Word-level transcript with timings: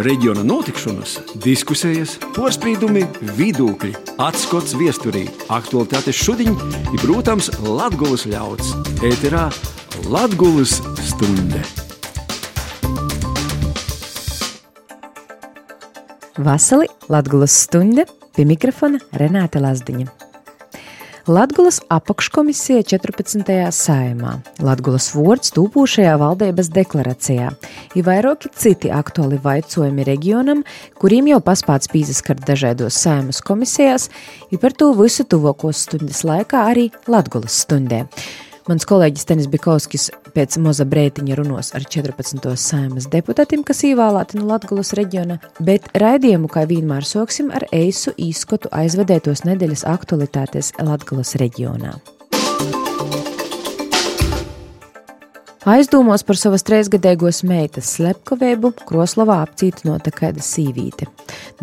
reģiona 0.00 0.42
notikšanas, 0.46 1.18
diskusijas, 1.44 2.16
porcelāna, 2.36 3.04
vidūkļi, 3.36 3.92
atskats 4.22 4.76
viesturī, 4.78 5.26
aktuālitātes 5.52 6.16
šodien 6.16 6.56
ir, 6.92 6.98
protams, 7.02 7.50
Latvijas 7.60 8.26
ļauds. 8.30 8.72
Ēterā 9.04 9.48
Latvijas 10.08 10.78
stunde! 11.04 11.62
Vasarī 16.42 16.88
Latvijas 17.12 17.62
stunde 17.66 18.08
pie 18.32 18.48
mikrofona 18.48 19.02
Renāte 19.20 19.60
Lazdiņa. 19.60 20.31
Latgulas 21.26 21.76
apakškomisija 21.88 22.82
14. 22.82 23.46
saimā, 23.70 24.32
Latgulas 24.58 25.12
vārds 25.14 25.52
tūpošajā 25.54 26.16
valdības 26.18 26.70
deklarācijā, 26.74 27.52
ir 27.94 28.06
vairāki 28.08 28.50
citi 28.58 28.90
aktuāli 28.90 29.38
vaicojumi 29.44 30.02
reģionam, 30.08 30.64
kuriem 30.98 31.30
jau 31.30 31.38
paspāts 31.46 31.86
pīzaskart 31.94 32.42
dažādos 32.48 32.98
saimas 32.98 33.38
komisijās, 33.38 34.08
ir 34.50 34.58
par 34.58 34.74
to 34.74 34.90
visu 34.98 35.22
tuvākos 35.22 35.84
stundas 35.86 36.24
laikā 36.26 36.66
arī 36.72 36.88
Latgulas 37.06 37.62
stundē. 37.68 38.02
Mans 38.70 38.84
kolēģis 38.86 39.26
Tenis 39.26 39.48
Bikovskis 39.50 40.04
pēc 40.36 40.54
moza 40.62 40.84
brētiņa 40.86 41.34
runos 41.40 41.72
ar 41.74 41.82
14. 41.82 42.46
saimas 42.62 43.08
deputātiem, 43.10 43.64
kas 43.66 43.82
ievēlēti 43.88 44.38
no 44.38 44.46
Latgulas 44.52 44.94
reģiona, 44.94 45.40
bet 45.66 45.90
raidījumu, 45.98 46.46
kā 46.52 46.62
vienmēr, 46.70 47.02
soksim 47.02 47.50
ar 47.50 47.66
eisu 47.74 48.14
īskotu 48.14 48.70
aizvedētos 48.70 49.42
nedēļas 49.50 49.82
aktualitātes 49.96 50.70
Latgulas 50.78 51.34
reģionā. 51.42 51.96
Aizdomos 55.62 56.24
par 56.26 56.34
savas 56.34 56.64
trīsgadīgos 56.66 57.44
meitas 57.46 57.92
slepkavību 57.94 58.72
Kroslovā 58.88 59.36
apcietināta 59.44 60.10
kāda 60.10 60.42
sīvīte. 60.42 61.06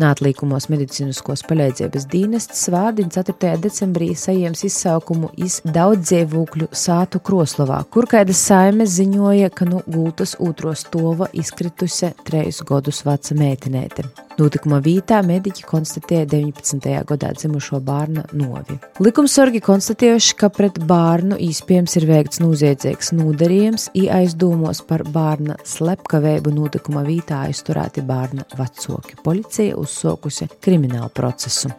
Nātlīkumos 0.00 0.70
medicīniskos 0.72 1.44
palīdzības 1.44 2.06
dienestas 2.08 2.62
vārdin 2.72 3.12
4. 3.12 3.50
decembrī 3.60 4.14
saņēmis 4.16 4.64
izsaukumu 4.70 5.28
iz 5.44 5.58
daudzdzīvokļu 5.68 6.70
sātu 6.72 7.20
Kroslovā, 7.20 7.82
kur 7.92 8.08
kāda 8.08 8.32
saime 8.32 8.88
ziņoja, 8.88 9.52
ka 9.52 9.68
no 9.68 9.82
nu 9.84 9.98
gultas 9.98 10.32
otro 10.40 10.72
stova 10.72 11.28
izkrituse 11.36 12.14
trejus 12.24 12.64
gadus 12.64 13.04
veca 13.04 13.36
meitenēte. 13.36 14.08
Notikuma 14.40 14.78
vietā 14.80 15.18
mediķi 15.26 15.66
konstatēja 15.68 16.24
19. 16.30 16.86
gadā 17.10 17.32
dzimušo 17.36 17.80
bērnu 17.84 18.22
novi. 18.40 18.78
Likumsargi 19.04 19.60
konstatējuši, 19.64 20.36
ka 20.40 20.48
pret 20.54 20.78
bērnu 20.88 21.36
iespējams 21.44 21.98
ir 22.00 22.06
veikts 22.08 22.40
noziedzīgs 22.40 23.12
nodarījums, 23.18 23.90
ieaizdomos 24.00 24.80
par 24.88 25.04
bērna 25.12 25.58
slepkavēju 25.68 26.54
notikuma 26.56 27.04
vietā 27.04 27.44
aizturēti 27.50 28.06
bērna 28.08 28.48
vecāki. 28.56 29.20
Policija 29.24 29.76
uzsākusi 29.80 30.48
kriminālu 30.64 31.12
procesu. 31.12 31.74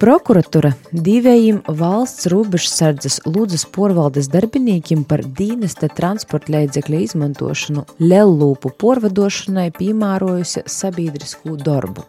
Prokuratura 0.00 0.70
divējiem 0.96 1.58
valsts 1.76 2.24
robežsardzes 2.32 3.18
Lūdzes 3.28 3.66
porvaldes 3.74 4.30
darbiniekiem 4.32 5.02
par 5.04 5.20
dīnesta 5.20 5.90
transporta 5.92 6.54
līdzekļu 6.54 7.02
izmantošanu 7.04 7.84
lellūpu 8.00 8.72
porvadošanai 8.80 9.66
piemērojusi 9.76 10.64
sabiedrisku 10.78 11.58
darbu. 11.60 12.08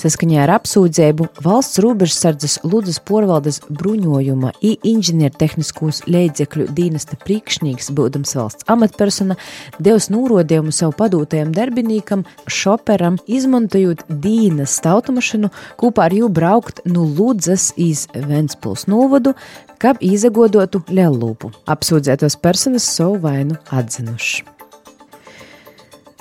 Saskaņā 0.00 0.42
ar 0.44 0.52
apsūdzību 0.56 1.28
valsts 1.44 1.78
robežsardzes 1.82 2.58
Ludus 2.66 2.98
porvaldes 2.98 3.60
bruņojuma 3.68 4.50
i 4.64 4.74
inženiertehniskos 4.90 6.02
līdzekļu 6.10 6.66
dienesta 6.74 7.18
priekšnieks, 7.22 7.92
būdams 7.94 8.34
valsts 8.38 8.66
amatpersona, 8.70 9.38
devis 9.78 10.10
nūrodījumu 10.12 10.74
savu 10.74 10.96
padūtajam 10.98 11.52
darbinīkam, 11.54 12.24
šoperam, 12.50 13.20
izmantojot 13.26 14.04
dīnas 14.08 14.80
automašīnu, 14.84 15.52
kopā 15.80 16.08
ar 16.08 16.16
jū 16.18 16.30
braukt 16.32 16.82
no 16.88 17.06
Ludzas 17.06 17.70
iz 17.80 18.06
Ventspils 18.14 18.88
novadu, 18.90 19.36
kā 19.78 19.94
izagodotu 20.00 20.82
Lellūpu. 20.90 21.52
Apsūdzētos 21.70 22.40
personas 22.42 22.88
savu 22.88 23.20
vainu 23.24 23.60
atzinuši. 23.70 24.44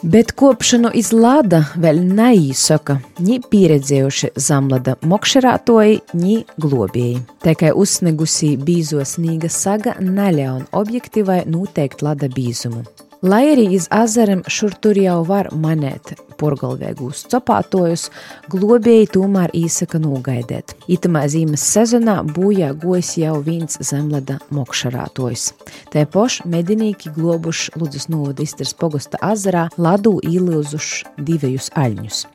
Bet 0.03 0.33
kopšanu 0.35 0.89
iz 0.99 1.13
lada 1.15 1.61
vēl 1.79 2.01
neīsaka, 2.03 2.97
ni 3.23 3.37
pieredzējuši 3.39 4.33
zamlada 4.35 4.97
mokšerātoji, 5.07 6.01
ni 6.19 6.41
globēji. 6.59 7.21
Tikai 7.45 7.71
uzsnegusī 7.71 8.49
bīzo 8.59 8.99
snīga 9.07 9.47
saga 9.47 9.95
neļaun 10.03 10.67
objektīvai 10.75 11.45
noteikt 11.47 12.03
lada 12.03 12.27
bīzumu. 12.27 12.83
Lai 13.23 13.45
arī 13.53 13.69
iz 13.71 13.85
azarem 13.87 14.41
šur 14.51 14.73
tur 14.83 14.97
jau 14.99 15.21
var 15.23 15.47
manēt 15.55 16.09
porgalvēgus 16.41 17.21
copātojus, 17.31 18.09
globēji 18.51 19.07
tomēr 19.15 19.53
īsaka 19.55 20.01
nogaidēt. 20.03 20.73
Itamā 20.91 21.21
zīmes 21.31 21.63
sezonā 21.63 22.17
būjā 22.35 22.73
gojas 22.83 23.13
jau 23.21 23.37
viens 23.45 23.79
zemleda 23.79 24.41
mokšarātojs. 24.51 25.53
Te 25.95 26.03
poš 26.03 26.41
medinīki 26.43 27.15
globuši 27.15 27.77
Ludzas 27.79 28.11
novada 28.11 28.43
iztars 28.43 28.75
pogosta 28.75 29.23
azarā 29.23 29.69
ladu 29.79 30.17
īlūzuši 30.27 31.15
divējus 31.23 31.71
aļņus. 31.79 32.25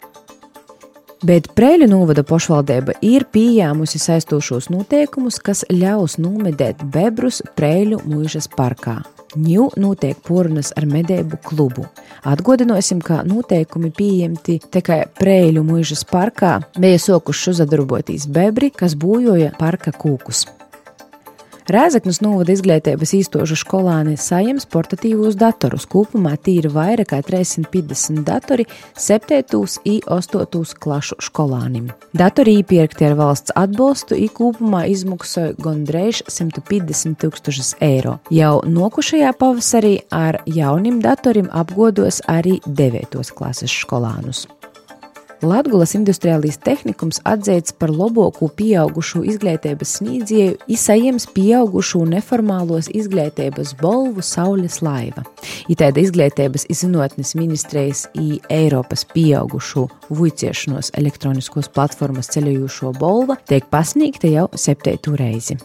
Bet 1.27 1.49
Prēļu 1.59 1.89
novada 1.91 2.23
pašvaldība 2.23 2.95
ir 3.03 3.25
pieņēmusi 3.35 3.99
saistošos 3.99 4.69
noteikumus, 4.71 5.41
kas 5.43 5.65
ļaus 5.67 6.15
numedēt 6.23 6.85
bebrus 6.95 7.41
Prēļu 7.59 8.05
mūžas 8.07 8.47
parkā. 8.53 9.01
Ņū 9.35 9.67
notiek 9.83 10.21
porunas 10.25 10.71
ar 10.79 10.87
medību 10.89 11.41
klubu. 11.45 11.89
Atgādināsim, 12.23 13.03
ka 13.05 13.25
noteikumi 13.27 13.91
pieņemti 13.99 14.61
tikai 14.71 15.03
Prēļu 15.19 15.67
mūžas 15.67 16.07
parkā, 16.09 16.61
bija 16.79 17.03
sokuši 17.03 17.51
uzadarbotīs 17.57 18.31
bebri, 18.31 18.71
kas 18.71 18.95
būjoja 18.95 19.53
parka 19.59 19.93
kūkus. 19.93 20.47
Rēzaknes 21.69 22.23
novada 22.25 22.55
izglītības 22.55 23.11
īstošu 23.19 23.57
skolāni 23.61 24.15
saņems 24.17 24.65
portatīvos 24.73 25.37
datorus. 25.37 25.85
Kopumā 25.85 26.33
tīri 26.41 26.71
vairāk 26.73 27.11
kā 27.11 27.19
350 27.27 28.23
datori 28.25 28.65
7. 28.97 29.43
un 29.53 30.01
8. 30.17 30.73
klašu 30.81 31.19
skolānim. 31.29 31.91
Datori 32.17 32.57
īpirkti 32.63 33.11
ar 33.11 33.19
valsts 33.21 33.53
atbalstu 33.53 34.17
i 34.17 34.31
kopumā 34.33 34.87
izmaksoja 34.89 35.53
gandrīz 35.61 36.25
150 36.33 37.21
tūkstošus 37.21 37.75
eiro. 37.85 38.17
Jau 38.33 38.63
nokušajā 38.65 39.37
pavasarī 39.37 39.99
ar 40.09 40.41
jaunim 40.49 41.03
datoriem 41.05 41.53
apgodos 41.53 42.23
arī 42.33 42.63
9. 42.65 43.21
klases 43.37 43.77
skolānus. 43.85 44.47
Latvijas 45.39 45.93
industriālīs 45.95 46.57
tehnikums 46.67 47.21
atzīts 47.29 47.71
par 47.79 47.93
labāko 47.95 48.49
pieaugušo 48.59 49.21
izglītības 49.31 49.93
sniedzēju, 50.01 50.57
izsajiems 50.75 51.29
pieaugušo 51.31 52.03
neformālos 52.11 52.89
izglītības 52.91 53.77
balvu 53.79 54.25
Saules 54.27 54.81
laiva. 54.83 55.23
Itāda 55.71 56.03
izglītības 56.03 56.67
izzinātnes 56.75 57.37
ministrijas 57.39 58.09
i 58.19 58.41
Eiropas 58.51 59.07
pieaugušo 59.15 59.87
vuiciešanos 60.11 60.91
elektroniskos 60.99 61.71
platformas 61.71 62.35
ceļojošo 62.35 62.97
balva 62.99 63.39
tiek 63.47 63.71
pasniegta 63.71 64.33
jau 64.35 64.49
septētu 64.59 65.15
reizi 65.23 65.59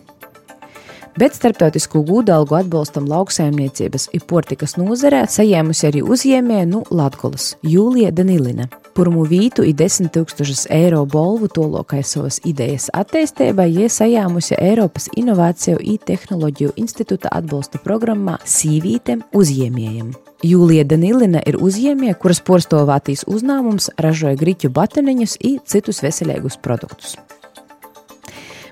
bet 1.19 1.35
starptautisku 1.37 2.01
gūdalgu 2.07 2.57
atbalstam 2.57 3.05
lauksaimniecības 3.09 4.07
un 4.17 4.23
portikas 4.29 4.77
nozarē 4.81 5.25
saņēmusi 5.29 5.89
arī 5.91 6.01
uzņēmēja 6.01 6.71
nu 6.71 6.81
Latvijas 6.89 7.53
Jūlija 7.61 8.09
Danilina. 8.15 8.65
Pirmo 8.93 9.23
vītu 9.25 9.63
ir 9.65 9.73
10 9.73 10.11
tūkstošus 10.13 10.67
eiro 10.73 10.99
bolvu 11.09 11.47
tolokai 11.49 12.03
savas 12.05 12.37
idejas 12.45 12.91
attīstībai, 12.93 13.65
ja 13.73 13.89
sajāmusi 13.89 14.53
Eiropas 14.61 15.07
Innovāciju 15.17 15.79
un 15.81 15.97
Tehnoloģiju 16.05 16.75
institūta 16.77 17.31
atbalsta 17.33 17.81
programmā 17.81 18.37
Sīvītēm 18.45 19.25
uzņēmējiem. 19.33 20.13
Jūlija 20.45 20.85
Danilina 20.85 21.41
ir 21.49 21.57
uzņēmēja, 21.57 22.19
kuras 22.21 22.43
porstovātīs 22.45 23.25
uzņēmums 23.25 23.95
ražoja 23.97 24.37
griķu 24.37 24.69
bateniņus 24.75 25.39
un 25.41 25.61
citus 25.65 26.03
veselīgus 26.05 26.59
produktus 26.61 27.17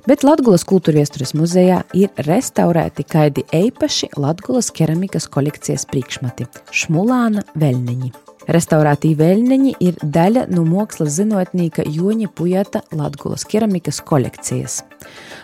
bet 0.09 0.23
Latvijas 0.25 0.65
kultūra 0.67 1.01
vēstures 1.01 1.35
muzejā 1.37 1.81
ir 1.97 2.09
restaurēti 2.25 3.05
kaidi 3.05 3.45
eipaši 3.53 4.11
Latvijas 4.17 4.71
keramikas 4.73 5.29
kolekcijas 5.29 5.85
priekšmeti- 5.89 6.49
šmulāna 6.81 7.45
veļniņi. 7.55 8.30
Restaurētī 8.49 9.11
veļniņi 9.17 9.75
ir 9.85 9.99
daļa 10.01 10.47
no 10.49 10.63
mākslas 10.65 11.13
zinātnīka 11.19 11.85
Joņa 11.85 12.31
Pujata 12.33 12.81
Latvijas 12.97 13.45
keramikas 13.45 14.01
kolekcijas. 14.01 14.79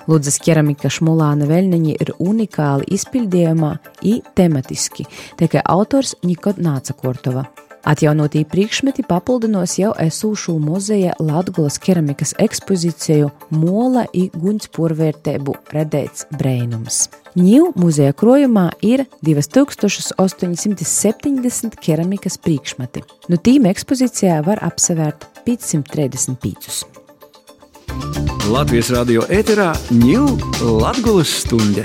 Ludzas 0.09 0.39
keramika 0.41 0.89
šmulāna 0.89 1.45
veļniņi 1.49 1.95
ir 1.99 2.15
unikāli 2.17 2.89
izpildījumā 2.97 3.75
i 4.01 4.17
tematiski, 4.37 5.05
tikai 5.37 5.61
autors 5.65 6.15
Nikot 6.25 6.57
Nāca 6.57 6.97
Kortova. 6.97 7.45
Atjaunotī 7.85 8.41
priekšmeti 8.49 9.03
papildinos 9.07 9.79
jau 9.79 9.93
esošo 9.99 10.59
muzeja 10.59 11.13
Latgulas 11.19 11.77
keramikas 11.79 12.33
ekspozīciju 12.41 13.29
Mola 13.53 14.05
i 14.13 14.29
guņspurvērtēbu 14.33 15.55
redēts 15.75 16.25
breinums. 16.37 17.09
Ņīv 17.37 17.63
muzeja 17.77 18.13
krojumā 18.17 18.71
ir 18.81 19.05
2870 19.21 21.75
keramikas 21.83 22.37
priekšmeti. 22.41 23.01
Nu 23.29 23.37
tīm 23.37 23.65
ekspozīcijā 23.69 24.45
var 24.47 24.57
apsevērt 24.65 25.25
535. 25.45 26.85
Latvijas 28.47 28.89
radio 28.95 29.21
ēterā 29.27 29.75
ņūl 29.91 30.39
Latgulas 30.81 31.27
stunde. 31.43 31.83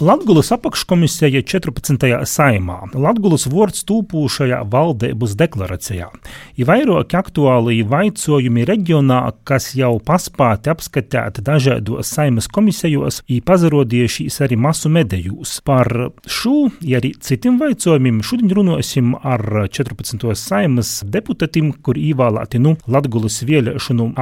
Latgulas 0.00 0.48
apakškomisija 0.54 1.42
14. 1.44 2.06
saimā, 2.24 2.78
Latgulas 2.96 3.42
vārds 3.52 3.82
tūpūšajā 3.84 4.62
valdības 4.72 5.34
deklarācijā. 5.36 6.06
Ir 6.56 6.68
vairāki 6.70 7.18
aktuāli 7.18 7.82
jautājumi 7.82 8.64
reģionā, 8.64 9.18
kas 9.44 9.74
jau 9.76 9.98
paspāti 10.00 10.72
apskatīt 10.72 11.42
dažādos 11.44 12.14
saimas 12.16 12.48
komisijos, 12.48 13.20
ir 13.28 13.44
pazarodījušies 13.44 14.40
arī 14.46 14.56
masu 14.56 14.88
medijos. 14.88 15.58
Par 15.68 15.92
šo, 16.24 16.70
ja 16.80 17.02
arī 17.02 17.12
citiem 17.20 17.60
jautājumiem, 17.60 18.22
šodien 18.24 18.56
runāsim 18.56 19.12
ar 19.20 19.44
14. 19.68 20.30
saimas 20.32 21.02
deputātiem, 21.04 21.74
kur 21.84 22.00
ievēlēti 22.00 22.64
nu 22.64 22.78
Latgulas 22.88 23.42
vēlēšanu 23.44 24.14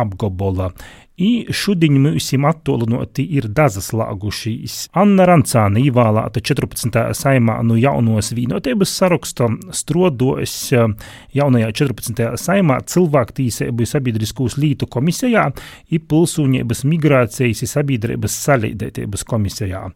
apgabola 1.19 1.49
I 1.49 1.51
šodien 1.51 1.99
mums 2.01 2.31
attālināti 2.33 3.25
ir 3.35 3.49
dazas 3.49 3.93
lāgušīs. 3.93 4.89
Anna 4.95 5.27
Rancāna 5.27 5.81
ievēlēta 5.81 6.41
14. 6.41 7.13
saimā 7.13 7.63
no 7.63 7.75
jaunos 7.75 8.33
vienotības 8.33 8.89
saraksta, 8.89 9.49
strodos 9.73 10.73
jaunajā 11.35 11.73
14. 11.73 12.37
saimā 12.37 12.79
cilvēktīsību 12.87 13.87
sabiedriskos 13.87 14.57
lītu 14.59 14.87
komisijā 14.87 15.49
un 15.91 15.99
pilsūņības 15.99 16.85
migrācijas 16.85 17.65
sabiedrības 17.67 18.39
salīdētības 18.47 19.25
komisijā. 19.25 19.89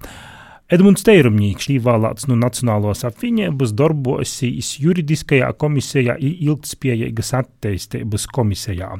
Edmunds 0.73 1.05
Teirumņīks 1.05 1.69
ievēlēts 1.75 2.27
no 2.31 2.35
Nacionālās 2.41 3.05
apvienības 3.05 3.75
darbosīs 3.77 4.79
juridiskajā 4.81 5.53
komisijā 5.61 6.17
un 6.17 6.35
ilgtspējīgas 6.49 7.33
attīstības 7.43 8.27
komisijā 8.33 8.97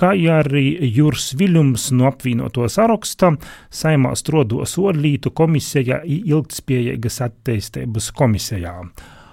kā 0.00 0.12
arī 0.12 0.66
Juris 0.92 1.32
Viļņums 1.38 1.90
no 1.96 2.10
apvienoto 2.10 2.68
saraksta 2.68 3.32
saimā 3.72 4.14
strodos 4.16 4.76
Orlītu 4.78 5.32
komisijā 5.36 6.02
ilgtspējīgas 6.04 7.22
attīstības 7.28 8.10
komisijā. 8.16 8.80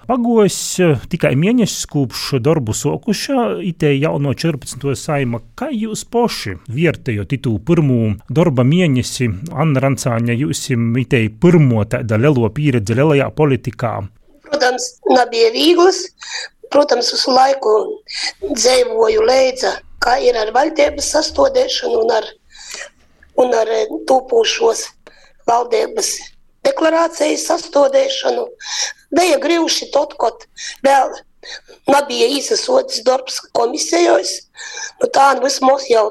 Pagojis 0.04 0.56
eh, 0.84 1.04
tikai 1.08 1.30
mēnesis 1.40 1.86
kopš 1.88 2.34
darbu 2.44 2.74
sokušā, 2.76 3.44
itē 3.64 3.94
jau 3.94 4.18
no 4.20 4.34
14. 4.36 4.90
saima. 5.00 5.40
Kā 5.56 5.70
jūs 5.72 6.02
paši 6.12 6.58
vērtējat 6.68 7.32
itu 7.38 7.54
pirmo 7.64 8.12
darba 8.28 8.66
mēnesi, 8.68 9.30
Anna 9.56 9.80
Rancāņa, 9.80 10.36
jūs 10.42 10.66
itē 11.00 11.22
pirmo 11.40 11.86
tāda 11.88 12.20
lielo 12.20 12.50
pieredzi 12.52 12.98
lielajā 13.00 13.30
politikā? 13.32 13.94
Protams, 14.44 14.90
nebija 15.08 15.54
viegls. 15.56 16.04
Protams, 16.74 17.08
visu 17.14 17.32
laiku 17.32 17.74
dzīvoju 18.44 19.24
līdzi 19.24 19.72
kā 20.04 20.18
ir 20.22 20.36
ar 20.38 20.52
valdības 20.54 21.10
sastādīšanu 21.16 22.04
un 22.04 22.14
ar, 22.18 22.30
un 23.40 23.54
ar 23.56 23.70
eh, 23.72 23.90
tūpošos 24.08 24.86
valdības 25.48 26.14
deklarācijas 26.64 27.46
sastādīšanu. 27.50 28.48
Bija 29.14 29.38
grūti 29.42 29.90
tot, 29.94 30.16
kad 30.20 30.46
vēl 30.84 31.12
nebija 31.90 32.28
īsasots 32.38 33.02
darbs 33.06 33.40
komisijos. 33.56 34.32
Nu, 35.00 35.08
tā 35.12 35.26
nu 35.36 35.44
vismaz 35.44 35.86
jau, 35.90 36.06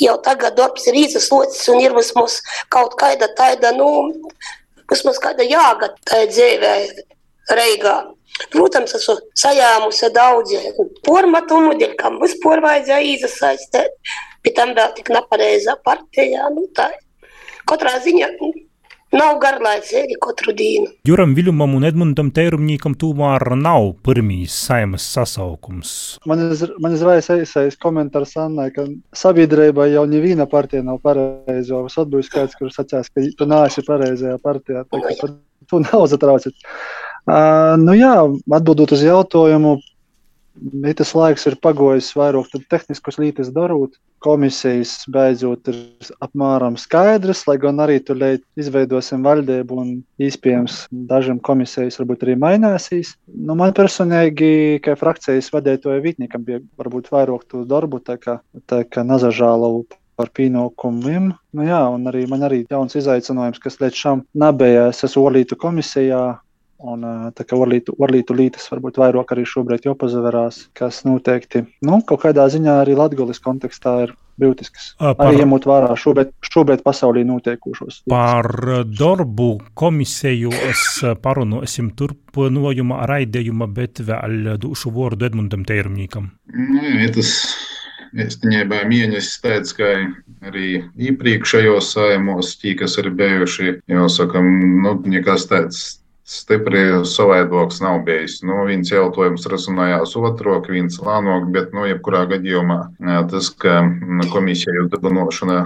jau 0.00 0.16
tagad 0.24 0.58
darbs 0.58 0.86
ir 0.90 1.00
īsasots 1.02 1.64
un 1.72 1.82
ir 1.82 1.96
vismaz 1.96 2.38
kaut 2.74 2.94
kāda 3.00 3.30
tāda, 3.38 3.72
nu, 3.76 3.88
vismaz 4.90 5.18
kāda 5.22 5.46
jāga 5.46 5.92
tā 6.06 6.24
dzīvē 6.30 6.74
Reigā. 7.58 7.96
Protams, 8.52 8.94
esmu 8.98 9.18
sajāmusi 9.38 10.12
daudz 10.14 10.54
formatumu, 11.06 11.74
dēļ 11.80 11.98
kam 11.98 12.20
vispār 12.22 12.62
vajadzēja 12.64 13.16
iesaistīt, 13.16 14.14
bet 14.46 14.56
tam 14.58 14.74
vēl 14.78 14.94
tik 14.96 15.12
nepareizā 15.14 15.78
partijā. 15.84 16.48
Nu, 16.54 16.68
tā. 16.76 16.90
Katrā 17.68 17.98
ziņā 18.04 18.30
nav 19.16 19.38
garlaicīgi 19.40 20.16
katru 20.20 20.52
dienu. 20.56 20.90
Juram 21.08 21.34
Viljumam 21.36 21.74
un 21.78 21.86
Edmundam 21.88 22.30
Teirumnīkam 22.34 22.96
tomēr 23.00 23.54
nav 23.56 23.90
pirmīs 24.04 24.56
saimas 24.68 25.06
sasaukums. 25.14 25.92
Man 26.28 26.92
izraisa 26.92 27.38
īsais 27.40 27.78
komentārs 27.80 28.36
Annai, 28.40 28.68
ka 28.74 28.86
sabiedrībai 29.16 29.90
jau 29.94 30.04
neviena 30.10 30.48
partija 30.50 30.84
nav 30.84 31.00
pareiza. 31.04 31.84
Es 31.88 31.98
atbildēju 31.98 32.28
skaidrs, 32.28 32.58
kurš 32.60 32.80
sacās, 32.80 33.12
ka 33.12 33.24
tu 33.38 33.48
neesi 33.48 33.84
pareizajā 33.86 34.38
partijā. 34.44 34.84
Tā, 34.88 35.02
par 35.22 35.36
to 35.68 35.82
nav 35.84 36.08
zatrauciet. 36.12 36.68
Uh, 37.26 37.74
nu 37.80 37.96
jā, 37.98 38.14
atbildot 38.54 38.94
uz 38.94 39.02
jautājumu, 39.04 39.78
ja 40.84 40.94
tas 40.98 41.14
laiks 41.14 41.46
ir 41.48 41.56
pagojis 41.62 42.10
vairāk 42.16 42.52
tehniskus 42.70 43.18
lītas 43.20 43.50
darot. 43.54 43.96
Komisijas 44.18 45.04
beidzot 45.14 45.68
ir 45.70 45.76
apmēram 46.24 46.74
skaidrs, 46.80 47.44
lai 47.46 47.54
gan 47.62 47.78
arī 47.84 48.00
tur 48.02 48.18
izveidosim 48.58 49.22
valdību 49.22 49.78
un 49.78 49.92
iespējams 50.18 50.80
dažiem 50.90 51.38
komisijas 51.38 52.00
varbūt 52.00 52.24
arī 52.26 52.34
mainīsīs. 52.42 53.12
Nu, 53.30 53.54
man 53.54 53.76
personīgi, 53.78 54.80
kā 54.82 54.96
frakcijas 54.98 55.52
vadītāja 55.54 56.02
vietniekam, 56.02 56.42
bija 56.48 56.64
varbūt 56.80 57.12
vairāk 57.14 57.46
to 57.46 57.62
darbu, 57.68 58.02
tā 58.02 58.18
kā, 58.18 58.40
tā 58.66 58.82
kā 58.90 59.06
nazažālu 59.06 59.86
par 60.18 60.32
pienākumiem. 60.34 61.30
Nu, 61.54 61.62
jā, 61.62 61.78
un 61.94 62.10
arī 62.10 62.24
man 62.26 62.42
arī 62.48 62.64
jauns 62.66 62.98
izaicinājums, 62.98 63.62
kas 63.62 63.78
līdz 63.78 64.02
šim 64.02 64.26
nebija. 64.42 64.88
Es 64.90 65.04
esmu 65.06 65.28
Olītu 65.30 65.58
komisijā, 65.60 66.22
Un, 66.78 67.02
tā 67.34 67.42
kā 67.42 67.56
orlītu, 67.58 67.96
orlītu 67.98 68.36
lītas 68.38 68.68
varbūt 68.70 69.00
vairāk 69.02 69.32
arī 69.34 69.42
šobrīd 69.50 69.88
jāpazaverās, 69.88 70.60
kas 70.78 71.00
noteikti 71.02 71.64
nu, 71.82 71.98
kaut 72.06 72.22
kādā 72.22 72.44
ziņā 72.54 72.76
arī 72.84 72.94
latgulis 72.94 73.42
kontekstā 73.42 73.94
ir 74.04 74.12
būtisks. 74.38 74.92
Par, 75.00 75.18
arī 75.26 75.40
ņemot 75.42 75.66
vērā 75.66 75.96
šobrīd, 75.98 76.30
šobrīd 76.46 76.84
pasaulī 76.86 77.24
notiekušos. 77.26 78.04
Par 78.12 78.46
darbu 78.94 79.50
komisijos 79.78 80.86
parunāsim 81.24 81.90
turpinājumā 81.98 83.02
raidījuma, 83.10 83.66
bet 83.74 84.04
vēl 84.06 84.54
došu 84.62 84.94
vārdu 84.94 85.26
Edmundam 85.32 85.66
Teirumnīkam. 85.66 86.30
Nu, 86.54 86.96
ja 87.02 87.10
tas 87.18 87.34
īstenībā 88.14 88.84
mēnesis 88.88 89.40
pēc, 89.42 89.74
kā 89.82 89.94
arī 90.46 90.84
iepriekšējos 91.10 91.94
saimos, 91.96 92.54
tie, 92.62 92.78
kas 92.78 93.00
ir 93.02 93.10
bijuši, 93.18 93.80
jau 93.90 94.06
sakam, 94.12 94.46
nu, 94.84 94.94
nekas 95.10 95.50
tāds 95.50 95.88
Stipri 96.28 96.82
savaidoks 97.08 97.80
nav 97.80 98.02
bijis. 98.04 98.42
Nu, 98.44 98.58
viens 98.68 98.90
jautājums 98.92 99.46
rasinājās 99.48 100.12
otro, 100.20 100.58
viens 100.68 100.98
lānok, 101.00 101.46
bet, 101.54 101.70
nu, 101.72 101.86
jebkurā 101.88 102.26
gadījumā 102.28 102.76
tas, 103.30 103.48
ka 103.56 103.78
komisija 104.28 104.84
dibinošana, 104.92 105.62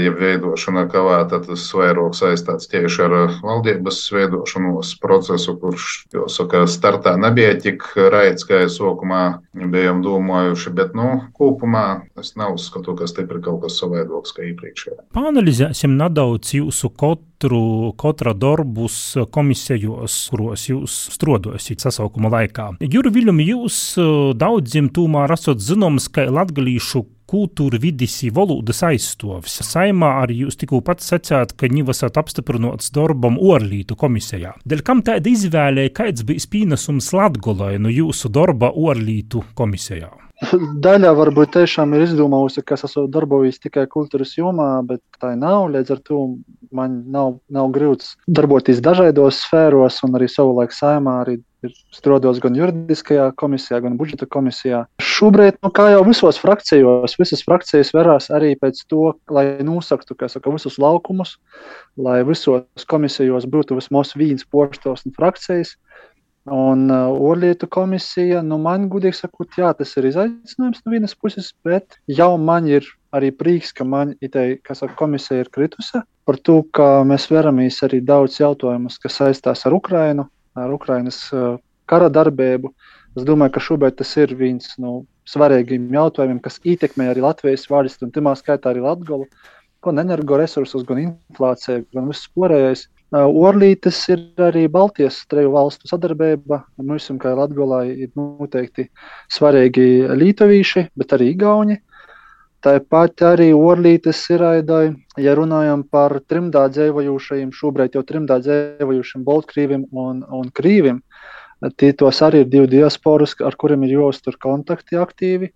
jeb 0.00 0.16
veidošana 0.22 0.86
kavēta, 0.88 1.42
tas 1.44 1.66
vairāk 1.76 2.16
saistāts 2.16 2.70
tieši 2.72 3.02
ar 3.04 3.16
valdības 3.44 3.98
veidošanos 4.16 4.94
procesu, 5.04 5.58
kurš, 5.60 5.90
jāsaka, 6.16 6.64
startā 6.64 7.12
nebija 7.20 7.52
tik 7.60 7.84
raids, 8.14 8.48
kā 8.48 8.62
es 8.70 8.80
sākumā 8.80 9.22
bijām 9.52 10.00
domājuši, 10.06 10.72
bet, 10.80 10.96
nu, 10.96 11.10
kopumā 11.36 12.06
es 12.16 12.32
neuzskatu, 12.40 12.96
ka 12.96 13.10
stipri 13.12 13.44
kaut 13.44 13.66
kas 13.66 13.76
savaidoks 13.82 14.32
kā 14.32 14.48
iepriekšējā. 14.48 15.10
Pāanalizēsim 15.16 15.96
nedaudz 16.00 16.56
jūsu 16.56 16.88
katru, 16.96 17.92
katra 18.00 18.32
darbus 18.32 18.98
komisijos 19.32 20.05
gados, 20.06 20.28
kuros 20.30 20.68
jūs 20.68 20.94
strādājat 21.14 21.80
sasaukuma 21.80 22.30
laikā. 22.30 22.76
Juri 22.80 23.10
Viljumi, 23.10 23.46
jūs 23.52 23.98
uh, 23.98 24.34
daudziem 24.34 24.88
tomēr 24.90 25.32
esat 25.32 25.58
zināms, 25.58 26.08
ka 26.08 26.26
latgalīšu 26.30 27.04
kultūra, 27.26 27.78
vidis, 27.78 28.22
valodas 28.32 28.82
aizstāvis. 28.86 29.58
Saimā 29.66 30.22
arī 30.22 30.44
jūs 30.44 30.56
tikko 30.56 30.80
pats 30.80 31.10
sacījāt, 31.10 31.56
ka 31.56 31.66
viņi 31.66 31.88
esat 31.90 32.16
apstiprināts 32.16 32.92
darbam 32.94 33.38
Orlītu 33.38 33.96
komisijā. 33.98 34.54
Dēļ 34.64 34.84
kam 34.86 35.02
tāda 35.02 35.28
izvēle, 35.30 35.88
kāds 35.90 36.22
bija 36.22 36.46
pienesums 36.50 37.10
Latgolai 37.12 37.78
no 37.78 37.90
jūsu 37.90 38.30
darba 38.30 38.70
Orlītu 38.70 39.42
komisijā? 39.54 40.25
Daļā 40.36 41.14
varbūt 41.16 41.54
tiešām 41.54 41.94
ir 41.96 42.02
izdomājusi, 42.04 42.60
ka 42.66 42.76
es 42.76 42.84
esmu 42.84 43.06
darbojies 43.08 43.56
tikai 43.62 43.86
kultūras 43.88 44.34
jomā, 44.36 44.68
bet 44.84 45.00
tā 45.22 45.32
nav. 45.38 45.70
Līdz 45.72 45.94
ar 45.94 46.02
to 46.04 46.18
man 46.76 46.98
nav, 47.12 47.38
nav 47.48 47.70
grūts 47.72 48.14
darboties 48.28 48.82
dažādos 48.84 49.40
sfēros, 49.46 50.02
un 50.04 50.18
arī 50.18 50.28
savulaik 50.28 50.76
saimā 50.76 51.22
arī 51.22 51.38
strādājos 51.94 52.38
gan 52.44 52.56
juridiskajā 52.58 53.30
komisijā, 53.40 53.80
gan 53.82 53.96
budžeta 53.96 54.28
komisijā. 54.28 54.84
Šobrīd, 55.02 55.56
nu, 55.64 55.72
kā 55.74 55.88
jau 55.94 56.04
visos 56.06 56.38
frakcijos, 56.42 57.16
visas 57.18 57.42
frakcijas 57.46 57.94
verās 57.96 58.28
arī 58.34 58.52
pēc 58.60 58.84
to, 58.90 59.14
lai 59.32 59.46
nosaktu 59.64 60.18
saka, 60.28 60.52
visus 60.52 60.76
laukumus, 60.82 61.38
lai 61.96 62.20
visos 62.28 62.86
komisijos 62.92 63.48
būtu 63.48 63.80
vismaz 63.80 64.12
viens 64.20 64.44
posms 64.44 65.08
un 65.08 65.16
frakcijas. 65.16 65.78
Un 66.46 66.90
uh, 66.90 67.10
Orlietu 67.10 67.66
komisija, 67.66 68.38
nu, 68.46 68.58
man 68.62 68.86
gudīgi 68.90 69.18
sakot, 69.18 69.50
jā, 69.58 69.72
tas 69.74 69.96
ir 69.98 70.06
izaicinājums 70.06 70.84
no 70.84 70.92
vienas 70.92 71.14
puses, 71.18 71.48
bet 71.66 71.98
jau 72.06 72.36
man 72.38 72.68
ir 72.70 72.86
arī 73.16 73.32
prieks, 73.34 73.72
ka 73.74 73.82
man 73.84 74.12
itei, 74.22 74.60
saka, 74.68 74.94
komisija 74.94 75.42
ir 75.42 75.50
kritusi 75.50 76.04
par 76.26 76.38
to, 76.46 76.60
ka 76.74 77.02
mēs 77.06 77.26
veramies 77.30 77.80
arī 77.86 77.98
daudz 78.02 78.38
jautājumus, 78.38 78.98
kas 79.02 79.18
saistās 79.18 79.66
ar 79.66 79.74
Ukrainu, 79.74 80.28
ar 80.54 80.70
Ukrainas 80.74 81.18
uh, 81.34 81.58
kara 81.90 82.10
darbību. 82.10 82.70
Es 83.16 83.26
domāju, 83.26 83.56
ka 83.56 83.66
šobrīd 83.66 83.98
tas 83.98 84.14
ir 84.20 84.34
viens 84.38 84.74
no 84.78 85.00
svarīgiem 85.26 85.88
jautājumiem, 85.94 86.40
kas 86.42 86.60
ietekmē 86.62 87.10
arī 87.10 87.24
Latvijas 87.24 87.66
valsts 87.70 88.06
un 88.06 88.12
timā 88.14 88.36
skaitā 88.38 88.70
arī 88.70 88.84
Latgolu, 88.84 89.26
gan 89.82 90.02
energoresursus, 90.02 90.84
gan 90.86 91.02
inflāciju, 91.08 91.86
gan 91.94 92.10
viss 92.10 92.30
pārējais. 92.36 92.86
Orlītes 93.14 94.00
ir 94.10 94.22
arī 94.42 94.66
Baltijas 94.66 95.20
treju 95.30 95.52
valstu 95.54 95.86
sadarbība. 95.86 96.64
Mums, 96.82 97.06
kā 97.22 97.36
Latvijā, 97.38 97.84
ir 97.94 98.10
noteikti 98.18 98.88
svarīgi 99.30 100.08
lītovīši, 100.10 100.88
bet 100.96 101.14
arī 101.14 101.30
igauni. 101.36 101.78
Tāpat 102.66 103.22
arī 103.22 103.52
Orlītes 103.54 104.24
ir 104.34 104.42
aidai, 104.42 104.96
ja 105.22 105.36
runājam 105.38 105.84
par 105.86 106.18
trimdā 106.26 106.66
dzīvojušajiem, 106.74 107.52
šobrīd 107.54 107.94
jau 107.94 108.02
trimdā 108.02 108.40
dzīvojušiem 108.42 109.22
Baltkrīviem 109.22 109.86
un, 109.92 110.24
un 110.26 110.50
Krīviem. 110.50 110.98
Tie 111.78 111.92
tos 111.94 112.18
arī 112.26 112.42
ir 112.42 112.50
divi 112.50 112.72
diasporas, 112.74 113.36
ar 113.38 113.54
kuriem 113.54 113.86
ir 113.86 113.94
jāuztur 114.00 114.34
kontakti 114.42 114.98
aktīvi. 114.98 115.52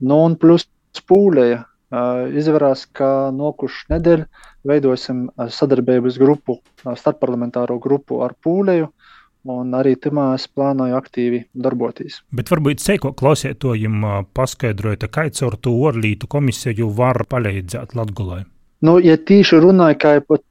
Nu, 0.00 0.22
un 0.24 0.40
plus 0.40 0.64
pūlēja. 1.04 1.66
Izvērās, 1.92 2.86
ka 2.90 3.30
nokušu 3.30 3.92
nedēļu 3.92 4.24
veidosim 4.66 5.28
sadarbības 5.38 6.18
grupu, 6.18 6.58
starpparlamentāro 6.82 7.78
grupu 7.82 8.24
ar 8.26 8.34
Pūlēju. 8.42 8.90
Un 9.46 9.70
arī 9.78 9.92
tamā 10.02 10.32
es 10.34 10.48
plānoju 10.50 10.96
aktīvi 10.98 11.44
darboties. 11.54 12.16
Bet 12.34 12.50
varbūt 12.50 12.82
sēko 12.82 13.12
klausētojiem 13.14 14.02
paskaidrojiet, 14.34 15.06
kā 15.14 15.28
caur 15.30 15.54
to 15.62 15.76
orlītu 15.86 16.26
komisiju 16.26 16.90
var 16.90 17.22
palīdzēt 17.30 17.94
Latgulai. 17.94 18.42
Nu, 18.84 18.98
ja 19.00 19.14
tīši 19.16 19.60
runāju, 19.62 19.96
kā, 20.02 20.10
pat, 20.20 20.42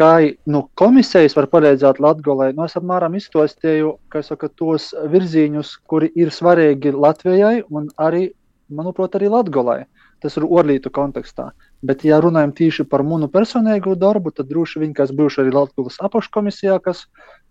kā 0.00 0.12
nu, 0.50 0.64
komisijas 0.80 1.36
var 1.36 1.46
palīdzēt 1.52 2.00
Latvijai, 2.02 2.50
nu, 2.56 2.64
es 2.66 2.74
apmēram 2.80 3.14
izstāstīju 3.14 3.92
saka, 4.26 4.48
tos 4.48 4.90
virziņus, 5.12 5.76
kuri 5.86 6.10
ir 6.18 6.32
svarīgi 6.34 6.90
Latvijai 6.96 7.60
un 7.70 7.86
arī, 8.02 8.30
manuprāt, 8.72 9.14
arī 9.14 9.30
Latvijai. 9.30 9.84
Tas 10.22 10.34
ir 10.38 10.46
orlītu 10.46 10.90
kontekstā. 10.90 11.52
Bet, 11.86 12.02
ja 12.02 12.18
runājam 12.18 12.50
tieši 12.58 12.88
par 12.90 13.04
manu 13.06 13.28
personīgo 13.30 13.94
darbu, 13.94 14.32
tad 14.34 14.48
droši 14.50 14.82
vien, 14.82 14.94
kas 14.94 15.12
bijuši 15.14 15.44
arī 15.44 15.52
Latvijas 15.54 16.00
apakškomisijā, 16.08 16.80
kas 16.82 17.04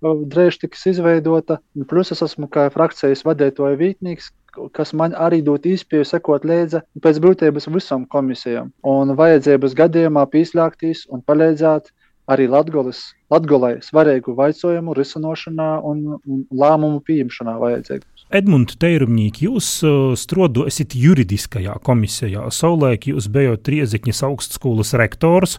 drīz 0.03 0.59
tiks 0.59 0.83
izveidota. 0.91 1.61
Plus 1.87 2.11
es 2.11 2.23
esmu 2.25 2.49
kā 2.51 2.67
frakcijas 2.73 3.23
vadītāja 3.27 3.79
vītnieks, 3.79 4.33
kas 4.75 4.91
man 4.97 5.15
arī 5.15 5.39
dod 5.45 5.63
īspēju 5.69 6.09
sekot 6.09 6.47
līdzi 6.47 6.83
pēc 7.03 7.21
būtības 7.23 7.69
visam 7.71 8.03
komisijām. 8.11 8.73
Un 8.83 9.15
vajadzības 9.15 9.77
gadījumā 9.77 10.25
pieslēgties 10.33 11.05
un 11.13 11.23
palīdzēt 11.23 11.93
arī 12.27 12.49
Latgolas, 12.51 12.99
Latgolai 13.31 13.77
svarīgu 13.83 14.35
jautājumu 14.35 14.95
risināšanā 14.97 15.69
un, 15.87 16.17
un 16.19 16.45
lēmumu 16.51 16.99
pieņemšanā 17.07 17.55
vajadzīgu. 17.63 18.16
Edmunds 18.27 18.75
Teirumņīk, 18.81 19.43
jūs 19.45 19.67
uh, 19.87 20.15
strādājat 20.19 20.95
juridiskajā 20.99 21.77
komisijā. 21.85 22.49
Savulaik 22.51 23.07
jūs 23.07 23.29
bijat 23.31 23.69
Riezikņas 23.71 24.25
augstskolas 24.27 24.91
rektors. 24.99 25.55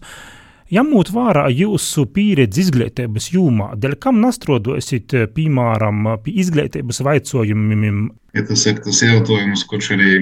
Ņemot 0.69 1.09
vērā 1.15 1.47
jūsu 1.49 2.05
pieredzi 2.13 2.67
izglītības 2.67 3.31
jomā, 3.33 3.71
dēļ 3.81 3.95
kam 4.05 4.19
nastrodosiet, 4.21 5.15
piemēram, 5.33 6.11
pie 6.21 6.35
izglītības 6.43 7.01
jautājumiem? 7.01 8.03
Ja 8.37 8.45
tas 8.51 8.67
ir 8.69 8.83
tas 8.85 9.01
jautājums, 9.01 9.65
kurš 9.71 9.95
arī 9.97 10.19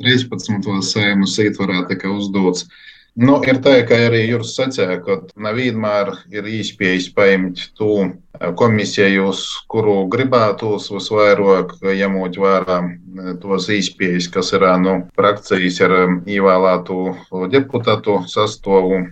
13. 0.00 0.72
sēmas 0.88 1.36
ietvarā 1.44 1.84
tika 1.92 2.08
uzdots. 2.08 2.64
Nu, 3.12 3.34
ir 3.44 3.58
tā, 3.60 3.74
ka 3.84 3.96
arī 4.06 4.22
Juris 4.24 4.54
sacīja, 4.56 4.94
ka 5.04 5.18
nevienmēr 5.44 6.14
ir 6.32 6.46
iespējas 6.48 7.10
paņemt 7.12 7.60
to 7.76 8.06
komisiju, 8.56 9.26
uz 9.28 9.42
kuru 9.68 10.06
gribētos 10.14 10.88
visvairāk, 10.94 11.74
ņemot 11.84 12.38
vērā 12.40 12.78
tos 13.42 13.68
iespējas, 13.68 14.30
kas 14.32 14.54
ir 14.56 14.64
nu, 14.80 14.94
frakcijas 15.18 15.82
ar 15.84 15.96
ievēlētu 16.24 16.98
deputātu 17.52 18.22
sastāvu. 18.32 19.04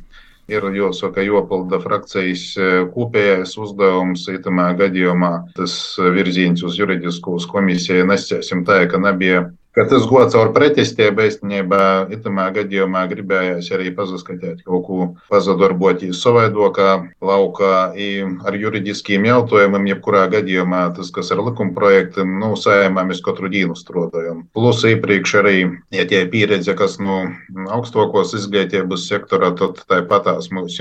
Ir 0.51 0.65
jāsaka, 0.75 1.23
jopilda 1.23 1.79
frakcijas 1.85 2.57
kopējais 2.97 3.53
uzdevums, 3.61 4.25
itamā 4.33 4.73
gadījumā 4.81 5.35
tas 5.55 5.77
virziens 6.17 6.65
uz 6.67 6.81
juridiskos 6.81 7.47
komisiju 7.53 8.09
nesķēsim 8.09 8.65
tā, 8.67 8.81
ka 8.91 8.99
nebija 8.99 9.45
ka 9.81 9.87
tas 9.89 10.05
gods 10.05 10.37
ar 10.37 10.51
pretestību 10.53 11.25
īstenībā 11.25 11.85
itamā 12.13 12.51
gadījumā 12.53 13.07
gribējās 13.09 13.71
arī 13.73 13.89
pazaskatīt 13.97 14.61
kaut 14.67 14.83
ko 14.85 15.07
pazadarboties 15.33 16.21
savaidokā 16.21 16.91
laukā 17.25 17.71
ar 17.95 18.59
juridiskiem 18.61 19.25
jautājumiem, 19.31 19.89
jebkurā 19.95 20.27
gadījumā 20.35 20.83
tas, 20.99 21.09
kas 21.15 21.33
ar 21.33 21.41
likuma 21.47 21.73
projektiem, 21.79 22.37
nu, 22.43 22.53
sējumā 22.61 23.07
mēs 23.09 23.23
katru 23.25 23.49
dienu 23.53 23.79
strādājam. 23.79 24.45
Plus 24.57 24.85
iepriekš 24.85 25.37
arī, 25.41 25.57
ja 25.97 26.05
tie 26.11 26.27
pieredze, 26.29 26.77
kas 26.77 26.99
no 27.01 27.23
nu, 27.31 27.69
augstākos 27.73 28.37
izglītības 28.37 29.09
sektora, 29.09 29.55
tad 29.57 29.81
tāpatās 29.89 30.53
mums 30.53 30.77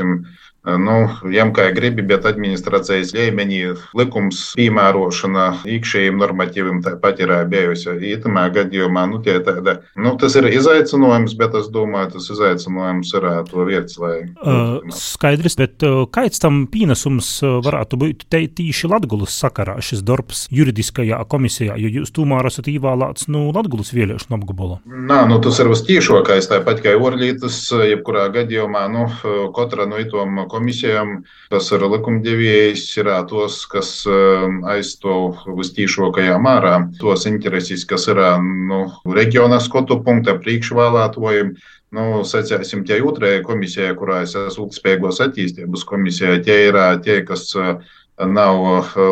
Nu, 0.68 0.96
jām 1.32 1.54
kā 1.56 1.70
gribi, 1.72 2.04
bet 2.04 2.26
administrācijas 2.28 3.14
līmenī 3.16 3.62
likums 3.96 4.42
piemērošana 4.60 5.46
iekšējiem 5.72 6.18
normatīviem 6.20 6.82
tāpat 6.84 7.22
ir 7.24 7.32
bijusi. 7.48 7.96
Itamā 8.12 8.50
gadījumā 8.54 9.06
nu, 9.08 9.22
tāda, 9.24 9.78
nu, 9.96 10.14
tas 10.20 10.36
ir 10.36 10.50
izaicinājums, 10.52 11.38
bet 11.40 11.56
es 11.56 11.70
domāju, 11.72 12.12
tas 12.18 12.28
izaicinājums 12.36 13.14
ir 13.16 13.28
to 13.48 13.66
vietas, 13.70 13.96
lai. 14.04 14.18
Uh, 14.44 14.84
skaidrs, 14.92 15.56
bet 15.60 15.86
uh, 15.88 16.04
kāds 16.12 16.44
tam 16.44 16.66
pienesums 16.72 17.32
varētu 17.64 18.02
būt 18.04 18.28
te 18.28 18.44
tīši 18.60 18.92
Latgulas 18.92 19.40
sakarā 19.40 19.78
šis 19.86 20.04
darbs 20.04 20.44
juridiskajā 20.52 21.22
komisijā, 21.32 21.80
jo 21.80 21.94
jūs 22.02 22.12
tomēr 22.16 22.52
esat 22.52 22.68
īvēlēts 22.72 23.30
no 23.32 23.46
nu, 23.48 23.56
Latgulas 23.56 23.94
vēlēšanu 23.96 24.42
apgabala? 24.42 24.82
Nā, 24.84 25.24
nu, 25.32 25.40
tas 25.44 25.64
ir 25.64 25.72
vistīšākais, 25.72 26.52
tāpat 26.52 26.84
kā 26.84 26.98
Orlītas, 27.00 27.62
jebkurā 27.94 28.28
gadījumā, 28.36 28.86
nu, 28.92 29.08
katra 29.56 29.88
no 29.90 30.00
itom 30.02 30.44
komisijām, 30.60 31.24
kas 31.50 31.72
ir 31.74 31.88
likumdevējs, 31.90 32.86
ir 33.00 33.10
tos, 33.32 33.64
kas 33.72 33.92
um, 34.10 34.62
aizstāv 34.70 35.42
vistīšākajā 35.58 36.38
mārā 36.44 36.76
tos 37.00 37.26
intereses, 37.30 37.88
kas 37.90 38.10
ir 38.12 38.22
nu, 38.44 38.86
reģionā 39.08 39.62
skotu 39.64 40.02
punkta 40.06 40.38
priekšvēlētojiem. 40.44 41.56
Nu, 41.98 42.22
secēsim, 42.22 42.84
tie 42.86 43.00
otrajā 43.02 43.42
komisijā, 43.48 43.96
kurā 43.98 44.20
es 44.22 44.36
esmu 44.38 44.68
ilgspējīgos 44.68 45.24
attīstības 45.26 45.88
komisijā, 45.90 46.36
tie 46.46 46.68
ir 46.68 46.78
tie, 47.02 47.24
kas 47.26 47.48
uh, 47.58 47.80
nav 48.28 48.60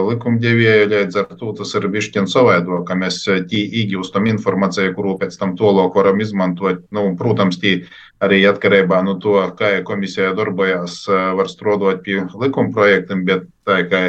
likumdevēja, 0.10 0.88
līdz 0.92 1.20
ar 1.22 1.30
to 1.40 1.54
tas 1.56 1.72
ir 1.80 1.88
bišķiņ 1.92 2.28
savaido, 2.28 2.82
ka 2.88 2.96
mēs 3.00 3.22
tī 3.48 3.64
iegūstam 3.82 4.28
informāciju, 4.34 4.94
kuru 4.98 5.16
pēc 5.22 5.38
tam 5.40 5.56
tolok 5.60 5.96
varam 5.96 6.20
izmantot. 6.20 6.84
Nu, 6.92 7.08
protams, 7.20 7.60
tī 7.62 7.88
arī 8.24 8.42
atkarībā 8.50 9.02
no 9.06 9.18
to, 9.22 9.38
kā 9.60 9.78
komisija 9.88 10.34
darbojās, 10.38 11.04
var 11.08 11.52
strādāt 11.52 12.04
pie 12.06 12.24
likuma 12.40 12.74
projektiem, 12.74 13.26
bet 13.28 13.48
tā 13.68 13.84
kā 13.90 14.02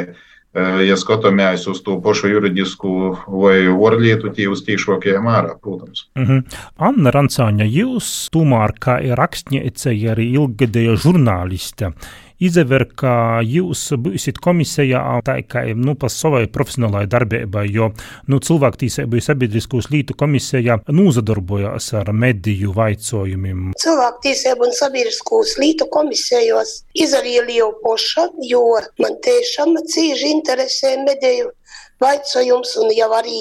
ja 0.81 0.95
skatāmies 0.97 1.67
uz 1.69 1.81
to 1.85 1.99
pašu 2.01 2.31
juridisku 2.31 2.93
vai 3.29 3.67
orlietu, 3.69 4.31
tie 4.33 4.47
uz 4.49 4.63
tīšākajiem 4.65 5.27
ārā, 5.29 5.53
protams. 5.61 6.07
Mhm. 6.15 6.39
-huh. 6.39 6.57
Anna 6.77 7.11
Rancāņa, 7.11 7.65
jūs 7.69 8.29
tomēr 8.33 8.73
kā 8.79 8.97
rakstniece, 9.15 9.89
arī 9.89 10.31
ilgadēja 10.33 10.97
žurnāliste 10.97 11.93
izver, 12.39 12.85
ka 12.99 13.13
jūs 13.45 13.83
būsiet 13.99 14.39
komisijā 14.43 15.01
tā 15.27 15.37
kā 15.47 15.65
nu, 15.75 15.95
pa 15.99 16.09
savai 16.11 16.45
profesionālai 16.51 17.05
darbībai, 17.11 17.65
jo 17.73 17.91
nu, 18.31 18.39
cilvēktīsību 18.43 19.21
sabiedriskos 19.23 19.89
lītu 19.93 20.15
komisijā 20.19 20.79
nūzadarbojās 20.87 21.91
ar 21.99 22.13
mediju 22.15 22.73
vaicojumiem. 22.77 23.75
Cilvēktīsību 23.83 24.67
un 24.69 24.75
sabiedriskos 24.79 25.57
lītu 25.61 25.89
komisijos 25.91 26.79
izarīju 26.95 27.69
poša, 27.83 28.29
jo 28.49 28.63
man 29.03 29.19
tiešām 29.25 29.75
cīži 29.91 30.33
interesē 30.37 30.95
mediju 31.03 31.51
vaicojums, 31.99 32.75
un 32.79 32.91
jau 32.95 33.09
arī 33.17 33.39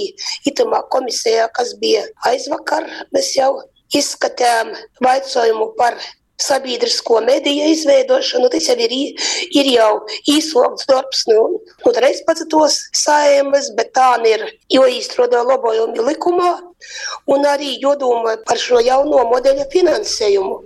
itamā 0.51 0.83
komisijā, 0.93 1.49
kas 1.55 1.75
bija 1.81 2.05
aizvakar, 2.27 2.87
mēs 3.15 3.35
jau 3.39 3.53
izskatījām 3.95 4.75
vaicojumu 5.05 5.73
par 5.79 5.97
sabiedrisko 6.43 7.21
mediju 7.27 7.69
izveidošanu. 7.73 8.49
Tas 8.53 8.69
jau 8.71 8.77
ir, 8.87 8.95
ir 9.61 9.71
jau 9.75 9.91
īsokts 10.31 10.89
darbs, 10.91 11.25
nu, 11.31 11.45
nu 11.85 11.93
13. 11.99 12.57
saimas, 12.97 13.71
bet 13.79 13.93
tā 13.99 14.11
ir 14.29 14.47
jāīstroda 14.75 15.45
labojumi 15.51 16.09
likumā. 16.11 16.53
Un 17.35 17.47
arī 17.51 17.73
jādomā 17.83 18.37
par 18.47 18.61
šo 18.63 18.79
jauno 18.87 19.25
modeļa 19.33 19.67
finansējumu. 19.73 20.61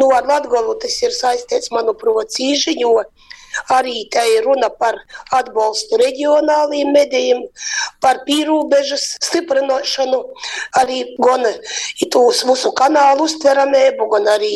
Nu, 0.00 0.08
ar 0.16 0.28
Latviju 0.30 0.78
tas 0.80 0.96
ir 1.04 1.12
saistīts, 1.12 1.72
manuprāt, 1.74 2.32
cīži, 2.36 2.78
jo 2.80 2.96
Arī 3.74 4.04
te 4.14 4.22
ir 4.34 4.44
runa 4.46 4.70
par 4.70 4.98
atbalstu 5.34 5.98
reģionāliem 6.00 6.92
medijiem, 6.94 7.42
par 8.02 8.22
pīrūbežas 8.26 9.06
stiprināšanu, 9.26 10.20
arī 10.80 11.02
gan 11.18 11.48
mūsu 12.48 12.72
kanālu 12.78 13.26
uztveramību, 13.26 14.06
gan 14.14 14.30
arī 14.36 14.54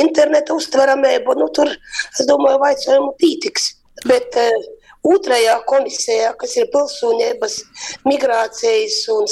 interneta 0.00 0.56
uztveramību. 0.56 1.36
Nu, 1.38 1.48
tur, 1.54 1.70
es 1.70 2.26
domāju, 2.28 2.62
vaicojumu 2.64 3.14
pītiks. 3.20 3.72
Bet 4.06 4.36
uh, 4.38 4.66
otrajā 5.06 5.58
komisijā, 5.68 6.32
kas 6.38 6.56
ir 6.58 6.68
pilsonības, 6.72 7.60
migrācijas 8.08 9.00
un 9.14 9.28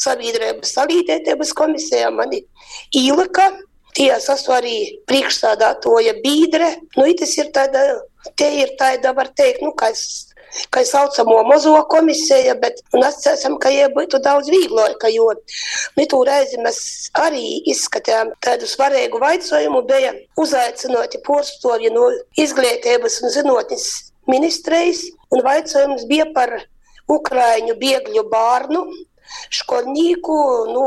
sabiedrības 0.00 0.76
salīdzētības 0.76 1.52
komisijā, 1.56 2.10
mani 2.14 2.44
īlika. 2.96 3.50
Tie 3.96 4.06
esmu 4.14 4.54
arī 4.54 4.76
priekšstādātoja 5.10 6.14
bīdre. 6.22 6.68
Nu, 6.94 7.08
tas 7.18 7.32
ir 7.40 7.50
tāda, 7.54 7.82
tie 8.38 8.50
ir 8.62 8.76
tāda, 8.78 9.10
var 9.16 9.32
teikt, 9.34 9.64
nu, 9.66 9.72
kā 9.74 9.90
es 9.90 10.29
kā 10.74 10.82
saucamo 10.86 11.40
mazo 11.48 11.74
komisiju, 11.92 12.56
bet 12.62 12.80
mēs 12.94 13.20
ceram, 13.24 13.58
ka 13.62 13.72
viņai 13.72 13.90
būtu 13.96 14.20
daudz 14.24 14.50
vieglāk, 14.52 15.06
jo 15.14 15.30
tur 16.10 16.26
reizi 16.26 16.58
mēs 16.62 16.80
arī 17.18 17.60
izskatījām 17.70 18.32
tādu 18.44 18.68
svarīgu 18.70 19.20
jautājumu, 19.22 19.82
bija 19.86 20.14
uzaicināti 20.40 21.22
porcelāni 21.26 21.92
no 21.94 22.08
izglītības 22.40 23.20
un 23.22 23.34
zinātnes 23.36 23.86
ministrijas, 24.30 25.06
un 25.30 25.44
jautājums 25.44 26.06
bija 26.10 26.28
par 26.34 26.58
Ukraiņu 27.10 27.74
bēgļu 27.78 28.26
bērnu 28.30 28.84
školnieku, 29.54 30.36
nu, 30.70 30.84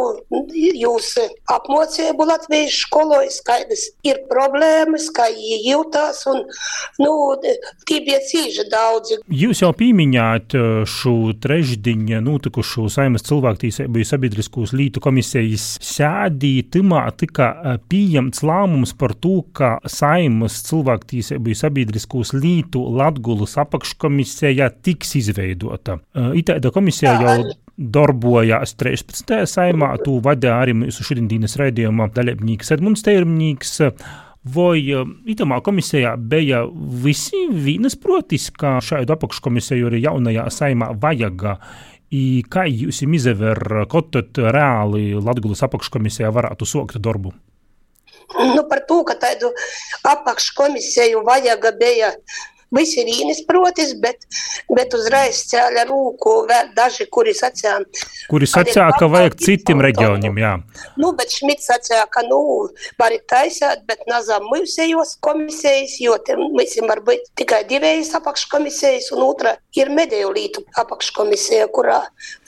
jūs 0.54 1.14
apmācību 1.52 2.28
Latvijas 2.28 2.80
skoloj, 2.86 3.30
skaidrs, 3.34 3.90
ir 4.08 4.22
problēmas, 4.30 5.10
kā 5.16 5.28
jūtās, 5.34 6.24
un, 6.32 6.44
nu, 7.02 7.14
tie 7.88 8.00
bija 8.06 8.22
cīži 8.28 8.68
daudzi. 8.72 9.20
Jūs 9.44 9.64
jau 9.64 9.72
pieminējāt 9.78 10.58
uh, 10.58 10.70
šo 10.90 11.34
trešdiņa 11.44 12.22
notikušo 12.24 12.88
Saimas 12.94 13.26
cilvēktīsību 13.28 14.06
sabiedriskos 14.08 14.76
lītu 14.78 15.04
komisijas 15.04 15.74
sēdī, 15.84 16.56
timā 16.74 17.06
tika 17.20 17.50
uh, 17.54 17.80
pieņemts 17.92 18.44
lēmums 18.46 18.96
par 19.00 19.16
to, 19.24 19.42
ka 19.56 19.76
Saimas 19.90 20.62
cilvēktīsību 20.68 21.58
sabiedriskos 21.58 22.34
lītu 22.38 22.84
Latgulas 22.98 23.58
apakškomisija 23.62 24.72
tiks 24.84 25.16
izveidota. 25.22 26.00
Uh, 26.14 26.34
Itāda 26.40 26.74
komisija 26.74 27.18
jau 27.22 27.38
darbojās 27.78 28.76
13. 28.78 29.46
saimā, 29.50 29.94
tu 30.06 30.20
vadīja 30.24 30.60
arī 30.62 30.76
mūsu 30.78 31.06
šodienas 31.08 31.58
raidījuma 31.60 32.10
dalībnieks 32.14 32.74
Edmunds 32.76 33.06
Teirmnīgs. 33.06 33.80
Vai 34.54 34.82
itamā 35.32 35.62
komisijā 35.64 36.18
bija 36.20 36.66
visi 37.04 37.46
vienas 37.48 37.96
protis, 37.96 38.50
ka 38.52 38.76
šādu 38.84 39.16
apakškomisiju 39.16 39.88
arī 39.88 40.04
jaunajā 40.04 40.50
saimā 40.52 40.92
vajag? 41.00 41.48
I 42.14 42.44
kā 42.46 42.68
jūs 42.70 43.02
izdever, 43.08 43.88
ko 43.90 44.04
tad 44.06 44.38
reāli 44.38 45.16
Latvijas 45.16 45.64
apakškomisijā 45.66 46.30
varētu 46.36 46.68
sokt 46.70 47.00
darbu? 47.02 47.34
Nu, 48.34 48.62
par 48.70 48.84
to, 48.88 49.02
ka 49.08 49.16
tādu 49.20 49.50
apakškomisiju 50.12 51.24
vajag 51.26 51.72
bija 51.80 52.12
Visi 52.12 52.53
ir 52.82 53.10
īnisprotis, 53.12 53.94
bet, 54.02 54.26
bet 54.74 54.94
uzreiz 54.98 55.44
cēla 55.52 55.86
rūku 55.90 56.36
vēl 56.50 56.72
daži, 56.78 57.08
kuri 57.14 57.36
sacīja. 57.38 57.80
Kuri 58.32 58.50
sacīja, 58.50 58.90
ka 59.00 59.10
vajag 59.12 59.38
citiem 59.42 59.84
reģioniem, 59.84 60.40
jā. 60.42 60.54
Nu, 61.00 61.14
bet 61.18 61.34
Šmits 61.34 61.70
sacīja, 61.70 62.06
ka, 62.14 62.26
nu, 62.28 62.40
var 63.00 63.16
taisāt, 63.30 63.84
bet 63.90 64.06
nazām 64.10 64.48
mūsējos 64.52 65.18
komisijas, 65.24 65.98
jo 66.02 66.18
visiem 66.58 66.90
var 66.90 67.04
būt 67.06 67.30
tikai 67.40 67.64
divējas 67.70 68.14
apakškomisijas, 68.20 69.12
un 69.16 69.26
otra 69.28 69.56
ir 69.78 69.92
mediju 69.94 70.32
lītu 70.34 70.66
apakškomisija, 70.80 71.70
kurā 71.74 72.00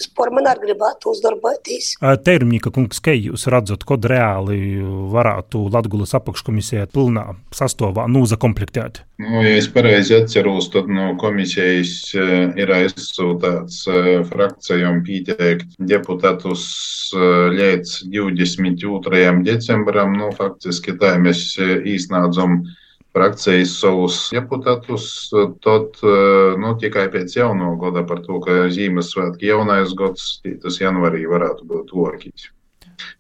spor 0.02 0.32
man 0.36 0.50
arī 0.52 0.70
gribētu 0.70 1.12
uzdarboties. 1.14 1.96
Termņika 2.26 2.72
kungs, 2.76 3.02
ka 3.04 3.14
jūs 3.16 3.48
redzat, 3.52 3.86
kod 3.88 4.08
reāli 4.10 4.82
varētu 5.14 5.68
Latgulas 5.74 6.16
apakškomisijā 6.18 6.88
pilnā 6.94 7.28
sastāvā 7.56 8.08
nūzakomplektēt? 8.12 9.04
Nu, 9.18 9.40
ja 9.44 9.52
es 9.58 9.68
pareizi 9.72 10.12
atceros, 10.18 10.66
tad 10.74 10.90
no 10.92 11.14
komisijas 11.20 11.92
eh, 12.20 12.50
ir 12.60 12.72
aizsūtāts 12.76 13.78
eh, 13.88 14.10
frakcijām 14.28 14.98
pieteikt 15.08 15.78
deputātus 15.92 16.66
eh, 17.16 17.46
līdz 17.56 17.94
22. 18.12 19.22
decembram. 19.48 20.18
Nu, 20.20 20.34
faktiski 20.36 20.98
tā 21.00 21.14
mēs 21.24 21.46
īsnādzam 21.94 22.58
frakcijas 23.16 23.78
savus 23.80 24.18
deputātus, 24.36 25.08
tad 25.64 26.04
nu, 26.60 26.74
tikai 26.82 27.06
pēc 27.14 27.38
jauno 27.38 27.72
gada 27.80 28.04
par 28.04 28.20
to, 28.26 28.42
ka 28.44 28.66
Zīmesvētki 28.76 29.54
jaunais 29.54 29.96
gads, 29.96 30.42
tas 30.44 30.82
janvarī 30.84 31.24
varētu 31.32 31.72
būt 31.72 31.96
lokīs. 31.96 32.50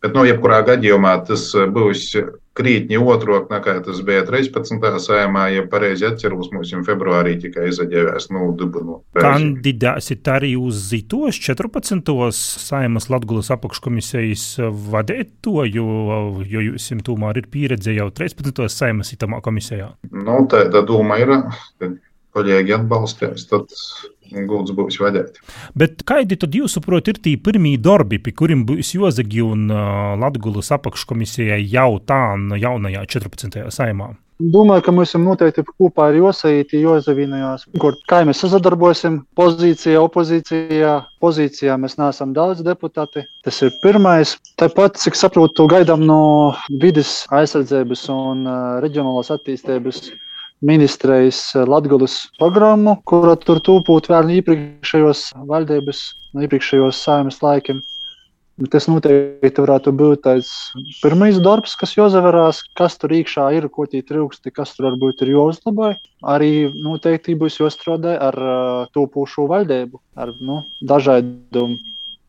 Bet, 0.04 0.14
nu, 0.16 0.26
jebkurā 0.28 0.62
gadījumā 0.68 1.18
tas 1.28 1.50
būs 1.54 2.10
krītņi 2.56 3.00
otrāk 3.02 3.50
nekā 3.52 3.76
tas 3.84 4.00
bija 4.06 4.24
13. 4.28 4.80
sējumā, 5.04 5.48
ja 5.52 5.66
pareizi 5.72 6.08
atceros, 6.08 6.52
mums 6.54 6.72
jau 6.72 6.82
februārī 6.88 7.36
tikai 7.42 7.68
izaģēvēs 7.72 8.30
no 8.32 8.48
nu. 8.56 9.00
Kandidāsit 9.18 10.28
arī 10.32 10.54
uz 10.60 10.80
Zitos 10.92 11.40
14. 11.44 12.14
sējumas 12.38 13.10
Latgulas 13.12 13.52
apakškomisijas 13.56 14.48
vadēto, 14.96 15.66
jo, 15.68 15.88
jo 16.48 16.66
jūs 16.70 16.90
tomēr 17.06 17.44
ir 17.44 17.52
pieredze 17.52 17.96
jau 17.96 18.08
13. 18.16 18.66
sējumas 18.72 19.12
itamā 19.18 19.42
komisijā. 19.44 19.92
Nu, 20.16 20.40
tāda 20.52 20.86
doma 20.88 21.20
ir, 21.20 21.36
ka 21.82 21.92
kolēģi 22.36 22.76
atbalstīs, 22.80 23.48
tad 23.52 23.72
gūts 24.32 24.76
būs 24.76 25.00
vadīt. 25.02 25.40
Bet 25.78 26.04
kādi 26.08 26.38
tad 26.42 26.56
jūs 26.58 26.78
saprotat, 26.78 27.16
ir 27.16 27.24
tie 27.24 27.38
pirmie 27.38 27.78
darbi, 27.78 28.20
pie 28.20 28.36
kuriem 28.36 28.66
būs 28.68 28.96
Jozegi 28.98 29.44
un 29.46 29.68
Latgulas 30.22 30.72
apakškomisijai 30.76 31.64
jau 31.64 31.98
tā 32.00 32.22
jaunajā 32.60 33.06
14. 33.18 33.66
saimā? 33.74 34.16
Domāju, 34.36 34.84
ka 34.84 34.92
mēs 34.92 35.14
noteikti 35.16 35.64
kopā 35.64 36.10
ar 36.10 36.18
Josaīti 36.18 36.82
Jozavinājās, 36.82 37.62
kur 37.80 37.96
kā 38.12 38.20
mēs 38.28 38.42
sadarbosim 38.44 39.22
pozīcijā, 39.40 40.02
opozīcijā. 40.04 40.96
Pozīcijā 41.24 41.78
mēs 41.80 41.96
neesam 41.96 42.34
daudz 42.36 42.60
deputāti. 42.66 43.24
Tas 43.48 43.62
ir 43.64 43.72
pirmais. 43.80 44.36
Tāpat, 44.60 45.00
cik 45.00 45.16
saprotu, 45.16 45.70
gaidām 45.72 46.04
no 46.04 46.20
vidas 46.84 47.22
aizsardzības 47.32 48.04
un 48.12 48.44
uh, 48.44 48.60
reģionālās 48.84 49.32
attīstības 49.38 50.04
ministrijas 50.66 51.56
eh, 51.56 51.66
Latvijas 51.70 52.26
programmu, 52.40 52.98
kura 53.08 53.36
tur 53.40 53.62
tūpūt 53.64 54.10
vēl 54.12 54.38
iepriekšējos 54.40 55.28
valdības, 55.50 56.02
no 56.34 56.46
iepriekšējos 56.46 57.04
saimnes 57.06 57.42
laikiem. 57.46 57.84
Tas 58.72 58.86
noteikti 58.88 59.60
varētu 59.60 59.92
būt 60.00 60.22
tāds 60.24 60.50
pirmais 61.02 61.36
darbs, 61.44 61.74
kas 61.76 61.92
jāsavarās, 61.98 62.62
kas 62.80 62.96
tur 63.02 63.12
iekšā 63.12 63.50
ir, 63.58 63.68
ko 63.68 63.84
tie 63.92 64.00
trūksti, 64.00 64.54
kas 64.56 64.72
tur 64.78 64.88
varbūt 64.88 65.26
ir 65.26 65.34
jāuzlabo. 65.34 65.92
Arī 66.24 66.70
noteikti 66.72 67.36
būs 67.36 67.60
jāstrādā 67.60 68.16
ar 68.30 68.40
uh, 68.40 68.54
eh, 68.56 68.94
tūpošu 68.96 69.50
valdību, 69.52 70.00
ar 70.16 70.32
nu, 70.40 70.62
dažādiem 70.80 71.76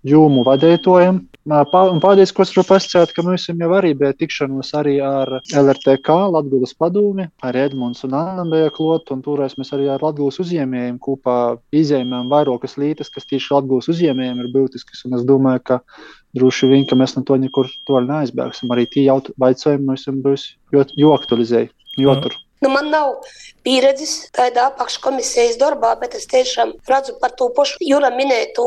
jūmu 0.06 0.44
vadītājiem. 0.46 1.24
Un 1.46 2.00
paldies, 2.02 2.32
ko 2.34 2.42
es 2.42 2.50
varu 2.56 2.64
pasakāt, 2.72 3.12
ka 3.14 3.22
mums 3.22 3.44
jau 3.46 3.68
arī 3.76 3.92
bija 3.98 4.14
tikšanos 4.18 4.72
arī 4.78 4.96
ar 5.04 5.30
LRTK, 5.54 6.16
Latvijas 6.34 6.74
padomi, 6.74 7.28
ar 7.46 7.58
Edmunds 7.60 8.02
un 8.06 8.16
Anna 8.18 8.46
bija 8.50 8.72
klot, 8.74 9.12
un 9.14 9.22
toreiz 9.22 9.54
mēs 9.60 9.70
arī 9.76 9.86
ar 9.92 10.02
Latvijas 10.02 10.40
uzņēmējiem 10.42 10.96
kopā 11.02 11.36
izņēmējām 11.70 12.32
vairākas 12.32 12.74
lītas, 12.82 13.12
kas 13.14 13.28
tieši 13.30 13.54
Latvijas 13.54 13.90
uzņēmējiem 13.94 14.42
ir 14.42 14.50
būtiskas, 14.56 15.04
un 15.06 15.20
es 15.20 15.26
domāju, 15.28 15.62
ka 15.70 15.78
droši 16.34 16.72
vien, 16.72 16.88
ka 16.90 16.98
mēs 16.98 17.14
no 17.14 17.22
to 17.26 17.38
nekur 17.38 17.70
to 17.86 18.02
neaizbēgsim. 18.08 18.72
Arī 18.74 18.88
tie 18.90 19.06
jautājumi 19.06 19.86
mums 19.86 20.08
būs 20.26 20.48
jo 20.74 21.14
aktualizēji, 21.14 21.70
jo 22.02 22.18
tur. 22.24 22.34
Nu, 22.64 22.70
man 22.72 22.88
nav 22.90 23.20
pieredzes 23.66 24.30
tādā 24.34 24.70
apakškomisijas 24.70 25.58
darbā, 25.60 25.92
bet 26.00 26.16
es 26.16 26.24
tiešām 26.30 26.72
redzu 26.88 27.18
par 27.20 27.34
to 27.36 27.50
pašu 27.56 27.84
Jūra 27.84 28.08
minētu 28.16 28.64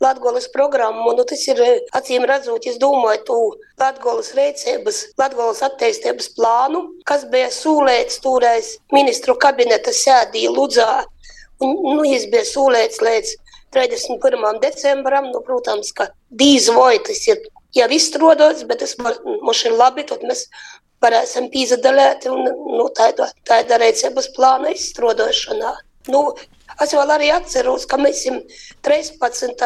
Latvijas 0.00 0.48
programmu. 0.52 1.14
Nu, 1.16 1.24
tas 1.24 1.42
ir 1.48 1.60
acīm 1.96 2.26
redzot, 2.28 2.66
es 2.68 2.76
domāju, 2.82 3.22
to 3.28 3.38
Latvijas 3.80 4.32
rīcības, 4.36 5.00
Latvijas 5.20 5.62
attīstības 5.70 6.30
plānu, 6.36 6.82
kas 7.08 7.24
bija 7.32 7.48
sūlēts 7.54 8.20
toreiz 8.24 8.76
ministru 8.92 9.36
kabineta 9.40 9.94
sēdī 9.96 10.46
Ludzā. 10.52 11.04
Un, 11.64 11.72
nu, 11.96 12.00
viņš 12.04 12.26
bija 12.32 12.44
sūlēts 12.44 13.00
līdz 13.04 13.36
31. 13.76 14.60
decembram. 14.60 15.30
Nu, 15.32 15.40
protams, 15.44 15.92
ka 15.96 16.10
dīz 16.30 16.68
vai 16.76 16.98
tas 17.04 17.22
ir 17.30 17.40
jau 17.76 17.88
izstrādāts, 17.92 18.66
bet 18.68 18.84
tas 18.84 18.96
mums 19.00 19.64
ir 19.64 19.76
labi. 19.76 20.04
Tad 20.08 20.24
mēs 20.28 20.46
varēsim 21.04 21.48
pīzadalēt 21.52 22.28
un 22.32 22.44
nu, 22.76 22.88
tāda, 22.96 23.30
tāda 23.48 23.80
rīcības 23.80 24.30
plāna 24.36 24.72
izstrādāšanā. 24.76 25.72
Nu, 26.12 26.22
Es 26.82 26.92
vēl 26.92 27.12
arī 27.14 27.30
atceros, 27.32 27.86
ka 27.88 27.96
mēs 28.00 28.24
13. 28.84 29.62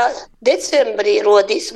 decembrī 0.46 1.16
rodīs, 1.26 1.72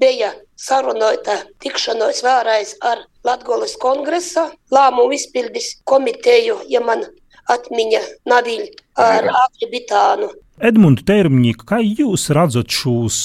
bija 0.00 0.32
sarunāta 0.56 1.42
tikšanos 1.60 2.22
vēlreiz 2.24 2.76
ar 2.80 3.04
Latvijas 3.26 3.76
kongresa 3.82 4.48
lēmumu 4.72 5.12
izpildes 5.18 5.74
komiteju, 5.84 6.62
ja 6.72 6.80
man 6.80 7.04
atmiņa 7.52 8.00
Navīļ 8.32 8.64
ar 9.02 9.28
Akribitānu. 9.44 10.30
Edmunds 10.62 11.02
Tērmņīka, 11.08 11.64
kā 11.66 11.78
jūs 11.82 12.28
redzat 12.36 12.70
šos 12.70 13.16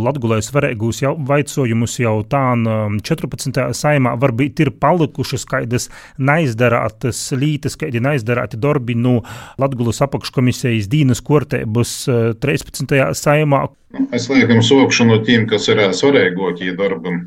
latgulēs 0.00 0.48
varēgūs 0.54 1.02
jau 1.02 1.12
vaicojumus 1.28 1.98
jau 2.00 2.14
tā 2.24 2.44
14. 2.56 3.50
Um, 3.60 3.74
saimā, 3.76 4.14
varbūt 4.20 4.62
ir 4.64 4.70
palikušas 4.80 5.44
kādas 5.50 5.90
neizdarātas 6.16 7.20
lītas, 7.36 7.76
kādi 7.80 8.00
neizdarāti 8.00 8.60
darbi 8.60 8.96
no 8.96 9.18
Latgulas 9.60 10.00
apakškomisijas 10.06 10.88
Dīnas 10.88 11.20
kortēbas 11.26 11.92
13. 12.08 12.96
Uh, 12.96 13.12
saimā? 13.18 13.66
Es 14.14 14.28
liekam 14.30 14.60
sokšu 14.62 15.04
no 15.08 15.16
tiem, 15.26 15.48
kas 15.50 15.64
ir 15.72 15.80
svarīgākie 15.98 16.76
darbam. 16.78 17.24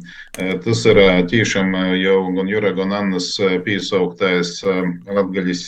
Tas 0.63 0.83
ir 0.87 0.99
tiešām 1.27 1.73
jau 1.99 2.19
gan 2.37 2.47
Jura, 2.47 2.71
gan 2.77 2.93
Annas 2.95 3.33
piesauktais 3.65 4.61
Latgaļas 4.63 5.65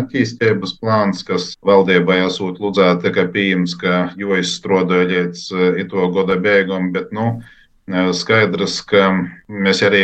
attīstības 0.00 0.72
plāns, 0.80 1.20
kas 1.28 1.50
valdībai 1.68 2.22
esot 2.24 2.62
lūdzēta, 2.64 3.12
ka 3.12 3.26
pieejams, 3.34 3.76
ka 3.76 4.00
jo 4.16 4.40
izstrādāja 4.40 5.10
līdz 5.12 5.44
ito 5.84 6.08
gada 6.16 6.40
beigām, 6.40 6.94
bet, 6.96 7.12
nu, 7.12 7.42
skaidrs, 8.16 8.80
ka 8.88 9.04
mēs 9.52 9.84
arī 9.84 10.02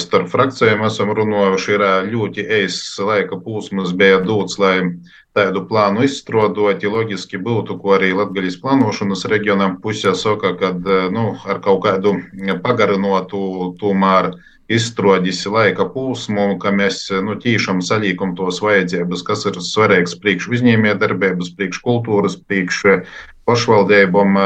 starp 0.00 0.28
frakcijām 0.28 0.84
esam 0.84 1.08
runājuši, 1.16 1.72
ir 1.78 1.88
ļoti 2.12 2.44
eis 2.60 2.78
laika 3.00 3.40
pūsmas 3.40 3.96
bija 3.96 4.20
dots, 4.20 4.60
lai 4.60 4.92
tādu 5.36 5.64
plānu 5.68 6.04
izstrādāt. 6.06 6.84
Loģiski 6.84 7.40
būtu, 7.40 7.78
ko 7.80 7.96
arī 7.96 8.12
Latvijas 8.16 8.58
plānošanas 8.60 9.24
reģionam 9.32 9.78
pusē 9.82 10.14
saka, 10.18 10.54
ka 10.60 10.72
nu, 11.14 11.32
ar 11.48 11.60
kaut 11.64 11.82
kādu 11.86 12.18
pagarinotu 12.64 13.72
tomēr 13.80 14.32
izstrādājis 14.72 15.44
laika 15.52 15.86
posmu, 15.92 16.58
ka 16.62 16.72
mēs 16.74 17.06
nu, 17.24 17.36
tīšām 17.40 17.82
salīkam 17.84 18.36
tos 18.38 18.60
vajadzības, 18.64 19.24
kas 19.26 19.46
ir 19.50 19.58
svarīgs 19.64 20.14
priekš 20.20 20.50
uzņēmējdarbības, 20.52 21.54
priekš 21.56 21.82
kultūras, 21.84 22.38
priekš 22.48 23.02
pašvaldībām. 23.48 24.38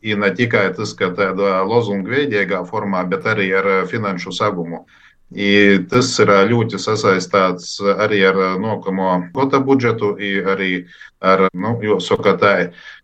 Ir 0.00 0.16
ne 0.16 0.30
tikai 0.32 0.70
tas, 0.72 0.94
ka 0.96 1.10
tādā 1.12 1.58
lozunga 1.68 2.08
veidīgā 2.08 2.62
formā, 2.64 3.02
bet 3.04 3.26
arī 3.28 3.50
ar 3.52 3.66
finanšu 3.90 4.32
sagumu. 4.32 4.86
I 5.30 5.78
tas 5.86 6.08
ir 6.18 6.30
ļoti 6.50 6.78
sasaistīts 6.82 7.76
arī 8.02 8.24
ar 8.26 8.38
nākamo 8.58 9.10
gada 9.34 9.60
budžetu, 9.62 10.16
arī 10.50 10.86
ar, 11.22 11.46
nu, 11.54 11.76
jāsaka, 11.84 12.34
tā, 12.40 12.54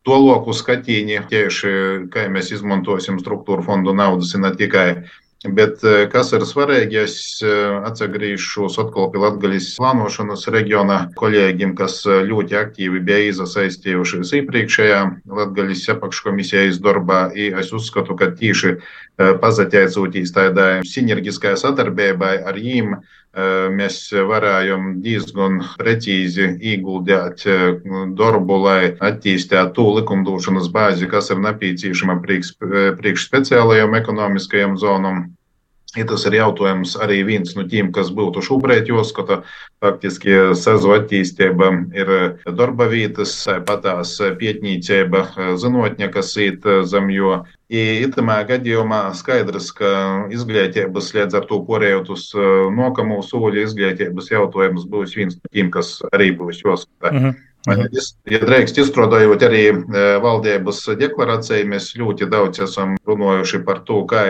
to 0.03 0.19
loku 0.19 0.51
skatīņi, 0.57 1.21
tieši 1.31 1.71
kā 2.11 2.27
mēs 2.33 2.51
izmantosim 2.57 3.21
struktūra 3.23 3.63
fondu 3.63 3.95
naudas, 3.95 4.35
ne 4.35 4.51
tikai 4.59 5.05
Bet 5.45 5.83
kas 6.11 6.31
ir 6.33 6.47
svarīgi, 6.49 6.97
es 7.05 7.17
atgriežos 7.45 8.79
atkal 8.81 9.11
pie 9.13 9.21
Latvijas 9.21 9.75
plānošanas 9.77 10.47
reģiona 10.49 10.97
kolēģiem, 11.19 11.75
kas 11.77 12.01
ļoti 12.07 12.57
aktīvi 12.57 13.03
bija 13.05 13.29
iesaistījušies 13.29 14.33
iepriekšējā 14.41 15.03
Latvijas 15.29 15.85
apakškomisijas 15.93 16.81
darbā. 16.81 17.29
Es 17.37 17.69
uzskatu, 17.77 18.17
ka 18.17 18.31
tieši 18.33 18.79
pazateicūtīs 19.17 20.33
tādai 20.33 20.81
sinerģiskai 20.89 21.55
sadarbībai 21.61 22.39
ar 22.41 22.57
viņiem, 22.57 22.97
mēs 23.77 23.99
varējām 24.31 25.01
diezgan 25.05 25.61
precīzi 25.77 26.55
ieguldīt 26.73 27.45
darbu, 28.17 28.59
lai 28.65 28.81
attīstītu 28.97 29.75
to 29.77 29.87
likumdošanas 29.99 30.71
bāzi, 30.73 31.09
kas 31.11 31.31
ir 31.31 31.43
nepieciešama 31.45 32.21
priekš 32.25 33.27
speciālajām 33.29 33.99
ekonomiskajām 34.01 34.79
zonām. 34.81 35.27
Ja 35.97 36.05
tas 36.09 36.27
ir 36.29 36.37
jautājums 36.37 36.95
arī 37.01 37.23
viens 37.25 37.55
no 37.57 37.65
tiem, 37.69 37.89
kas 37.95 38.11
būtu 38.13 38.43
šobrīd 38.45 38.91
jāskata. 38.91 39.41
Faktiski 39.81 40.35
sezu 40.57 40.93
attīstība 40.95 41.71
ir 41.97 42.13
darba 42.59 42.89
vietas, 42.91 43.35
patās 43.69 44.17
pietnīcība, 44.41 45.57
zinotņa, 45.61 46.11
kas 46.13 46.35
īt 46.41 46.69
zem 46.89 47.11
jo. 47.15 47.41
Itamā 47.73 48.39
gadījumā 48.47 49.01
skaidrs, 49.19 49.73
ka 49.75 49.91
izglītības 50.33 51.11
līdz 51.17 51.41
ar 51.41 51.49
to 51.51 51.59
porējot 51.67 52.13
uz 52.15 52.29
nokamo 52.77 53.19
soļu 53.27 53.65
izglītības 53.65 54.31
jautājums 54.31 54.87
būs 54.89 55.17
viens 55.19 55.41
no 55.41 55.53
tiem, 55.53 55.73
kas 55.75 55.99
arī 56.13 56.31
būs 56.37 56.63
jāskata. 56.65 57.11
-hmm. 57.11 57.37
Ja 57.67 58.41
drīkst 58.43 58.79
izstrādājot 58.79 59.43
arī 59.47 59.63
valdības 60.23 60.83
deklarāciju, 61.01 61.67
mēs 61.73 61.89
ļoti 61.99 62.29
daudz 62.31 62.63
esam 62.67 62.95
runājuši 63.09 63.63
par 63.67 63.81
to, 63.87 64.03
kā 64.09 64.23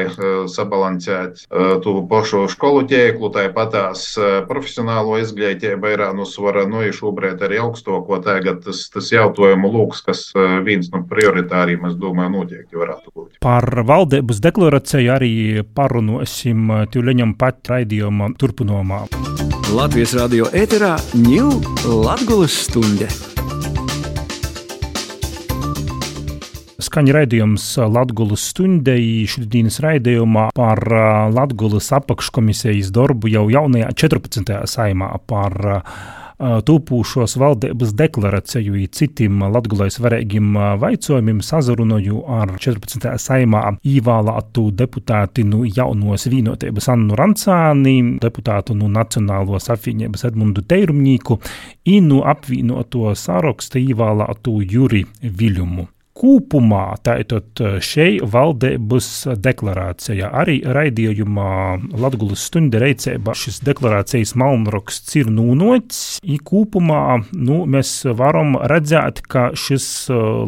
sabalansēt 0.53 1.45
to 1.85 1.95
pašu 2.11 2.47
skolu 2.53 2.87
tīklu, 2.89 3.31
tāpat 3.35 3.75
tās 3.75 4.07
profesionālo 4.49 5.19
izglītību 5.21 5.93
ir 5.93 6.05
nusvara, 6.17 6.65
nu, 6.71 6.81
ja 6.87 6.95
šobrīd 6.97 7.43
arī 7.45 7.61
augstoko 7.65 8.21
tagad 8.25 8.63
tas, 8.65 8.87
tas 8.95 9.13
jautājumu 9.13 9.73
lūks, 9.75 10.05
kas 10.07 10.25
viens 10.65 10.89
no 10.95 11.03
prioritāriem, 11.11 11.85
es 11.91 11.99
domāju, 12.01 12.33
noteikti 12.39 12.81
varētu 12.81 13.13
būt. 13.13 13.31
Par 13.45 13.69
valdības 13.87 14.41
deklarāciju 14.49 15.13
arī 15.19 15.35
parunosim 15.77 16.73
Tūleņam 16.93 17.37
pat 17.41 17.75
raidījuma 17.75 18.33
turpinājumā. 18.41 19.05
Latvijas 19.75 20.13
radio 20.15 20.47
ēterā 20.55 20.93
ņūl 21.19 21.57
Latgulas 22.05 22.55
stunde. 22.69 23.09
Skaņa 26.87 27.17
raidījums 27.17 27.65
Latvijas 27.91 28.45
stundei 28.53 29.25
šodienas 29.27 29.81
raidījumā 29.83 30.53
par 30.55 30.79
Latvijas 31.35 31.91
apakškomisijas 31.99 32.93
darbu 32.95 33.33
jau 33.33 33.49
jaunajā 33.51 33.91
14. 34.07 34.55
saimā 34.71 35.11
par 35.27 35.59
tūpūšos 36.39 37.37
valdības 37.41 37.95
deklarāciju 37.97 38.83
citiem 38.93 39.41
latgulais 39.55 39.97
varīgiem 40.03 40.59
vaicojumiem 40.83 41.41
sazarunoju 41.41 42.21
ar 42.29 42.53
14. 42.61 43.09
saimā 43.23 43.63
īvēlētu 43.81 44.67
deputāti 44.77 45.47
no 45.49 45.65
jaunos 45.65 46.29
vienotības 46.29 46.91
Annu 46.93 47.17
Rancāni, 47.17 47.97
deputātu 48.21 48.77
no 48.77 48.93
Nacionālos 48.93 49.71
apvienības 49.73 50.29
Edmundu 50.29 50.65
Teirumnīku, 50.69 51.41
inu 51.89 52.23
apvienoto 52.29 53.15
sarakstu 53.17 53.81
īvēlētu 53.87 54.61
Juri 54.69 55.07
Viļumu. 55.23 55.96
Kopumā 56.17 56.95
tātad 57.05 57.61
šeit 57.85 58.23
valdības 58.33 59.09
deklarācijā 59.45 60.31
arī 60.33 60.55
raidījumā 60.65 61.51
Latvijas 61.93 62.47
stunda 62.49 62.81
reizēba 62.81 63.35
šis 63.37 63.59
deklarācijas 63.67 64.33
malnraksts 64.41 65.19
ir 65.21 65.29
nūnots. 65.29 65.99
Kopumā 66.47 67.03
nu, 67.35 67.59
mēs 67.69 67.91
varam 68.17 68.55
redzēt, 68.71 69.21
ka 69.29 69.51
šis 69.59 69.87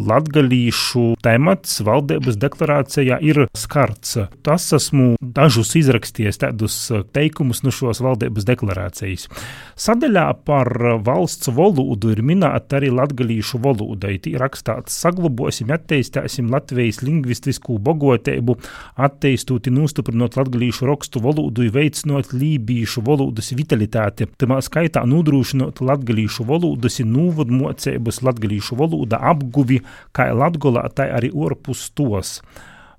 latgalīšu 0.09 1.19
temats 1.25 1.83
valdības 1.85 2.39
deklarācijā 2.41 3.21
ir 3.29 3.43
skarts. 3.59 4.17
Tas 4.47 4.71
esmu 4.77 5.19
dažus 5.21 5.75
izrakstījis 5.83 6.41
tādus 6.47 6.79
teikumus 7.13 7.61
no 7.67 7.75
šos 7.75 8.01
valdības 8.05 8.49
deklarācijas. 8.49 9.29
Sadaļā 9.77 10.27
par 10.49 10.73
valsts 11.05 11.53
valodu 11.53 12.15
ir 12.15 12.25
minēta 12.25 12.81
arī 12.81 12.93
latgalīšu 12.95 13.61
valoda. 13.69 14.15
Ir 14.17 14.41
rakstāts 14.41 14.97
saglabos 15.03 15.58
attīstīsim, 15.67 16.09
attīstīsim 16.09 16.51
Latvijas 16.53 17.03
lingvistisko 17.03 17.79
bogotību, 17.83 18.57
attīstot 18.97 19.69
un 19.69 19.81
nostiprinot 19.83 20.37
latviešu 20.39 20.87
rakstu 20.89 21.23
valodu, 21.25 21.67
veicinot 21.73 22.33
lībīšu 22.33 23.03
valodas 23.07 23.53
vitalitāti, 23.57 24.29
tamā 24.39 24.61
skaitā 24.63 25.05
nodrošinot 25.07 25.81
latviešu 25.81 26.47
valodas 26.49 27.01
nūvadmocības 27.01 28.23
latviešu 28.23 28.79
valoda 28.79 29.19
apguvi 29.19 29.83
kā 30.13 30.31
Latgolā, 30.33 30.89
tā 30.95 31.11
arī 31.17 31.31
orpus 31.35 31.91
tos. 31.91 32.41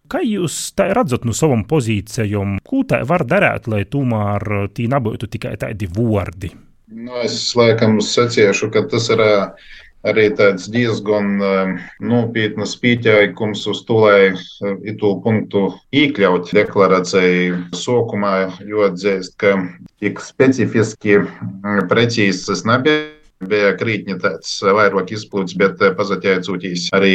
Kā 0.10 0.24
jūs 0.26 0.74
redzat 0.76 1.26
no 1.26 1.36
savam 1.38 1.64
pozīcijām, 1.70 2.58
ko 2.66 2.82
tā 2.84 3.04
var 3.06 3.28
darīt, 3.30 3.68
lai 3.70 3.84
tomēr 3.86 4.72
tī 4.74 4.88
nebūtu 4.90 5.30
tikai 5.30 5.54
tādi 5.62 5.86
vārdi? 5.86 6.50
Nu, 6.90 7.20
es 7.22 7.54
laikam 7.54 8.00
seciešu, 8.02 8.72
ka 8.74 8.82
tas 8.90 9.12
ir 9.14 9.22
arī 10.08 10.30
tāds 10.36 10.70
diezgan 10.72 11.30
um, 11.44 11.76
nopietnas 12.00 12.76
pieteikums 12.80 13.66
uz 13.68 13.84
to, 13.88 14.00
lai 14.06 14.32
uh, 14.32 14.76
itu 14.88 15.14
punktu 15.24 15.68
iekļaut 15.92 16.52
deklarācijai 16.56 17.76
sokumā, 17.76 18.34
jo 18.68 18.86
atzīst, 18.88 19.36
ka 19.42 19.58
tik 20.00 20.22
specifiski 20.24 21.22
mm, 21.22 21.88
precīzs 21.92 22.66
nebija. 22.68 23.08
Bija 23.40 23.70
krītņi 23.80 24.18
tāds 24.20 24.50
vairāk 24.76 25.14
izplūds, 25.16 25.54
bet 25.56 25.80
uh, 25.80 25.94
pazateicūtīs 25.96 26.90
arī 26.92 27.14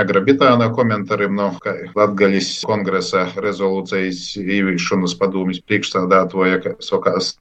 agrabitāna 0.00 0.70
komentāriem 0.72 1.36
no 1.36 1.50
Latgaļas 1.92 2.48
kongresa 2.64 3.26
rezolūcijas 3.44 4.22
īvīšanas 4.40 5.18
padomjas 5.20 5.60
priekšsādātoja, 5.68 6.62
ka 6.64 6.72
sokās 6.80 7.34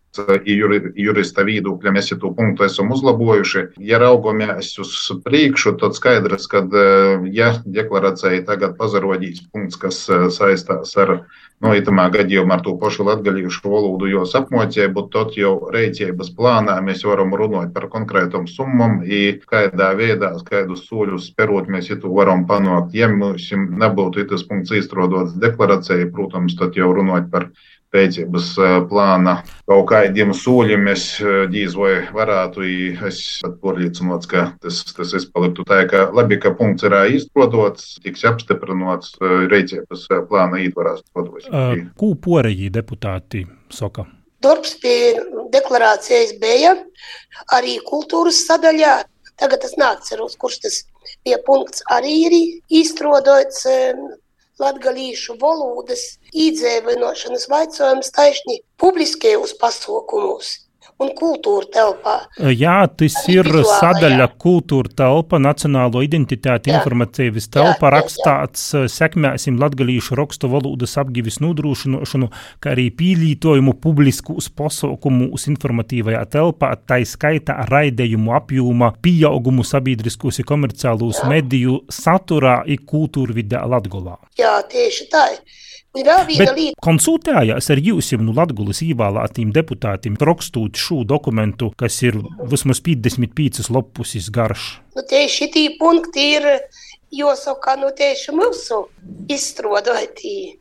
jurista 0.46 1.46
viedokļa 1.48 1.94
mēs 1.96 2.14
to 2.16 2.32
punktu 2.36 2.66
esam 2.68 2.92
uzlabojuši. 2.96 3.66
Ja 3.80 4.00
raugamies 4.02 4.74
uz 4.82 4.94
priekšu, 5.26 5.76
tad 5.82 5.98
skaidrs, 5.98 6.48
ka, 6.52 6.64
ja 7.32 7.54
deklarācija 7.66 8.46
tagad 8.48 8.78
pazarodīs 8.80 9.44
punkts, 9.52 9.80
kas 9.82 10.06
saistās 10.36 10.96
ar 11.02 11.18
no 11.64 11.72
itamā 11.76 12.08
gadījumā 12.14 12.58
ar 12.58 12.64
to 12.66 12.76
pašu 12.80 13.06
latgalīšu 13.08 13.70
valodu 13.72 14.10
jau 14.12 14.26
apmocību, 14.40 15.06
tad 15.14 15.36
jau 15.40 15.54
reicības 15.74 16.32
plānā 16.36 16.76
mēs 16.84 17.06
varam 17.08 17.34
runāt 17.38 17.72
par 17.76 17.88
konkrētam 17.94 18.48
summam, 18.52 19.00
i 19.06 19.38
kādā 19.48 19.94
veidā, 19.98 20.34
kādus 20.50 20.86
soļus 20.90 21.30
sperot 21.32 21.70
mēs 21.72 21.92
to 22.02 22.12
varam 22.12 22.46
panākt. 22.50 22.94
Ja 22.98 23.08
mums 23.12 23.48
nebūtu 23.54 24.28
tas 24.30 24.44
punkts 24.48 24.76
izstrādāts 24.76 25.38
deklarācijai, 25.42 26.10
protams, 26.12 26.58
tad 26.60 26.76
jau 26.76 26.92
runāt 26.96 27.32
par 27.32 27.50
rīcības 27.96 28.50
plāna 28.90 29.38
kaut 29.66 29.88
kādiem 29.90 30.34
soļiem 30.36 30.90
es 30.92 31.06
diez 31.52 31.76
vai 31.80 31.94
varētu. 32.16 32.66
Es 33.08 33.22
pārliecināts, 33.64 34.30
ka 34.32 34.48
tas, 34.64 34.82
tas 34.96 35.14
izpaliktu 35.18 35.66
tā, 35.68 35.84
ka 35.90 36.10
labi, 36.16 36.40
ka 36.42 36.54
punkts 36.58 36.86
ir 36.88 36.98
izprotots, 37.16 37.96
tiks 38.04 38.26
apstiprināts 38.28 39.16
rīcības 39.22 40.08
plāna 40.30 40.62
ietvarās. 40.66 41.02
Ko 41.16 42.12
porēji 42.28 42.72
deputāti 42.76 43.46
saka? 43.74 44.06
Darbs 44.46 44.76
pie 44.78 45.16
deklarācijas 45.54 46.36
bija 46.42 46.76
arī 47.56 47.80
kultūras 47.88 48.44
sadaļā. 48.46 49.00
Tagad 49.42 49.66
es 49.68 49.74
neatceros, 49.80 50.38
kurš 50.40 50.60
tas 50.64 50.76
bija 51.26 51.40
punkts. 51.44 51.82
Arī 51.92 52.14
ir 52.28 52.36
izstrādāts 52.82 53.66
latgalīšu 54.62 55.38
valodas 55.42 56.04
īdzēvinošanas 56.46 57.50
vaicojums 57.52 58.12
taisni 58.16 58.62
publiskajos 58.82 59.56
pasaukumos 59.62 60.54
un 61.02 61.12
kultūra 61.18 61.68
telpā. 61.74 62.14
Jā, 62.56 62.78
tas 62.88 63.16
ir 63.32 63.48
vizuālajā. 63.50 63.80
sadaļa 63.82 64.28
kultūra 64.42 64.92
telpa, 65.02 65.40
nacionālo 65.42 66.04
identitāti 66.06 66.72
informatīvas 66.72 67.50
telpa, 67.52 67.90
jā, 67.90 67.92
rakstāts 67.98 68.64
jā. 68.74 68.84
sekmēsim 68.92 69.60
latgalīšu 69.62 70.16
rakstu 70.20 70.50
valodas 70.52 70.96
apgivis 71.02 71.42
nodrošināšanu, 71.44 72.30
kā 72.64 72.76
arī 72.76 72.88
pīlītojumu 72.96 73.76
publiskus 73.84 74.48
pasaukumus 74.56 75.50
informatīvajā 75.52 76.24
telpā, 76.38 76.72
tai 76.88 77.04
skaita 77.08 77.60
raidējumu 77.72 78.36
apjūma, 78.40 78.94
pieaugumu 79.04 79.68
sabiedriskos 79.68 80.40
un 80.40 80.50
komerciālus 80.54 81.26
mediju 81.28 81.82
saturā 81.92 82.62
i 82.66 82.80
kultūra 82.80 83.36
vidē 83.36 83.66
Latgolā. 83.68 84.18
Jā, 84.40 84.58
tieši 84.72 85.12
tā. 85.12 85.28
Bet 85.96 86.58
konsultējās 86.84 87.70
ar 87.72 87.80
jums, 87.80 88.12
nu, 88.20 88.34
Latvijas 88.36 88.82
ievēlētiem 88.84 89.54
deputātiem, 89.56 90.18
rakstot 90.20 90.76
šo 90.80 91.04
dokumentu, 91.08 91.72
kas 91.80 92.02
ir 92.04 92.20
vismaz 92.52 92.82
55 92.84 93.72
lapusis 93.72 94.28
garš. 94.34 94.68
Nu, 94.96 95.06
tieši 95.08 95.48
šī 95.48 95.64
punkti 95.80 96.28
ir 96.36 96.50
jāsaka, 97.16 97.78
nu, 97.80 97.94
tieši 97.96 98.36
mūsu 98.36 98.86
izstrādātī. 99.32 100.60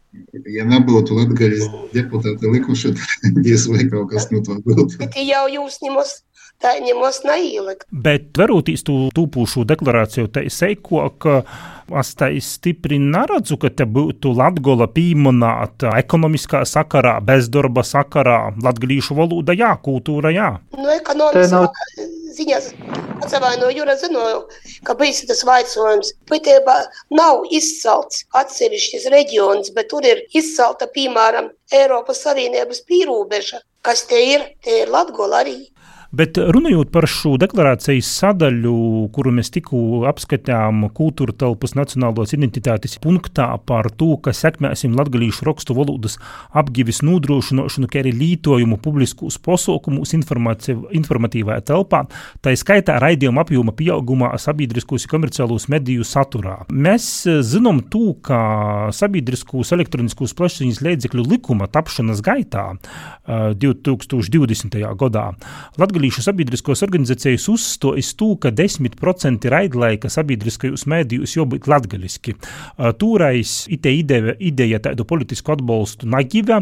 Ja 0.55 0.63
nebūtu 0.71 1.17
Latvijas 1.19 1.67
deputāti 1.95 2.53
likuši, 2.55 2.95
tad 2.95 3.41
diez 3.47 3.67
vai 3.71 3.89
kaut 3.91 4.13
kas 4.13 4.31
no 4.31 4.43
to 4.47 4.61
būtu. 4.63 5.01
Bet 5.03 5.19
jau 5.19 5.49
jūs 5.51 5.81
ņemos 5.83 6.15
tā 6.63 6.77
ņemos 6.85 7.23
neielikt. 7.29 7.87
Bet 7.91 8.33
verotīs 8.39 8.87
tu 8.87 9.09
tūpūšu 9.15 9.67
deklarāciju, 9.71 10.31
te 10.35 10.47
seiko, 10.53 11.07
ka 11.19 11.43
Es 11.93 12.15
tā 12.17 12.31
stipri 12.41 12.97
neredzu, 12.97 13.59
ka 13.61 13.69
te 13.69 13.85
būtu 13.85 14.31
latgola 14.39 14.87
pieminēta 14.89 15.93
ekonomiskā 16.01 16.63
sakarā, 16.65 17.19
bezdarba 17.21 17.85
sakarā, 17.85 18.55
latgalīšu 18.65 19.17
valoda, 19.19 19.53
jā, 19.53 19.75
kultūra, 19.85 20.33
jā. 20.33 20.49
Nu, 20.79 20.89
ekonomiskā 20.95 21.53
nav... 21.53 21.69
ziņās 22.39 22.71
atsevainoju, 23.21 23.75
Jura 23.77 23.99
zināju, 24.01 24.41
ka 24.89 24.97
bijis 24.97 25.27
tas 25.29 25.45
vaicojums. 25.45 26.15
Būtībā 26.31 26.79
nav 27.21 27.45
izcelts 27.53 28.25
atsevišķis 28.41 29.05
reģions, 29.13 29.75
bet 29.77 29.93
tur 29.93 30.09
ir 30.09 30.25
izcelta, 30.33 30.89
piemēram, 30.89 31.53
Eiropas 31.75 32.25
Savienības 32.25 32.81
pīrūbeža. 32.89 33.61
Kas 33.85 34.07
te 34.09 34.17
ir? 34.33 34.49
Te 34.65 34.81
ir 34.81 34.89
Latgola 34.89 35.45
arī. 35.45 35.59
Bet 36.15 36.39
runājot 36.39 36.93
par 36.95 37.09
šo 37.11 37.33
deklarācijas 37.43 38.07
sadaļu, 38.21 38.75
kuru 39.15 39.33
mēs 39.35 39.49
tikko 39.51 40.05
apskatījām 40.07 40.85
kultūra 40.95 41.33
telpas 41.35 41.73
nacionālos 41.75 42.35
identitātes 42.37 43.01
punktā 43.03 43.49
par 43.67 43.89
to, 43.99 44.13
ka 44.23 44.31
sekmēsim 44.37 44.95
latgalīšu 44.95 45.49
rakstu 45.49 45.75
valodas 45.75 46.21
apgivis 46.55 47.01
nodrošināšanu, 47.03 47.89
kā 47.91 48.05
arī 48.05 48.13
lītojumu 48.15 48.79
publiskus 48.85 49.41
posaukumus 49.43 50.15
informatīvajā 50.15 51.65
telpā, 51.73 52.05
tā 52.45 52.55
skaitā 52.61 53.01
raidījuma 53.03 53.43
apjoma 53.43 53.75
pieaugumā 53.75 54.31
sabiedriskos 54.39 55.09
komerciālos 55.11 55.67
mediju 55.73 56.07
saturā. 56.07 56.61
Mēs 56.71 57.09
zinām 57.43 57.83
to, 57.91 58.15
ka 58.23 58.93
sabiedriskos 58.95 59.75
elektroniskos 59.75 60.37
plašsaziņas 60.39 60.83
līdzekļu 60.87 61.27
likuma 61.35 61.67
tapšanas 61.75 62.23
gaitā 62.23 62.69
2020. 63.27 64.79
gadā 65.01 65.27
Latgalīšu 65.81 66.04
Latviešu 66.05 66.21
sabiedriskos 66.21 66.83
organizācijas 66.85 67.47
uzstojas 67.49 68.11
to, 68.21 68.27
ka 68.37 68.51
10% 68.53 69.47
raidlaika 69.49 70.11
sabiedriskajos 70.13 70.83
mēdījos 70.93 71.33
jābūt 71.39 71.65
latgaliski. 71.73 72.35
Tūrais 73.01 73.53
ite 73.73 73.89
ideja, 73.97 74.35
ideja 74.37 74.83
tādu 74.85 75.07
politisku 75.09 75.55
atbalstu 75.55 76.05
naģiva, 76.13 76.59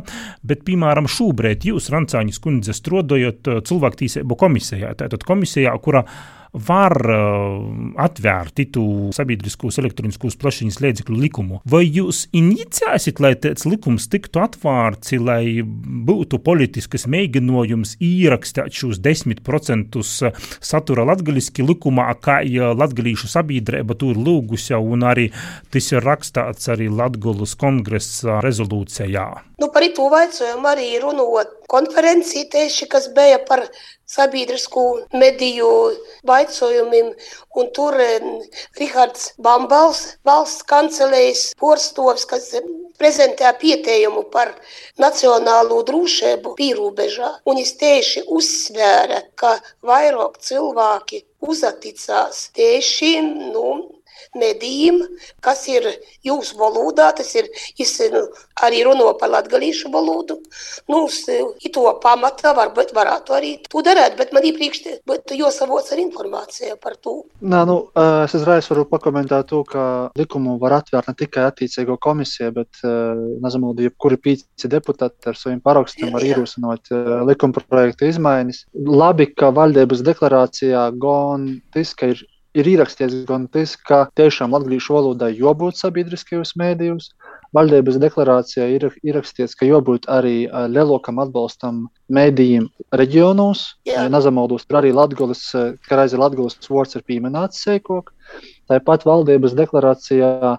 bet, 0.46 0.62
piemēram, 0.68 1.10
šobrīd 1.10 1.66
jūs, 1.72 1.90
Rancāņas 1.90 2.38
kundze, 2.44 2.76
strādājot 2.78 3.50
cilvēktīsību 3.66 4.38
komisijā, 4.38 4.94
tātad 5.02 5.26
komisijā, 5.26 5.74
kura 5.82 6.04
var 6.52 6.92
uh, 7.08 7.64
atvērt 8.04 8.60
itu 8.60 8.84
sabiedriskos 9.16 9.78
elektroniskos 9.80 10.36
plašiņas 10.40 10.80
līdzekļu 10.84 11.16
likumu. 11.16 11.60
Vai 11.68 11.84
jūs 11.86 12.26
iniciēsiet, 12.36 13.22
lai 13.24 13.32
tāds 13.40 13.64
likums 13.68 14.08
tiktu 14.12 14.42
atvērts, 14.42 15.14
lai 15.22 15.62
būtu 15.62 16.42
politiskas 16.44 17.08
mēģinājums 17.10 17.96
ierakstīt 18.04 18.76
šos 18.76 19.00
10% 19.02 20.02
satura 20.60 21.06
latgaliski 21.08 21.64
likumā, 21.64 22.10
kā 22.20 22.42
latgalīšu 22.76 23.30
sabiedrība 23.32 23.96
tur 23.98 24.20
lūgusi, 24.20 24.76
un 24.76 25.06
arī 25.08 25.30
tas 25.72 25.88
ir 25.92 26.04
rakstāts 26.04 26.68
arī 26.72 26.90
Latgulas 26.92 27.56
kongresa 27.58 28.40
rezolūcijā? 28.44 29.26
Nu, 29.62 29.70
par 29.72 29.84
to 29.96 30.08
vaicojumu 30.12 30.68
arī 30.72 30.88
runot 31.02 31.61
konferencija 31.70 32.48
tieši, 32.52 32.88
kas 32.92 33.08
bija 33.14 33.38
par 33.48 33.64
sabiedrisku 34.12 34.82
mediju 35.12 35.70
vaicojumiem, 36.28 37.12
un 37.56 37.70
tur 37.76 37.96
Rihards 38.78 39.32
Bambals, 39.38 40.02
valsts 40.28 40.66
kancelējas 40.68 41.44
porstovs, 41.60 42.26
kas 42.28 42.50
prezentēja 43.00 43.54
pietējumu 43.58 44.26
par 44.34 44.52
nacionālo 45.02 45.80
drošību 45.88 46.54
pīrūbežā, 46.58 47.30
un 47.48 47.58
viņš 47.60 47.72
tieši 47.80 48.24
uzsvēra, 48.36 49.22
ka 49.34 49.56
vairāk 49.88 50.38
cilvēki 50.44 51.24
uzaticās 51.42 52.48
tieši, 52.58 53.14
nu, 53.54 53.66
medijiem, 54.38 55.00
kas 55.44 55.64
ir 55.68 55.86
jūsu 56.24 56.56
valodā, 56.60 57.10
tas 57.16 57.28
ir 57.36 57.48
nu, 58.12 58.22
arī 58.64 58.82
runo 58.86 59.10
par 59.20 59.32
latgalīšu 59.32 59.90
valodu. 59.92 60.38
Nu, 60.88 61.04
to 61.72 61.84
pamata 62.02 62.54
varbūt 62.56 62.92
varētu 62.96 63.36
arī 63.36 63.52
to 63.68 63.82
darīt, 63.84 64.16
bet 64.18 64.32
man 64.32 64.46
iepriekš 64.48 64.82
būtu 65.08 65.36
jāsavots 65.38 65.92
ar 65.92 66.02
informāciju 66.02 66.76
par 66.82 66.96
to. 66.96 67.22
Nā, 67.40 67.64
nu, 67.68 67.78
es 68.24 68.36
uzreiz 68.38 68.68
varu 68.72 68.86
pakomentēt 68.90 69.50
to, 69.52 69.62
ka 69.68 69.84
likumu 70.18 70.58
var 70.62 70.78
atvērt 70.80 71.10
ne 71.10 71.16
tikai 71.18 71.46
attiecīgo 71.50 71.98
komisiju, 72.02 72.52
bet, 72.56 72.82
nezinu, 73.44 73.74
jebkuri 73.88 74.20
pīci 74.22 74.70
deputāti 74.72 75.32
ar 75.32 75.38
saviem 75.38 75.60
parakstiem 75.64 76.12
var 76.14 76.24
ierosināt 76.26 76.92
likuma 77.28 77.64
projekta 77.68 78.08
izmaiņas. 78.08 78.66
Labi, 78.88 79.28
ka 79.36 79.52
valdības 79.54 80.04
deklarācijā 80.06 80.88
gan 81.02 81.48
tas, 81.74 81.92
ka 81.98 82.12
ir 82.14 82.22
ir 82.58 82.68
ierakstīts 82.68 83.24
gan 83.28 83.46
tas, 83.52 83.74
ka 83.76 84.06
tiešām 84.18 84.52
latviešu 84.54 84.96
valodai 84.96 85.32
jābūt 85.36 85.78
sabiedriskajos 85.80 86.54
mēdījos. 86.60 87.10
Valdības 87.52 87.98
deklarācijā 88.00 88.66
ir 88.76 88.86
ierakstīts, 89.04 89.56
ka 89.58 89.68
jābūt 89.68 90.08
arī 90.08 90.46
lielākam 90.72 91.20
atbalstam 91.20 91.82
mēdījiem 92.12 92.70
reģionos. 92.96 93.64
Nezamaldos, 94.14 94.64
tur 94.64 94.80
arī 94.80 94.94
Latvijas, 94.96 95.44
ka 95.88 96.00
reizi 96.00 96.20
Latvijas 96.20 96.56
vārds 96.72 96.96
ir 96.96 97.04
pieminēts 97.08 97.60
sēkok. 97.66 98.12
Tāpat 98.72 99.04
valdības 99.04 99.56
deklarācijā, 99.58 100.56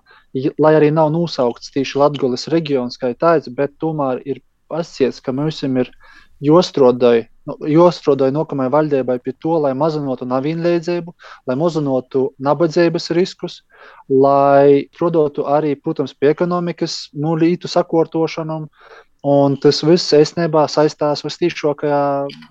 lai 0.62 0.73
arī 0.77 0.93
nav 0.93 1.10
nosaukts 1.15 1.73
tieši 1.73 2.01
Latvijas 2.03 2.49
reģions 2.53 3.01
kā 3.01 3.13
tāds, 3.17 3.49
bet 3.49 3.73
tomēr 3.82 4.21
ir 4.29 4.43
pasciets, 4.69 5.21
ka 5.21 5.34
mums 5.34 5.63
ir 5.65 5.73
nu, 6.43 7.25
jāstrādā 7.47 8.29
nākamajai 8.32 8.71
valdībai 8.71 9.17
pie 9.23 9.34
to, 9.43 9.58
lai 9.63 9.73
mazinātu 9.75 10.27
nevienlīdzību, 10.29 11.13
lai 11.47 11.56
mazinātu 11.60 12.29
nabadzības 12.39 13.10
riskus, 13.17 13.62
lai 14.10 14.88
strādātu 14.95 15.47
arī, 15.49 15.75
protams, 15.75 16.13
pie 16.13 16.32
ekonomikas 16.32 17.10
nulītu 17.13 17.71
sakārtošanām. 17.71 18.69
Un 19.23 19.56
tas 19.63 19.79
viss 19.88 20.12
īstenībā 20.12 20.65
saistās 20.67 21.23
vistīšākajā 21.23 22.03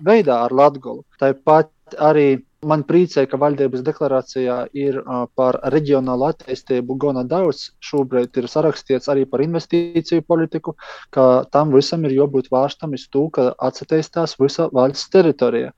veidā 0.05 0.39
ar 0.47 0.53
Latviju. 0.57 1.03
Tāpat 1.21 1.69
arī 1.99 2.27
Man 2.63 2.83
priecē, 2.87 3.25
ka 3.27 3.37
valdības 3.39 3.83
deklarācijā 3.83 4.55
ir 4.77 4.99
par 5.37 5.57
reģionālu 5.73 6.29
attīstību 6.29 6.95
gana 6.99 7.23
daudz. 7.27 7.65
Šobrīd 7.83 8.37
ir 8.39 8.47
sarakstīts 8.51 9.09
arī 9.11 9.25
par 9.29 9.43
investīciju 9.43 10.23
politiku, 10.27 10.75
ka 11.13 11.43
tam 11.51 11.73
visam 11.75 12.05
ir 12.07 12.15
jābūt 12.15 12.49
vērstam 12.53 12.95
uz 12.97 13.05
to, 13.11 13.25
ka 13.35 13.51
attīstās 13.67 14.37
visa 14.39 14.69
valsts 14.73 15.11
teritorija. 15.13 15.73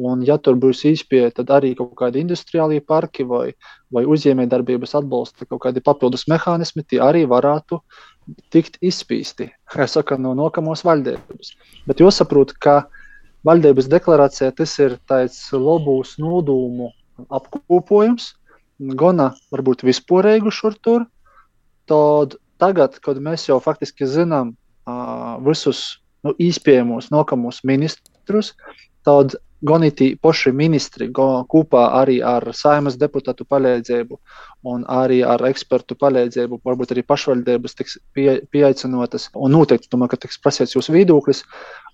Un, 0.00 0.22
ja 0.24 0.38
tur 0.40 0.56
būs 0.56 0.86
izpēta, 0.88 1.42
tad 1.42 1.52
arī 1.58 1.74
kaut 1.76 1.92
kādi 1.98 2.22
industriālie 2.24 2.80
parki 2.80 3.26
vai, 3.28 3.50
vai 3.92 4.06
uzņēmējdarbības 4.08 4.96
atbalsta 5.02 5.48
kaut 5.50 5.66
kādi 5.66 5.84
papildus 5.84 6.24
mehānismi, 6.30 6.86
tie 6.88 7.02
arī 7.04 7.26
varētu 7.28 7.82
tikt 8.54 8.78
izpīsti, 8.80 9.50
kā 9.68 9.84
saka, 9.90 10.16
no 10.16 10.32
nokamos 10.38 10.86
valdības. 10.86 11.52
Bet 11.90 12.00
jāsaprot, 12.00 12.56
ka 12.56 12.84
Valdības 13.46 13.88
deklarācijā 13.88 14.50
tas 14.56 14.74
ir 14.82 14.98
tāds 15.08 15.38
lobūs 15.56 16.18
nodūmu 16.20 16.90
apkopojums, 17.32 18.34
gana 19.00 19.30
varbūt 19.52 19.84
vispārēju 19.88 20.52
šur 20.52 20.76
tur. 20.84 21.06
Tad 21.88 22.36
tagad, 22.60 22.98
kad 23.04 23.20
mēs 23.24 23.48
jau 23.48 23.58
faktiski 23.64 24.08
zinām 24.08 24.52
uh, 24.52 25.38
visus 25.44 26.00
nu, 26.24 26.34
iespējamos 26.36 27.08
nākamos 27.14 27.62
ministrus, 27.64 28.52
tad 29.06 29.38
gan 29.64 29.84
tī 29.92 30.14
paši 30.16 30.52
ministri, 30.56 31.08
gan 31.12 31.44
kopā 31.48 31.82
arī 32.00 32.20
ar 32.24 32.46
saimas 32.56 32.96
deputātu 33.00 33.44
palīdzību 33.48 34.18
un 34.72 34.84
arī 34.88 35.20
ar 35.26 35.42
ekspertu 35.48 35.96
palīdzību, 36.00 36.60
varbūt 36.64 36.94
arī 36.94 37.04
pašvaldības 37.04 37.76
tiks 37.76 37.98
pie, 38.16 38.40
pieaicinotas 38.52 39.28
un 39.34 39.52
noteikti, 39.56 39.90
domāju, 39.92 40.14
ka 40.14 40.22
tiks 40.24 40.40
prasīts 40.40 40.76
jūsu 40.76 40.96
viedoklis, 40.96 41.44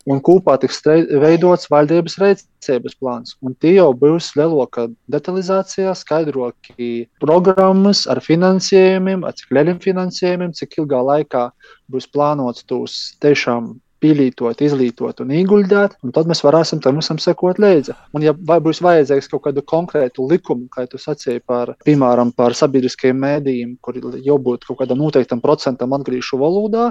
un 0.07 0.21
kopā 0.25 0.57
tiks 0.63 0.83
veidots 1.23 1.71
valdības 1.73 2.19
rīcības 2.23 2.99
plāns. 3.01 3.37
Un 3.43 3.57
tie 3.61 3.77
jau 3.77 3.91
būs 3.97 4.33
lielākā 4.39 4.89
detalizācijā, 5.13 5.95
skaidroki 5.99 7.07
programmas 7.23 8.05
ar 8.11 8.23
finansējumiem, 8.25 9.27
ar 9.27 9.35
cik 9.39 9.57
lieliem 9.57 9.83
finansējumiem, 9.83 10.55
cik 10.57 10.79
ilgā 10.83 11.03
laikā 11.11 11.49
būs 11.93 12.09
plānots 12.13 12.67
tos 12.71 13.17
tiešām 13.25 13.75
pielītot, 14.03 14.61
izlītot 14.63 15.23
un 15.25 15.33
ieguldīt, 15.35 15.97
un 16.05 16.13
tad 16.15 16.29
mēs 16.31 16.43
varēsim 16.45 16.83
tam 16.85 17.01
visam 17.01 17.19
sekot 17.23 17.61
līdzi. 17.63 17.95
Un, 18.15 18.25
ja 18.27 18.35
vai 18.49 18.59
būs 18.63 18.83
vajadzīgs 18.85 19.31
kaut 19.33 19.47
kādu 19.49 19.65
konkrētu 19.67 20.27
likumu, 20.31 20.69
kā 20.73 20.85
tu 20.91 21.01
sacīji 21.01 21.43
par, 21.49 21.75
piemēram, 21.87 22.35
par 22.37 22.57
sabiedriskajiem 22.59 23.23
mēdījiem, 23.25 23.77
kur 23.81 23.99
jābūt 23.99 24.69
kaut 24.69 24.83
kādam 24.83 25.01
noteiktam 25.01 25.43
procentam 25.45 25.97
atgriežu 25.97 26.41
valodā, 26.43 26.91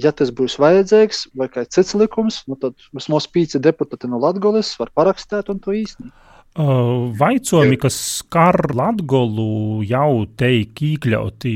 ja 0.00 0.12
tas 0.12 0.30
būs 0.38 0.58
vajadzīgs 0.60 1.26
vai 1.40 1.48
kāds 1.52 1.76
cits 1.76 1.96
likums, 1.98 2.42
nu 2.50 2.58
tad 2.60 2.76
vismaz 2.96 3.28
pīci 3.32 3.60
deputāti 3.62 4.10
no 4.10 4.20
Latgoles 4.22 4.74
var 4.80 4.92
parakstīt 4.94 5.52
un 5.52 5.62
to 5.64 5.76
īstenībā. 5.76 6.25
Vaicojumi, 6.56 7.76
kas 7.76 7.96
skar 8.22 8.56
Latviju, 8.72 9.82
jau 9.84 10.24
teik 10.40 10.80
iekļauti 10.80 11.50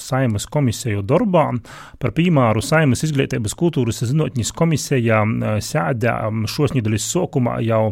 Saimas 0.00 0.46
komisiju 0.48 1.02
darbā. 1.04 1.50
Par 2.00 2.14
piemēru 2.16 2.62
Saimas 2.64 3.04
izglītības 3.04 3.52
kultūras 3.60 4.00
zinātņas 4.08 4.52
komisijā 4.56 5.18
sēdē 5.60 6.14
šos 6.48 6.72
nedēļas 6.72 7.08
sokumā 7.12 7.58
jau 7.66 7.82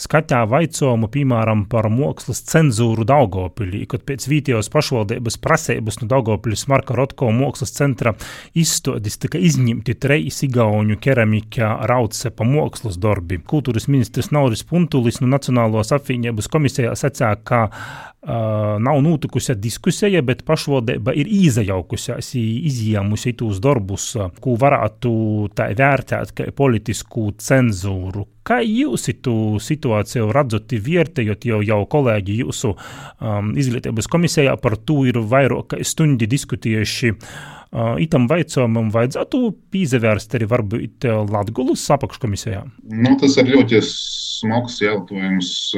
skatā 0.00 0.40
vaicojumu, 0.48 1.10
piemēram, 1.12 1.66
par 1.68 1.90
mākslas 1.92 2.40
cenzūru 2.48 3.04
Daugopilī, 3.04 3.84
kad 3.90 4.06
pēc 4.08 4.24
Vītijos 4.32 4.72
pašvaldības 4.72 5.36
prasības 5.44 6.00
no 6.00 6.08
Daugopiļas 6.14 6.64
Marka 6.72 6.96
Rotko 6.96 7.28
mākslas 7.36 7.76
centra 7.76 8.14
izstādis 8.56 9.20
tika 9.20 9.36
izņemti 9.36 9.98
trejas 10.00 10.40
igauņu 10.48 10.96
keramika 11.04 11.74
raucepa 11.90 12.48
mākslas 12.48 12.96
darbi. 12.96 13.42
Kultūras 13.44 13.90
ministrs 13.92 14.32
Nauris 14.32 14.64
Puntulis 14.64 15.20
no 15.20 15.28
Nacionālo 15.28 15.81
Nacionālās 15.82 15.92
apvienības 15.98 16.48
komisijā 16.48 16.94
sacīja, 16.94 17.36
ka 17.44 17.66
uh, 17.68 18.78
nav 18.78 19.00
notikusi 19.02 19.54
diskusija, 19.58 20.22
bet 20.22 20.44
pašvaldība 20.44 21.12
ir 21.14 21.26
iejaukusies, 21.26 22.34
izjēmusi 22.36 23.34
tos 23.36 23.60
darbus, 23.60 24.16
ko 24.40 24.56
varētu 24.56 25.48
tā 25.54 25.72
vērtēt 25.74 26.32
kā 26.32 26.50
politisku 26.54 27.32
cenzūru. 27.38 28.26
Kā 28.42 28.60
jūs 28.62 29.08
to 29.22 29.58
situāciju 29.62 30.32
redzat, 30.34 30.72
vērtējot 30.72 31.46
jau, 31.46 31.62
jau 31.62 31.84
kolēģi 31.86 32.40
jūsu 32.42 32.74
um, 32.74 33.52
izglītības 33.54 34.08
komisijā 34.10 34.56
par 34.58 34.76
to 34.76 35.04
ir 35.06 35.18
vairāk 35.18 35.78
stundi 35.86 36.26
diskutējuši? 36.26 37.12
Uh, 37.12 37.61
itam 38.02 38.28
jautājumam 38.30 38.90
vajadzētu 38.92 39.42
pievērst 39.72 40.36
arī 40.36 40.48
varbūt 40.50 41.06
Latvijas 41.32 41.86
apakškomisijā? 41.96 42.62
Nu, 42.92 43.14
tas 43.20 43.38
ir 43.40 43.52
ļoti 43.54 43.80
smags 43.86 44.80
jautājums. 44.84 45.72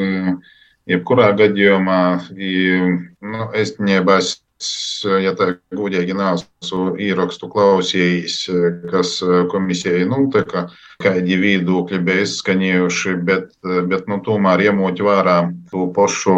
Jebkurā 0.85 1.31
gadījumā, 1.39 2.01
nu, 2.29 3.45
es 3.57 3.71
nebasu 3.81 4.44
ja 5.05 5.35
tā 5.37 5.55
gudīgi 5.75 6.15
neesmu 6.17 6.95
ierakstu 7.03 7.49
klausījis, 7.53 8.37
kas 8.91 9.19
komisijai, 9.51 10.05
nu, 10.09 10.29
tā 10.33 10.45
kā 10.49 10.67
kādi 11.03 11.37
viedokļi 11.41 12.01
bija 12.07 12.25
izskanējuši, 12.25 13.17
bet, 13.27 13.51
bet 13.91 14.07
nu, 14.11 14.21
tomēr 14.25 14.63
iemot 14.69 15.01
vērā 15.05 15.37
to 15.73 15.89
pašu 15.97 16.37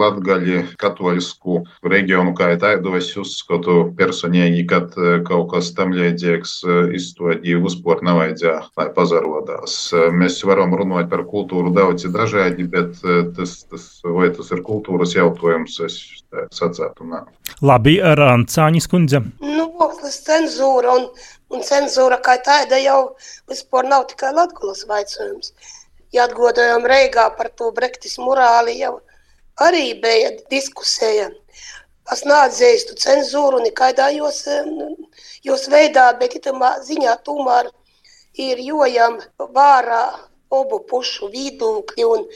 latgaļi 0.00 0.64
katoļisku 0.82 1.60
reģionu 1.94 2.34
kā 2.36 2.50
tādu, 2.60 2.96
es 2.98 3.12
uzskatu 3.20 3.94
personīgi, 3.98 4.66
ka 4.70 4.82
kaut 5.28 5.52
kas 5.54 5.72
tam 5.78 5.94
līdzīgs 5.94 6.56
izstādīja 6.98 7.62
uzport 7.62 8.04
nevajadzēja, 8.06 8.58
lai 8.80 8.88
pazarodās. 8.96 9.78
Mēs 10.12 10.42
varam 10.44 10.74
runāt 10.76 11.08
par 11.12 11.24
kultūru 11.30 11.72
daudzi 11.74 12.12
dažādi, 12.14 12.66
bet 12.68 12.98
tas, 13.38 13.56
tas, 13.70 13.88
vai 14.04 14.32
tas 14.34 14.50
ir 14.52 14.64
kultūras 14.66 15.14
jautājums, 15.16 15.78
es 15.86 16.02
sacētu, 16.52 17.08
nē. 17.14 17.24
Labi, 17.64 17.98
Rancāņas 18.20 18.88
kundze. 18.90 19.20
Nu, 19.44 19.68
mākslas 20.04 20.20
cenzūra 20.26 20.94
un, 20.98 21.06
un 21.52 21.64
cenzūra 21.64 22.20
kā 22.24 22.36
tāda 22.44 22.78
jau 22.82 23.16
vispār 23.50 23.88
nav 23.88 24.06
tikai 24.10 24.32
Latgulas 24.36 24.84
vaicojums. 24.88 25.52
Ja 26.14 26.28
atgodojam 26.28 26.84
Reigā 26.86 27.28
par 27.36 27.50
to 27.58 27.70
Brektis 27.74 28.18
morāli, 28.18 28.78
jau 28.80 28.98
arī 29.60 29.94
bija 30.02 30.34
diskusija. 30.50 31.30
Es 32.12 32.24
neatzīstu 32.28 32.98
cenzūru 33.00 33.62
nekādā 33.64 34.10
jos, 34.12 34.44
jos 35.42 35.64
veidā, 35.72 36.10
bet 36.20 36.36
itamā 36.36 36.76
ziņā 36.84 37.16
tomēr 37.24 37.70
ir 38.34 38.60
jojam 38.60 39.20
vārā 39.56 40.04
obu 40.52 40.82
pušu 40.90 41.30
viedokļi 41.32 42.04
un 42.04 42.26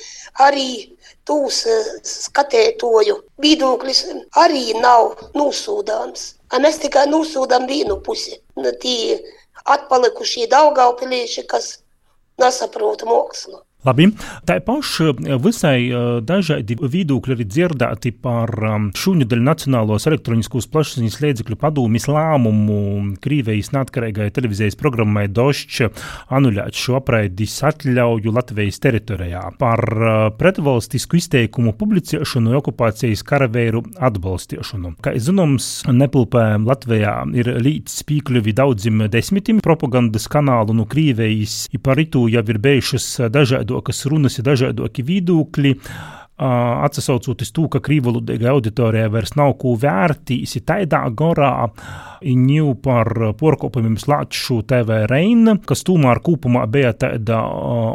arī 0.47 0.98
tūs 1.29 1.61
eh, 1.69 1.91
skatētoju 2.09 3.19
viedoklis 3.45 4.05
arī 4.45 4.73
nav 4.81 5.15
nosūdāms. 5.37 6.27
Mēs 6.65 6.81
tikai 6.83 7.05
nosūdām 7.11 7.69
vienu 7.69 7.99
pusi. 8.05 8.39
Tie 8.83 9.19
atpalikušie 9.69 10.49
daugaupilieši, 10.51 11.45
kas 11.51 11.79
nesaprot 12.41 13.05
mākslu. 13.09 13.61
Labi, 13.89 14.11
tā 14.45 14.59
paša 14.61 15.15
visai 15.41 15.89
dažādi 16.27 16.77
viedokļi 16.77 17.35
arī 17.35 17.45
dzirdēti 17.49 18.13
par 18.21 18.53
šūņudaļu 18.99 19.45
Nacionālos 19.47 20.05
elektroniskos 20.11 20.69
plašsaziņas 20.73 21.17
līdzekļu 21.25 21.57
padomjas 21.61 22.09
lēmumu 22.11 22.81
Krīvijas 23.25 23.73
neatkarīgai 23.73 24.29
televīzijas 24.37 24.77
programmai 24.81 25.25
Došķa 25.33 25.89
anuļēt 26.37 26.77
šo 26.77 26.99
apraidis 26.99 27.55
atļauju 27.71 28.35
Latvijas 28.37 28.81
teritorijā 28.85 29.45
par 29.61 29.81
pretvalstisku 30.37 31.21
izteikumu 31.23 31.73
publicēšanu 31.79 32.59
okupācijas 32.61 33.25
karaveiru 33.25 33.85
atbalstīšanu. 33.97 34.97
Kā 35.05 35.15
zināms, 35.17 35.71
nepilpē 35.89 36.45
Latvijā 36.67 37.15
ir 37.39 37.55
līdz 37.65 37.97
spīkļuvi 38.03 38.57
daudzim 38.59 39.07
desmitiem 39.09 39.63
propagandas 39.65 40.29
kanālu 40.29 40.77
no 40.77 40.85
Krīvijas, 40.91 41.71
par 41.81 42.01
itu 42.03 42.27
jau 42.29 42.45
ir 42.45 42.61
bijušas 42.63 43.09
dažādi 43.33 43.78
dažādokas 43.79 44.07
runas, 44.07 44.39
ir 44.39 44.45
dažādoki 44.45 45.03
viedokļi. 45.03 45.79
Atsaucoties 46.39 47.51
to, 47.51 47.67
ka 47.67 47.81
krīvalodīgai 47.83 48.53
auditorijai 48.53 49.11
vairs 49.11 49.35
nav 49.35 49.57
ko 49.59 49.75
vērtīs, 49.75 50.55
tādā 50.63 51.01
garā 51.11 51.73
viņu 52.23 52.77
par 52.79 53.35
porkopumiem 53.39 53.97
slēdzu 53.99 54.61
TV 54.71 55.01
Reina, 55.11 55.57
kas 55.59 55.83
tomēr 55.83 56.21
kopumā 56.23 56.63
bija 56.71 56.93
tāda 56.95 57.41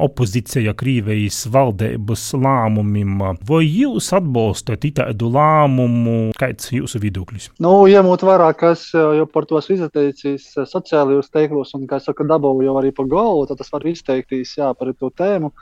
opozīcija 0.04 0.74
Krīvijas 0.76 1.46
valdības 1.54 2.26
lēmumiem. 2.36 3.22
Vai 3.48 3.62
jūs 3.63 4.12
atbalstat 4.12 4.84
tādu 4.91 5.32
lēmumu? 5.32 6.34
Kāds 6.36 6.74
ir 6.74 6.82
jūsu 6.82 7.00
viedoklis? 7.00 7.48
Nu, 7.63 7.78
ņemot 7.88 8.26
vērā, 8.28 8.50
kas 8.60 8.89
jau 8.91 9.28
par 9.32 9.48
tos 9.48 9.72
izteicīs 9.72 10.50
sociālajos 10.67 11.32
teiklos 11.32 11.72
un, 11.80 11.88
kā 11.88 12.04
saka, 12.04 12.28
dabūju 12.28 12.67
jau 12.67 12.76
arī 12.82 12.91
pa 12.91 13.08
galvu, 13.08 13.47
tad 13.47 13.64
tas 13.64 13.72
var 13.72 13.88
izteikties 13.88 14.57
jā, 14.60 14.74
par 14.76 14.91
to 14.99 15.14
tēmu. 15.16 15.53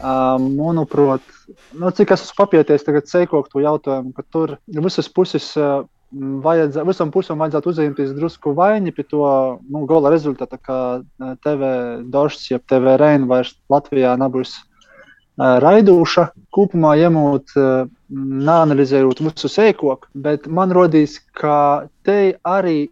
Manuprāt, 0.00 1.24
nu, 1.76 1.90
cik 1.90 2.14
es 2.14 2.22
esmu 2.24 2.38
papieties 2.38 2.86
tagad 2.86 3.08
seikot 3.10 3.50
to 3.52 3.62
jautājumu, 3.64 4.14
ka 4.16 4.24
tur 4.30 4.54
visas 4.66 5.10
puses 5.12 5.50
vajadzētu, 6.10 6.86
visam 6.88 7.10
pusam 7.14 7.42
vajadzētu 7.42 7.70
uzņemties 7.70 8.14
drusku 8.16 8.54
vaini 8.56 8.94
pie 8.94 9.04
to 9.10 9.26
nu, 9.68 9.84
gola 9.90 10.10
rezultāta, 10.14 10.58
ka 10.58 10.78
TV 11.44 11.70
Došs, 12.10 12.48
jeb 12.50 12.64
TV 12.70 12.96
Reina 13.00 13.28
vairs 13.30 13.54
Latvijā 13.70 14.16
nebūs 14.20 14.56
raidūša, 15.40 16.26
kopumā 16.52 16.96
ņemot, 17.00 17.54
neanalizējot 18.10 19.22
visu 19.24 19.48
sēkoku, 19.48 20.10
bet 20.14 20.48
man 20.50 20.72
rodīs, 20.74 21.20
ka 21.32 21.86
te 22.04 22.34
arī 22.44 22.90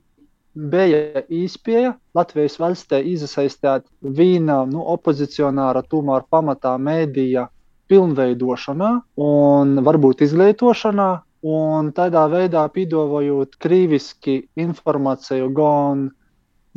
bija 0.59 1.23
īspēja 1.31 1.95
Latvijas 2.19 2.59
valstī 2.59 3.01
izasaistīt 3.13 3.87
viena 4.03 4.65
nu, 4.67 4.83
opozicionāra, 4.95 5.85
tomēr 5.87 6.27
pamatā 6.31 6.75
mēdīja 6.83 7.47
pilnveidošanā 7.89 8.91
un 9.25 9.79
varbūt 9.87 10.25
izglītošanā, 10.27 11.09
un 11.49 11.93
tādā 11.95 12.25
veidā 12.33 12.65
pīdovojot 12.75 13.55
krīviski 13.63 14.41
informāciju 14.59 15.53
gan 15.55 16.09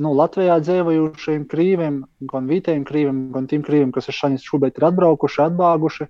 nu, 0.01 0.13
Latvijā 0.17 0.59
dzīvojušiem 0.61 1.47
krīviem, 1.49 2.03
gan 2.29 2.47
vietējiem 2.49 2.85
krīviem, 2.87 3.25
gan 3.33 3.49
tiem 3.49 3.65
krīviem, 3.65 3.91
kas 3.95 4.11
šobrīd 4.13 4.77
ir 4.77 4.87
atbraukuši, 4.91 5.41
atbāguši, 5.49 6.07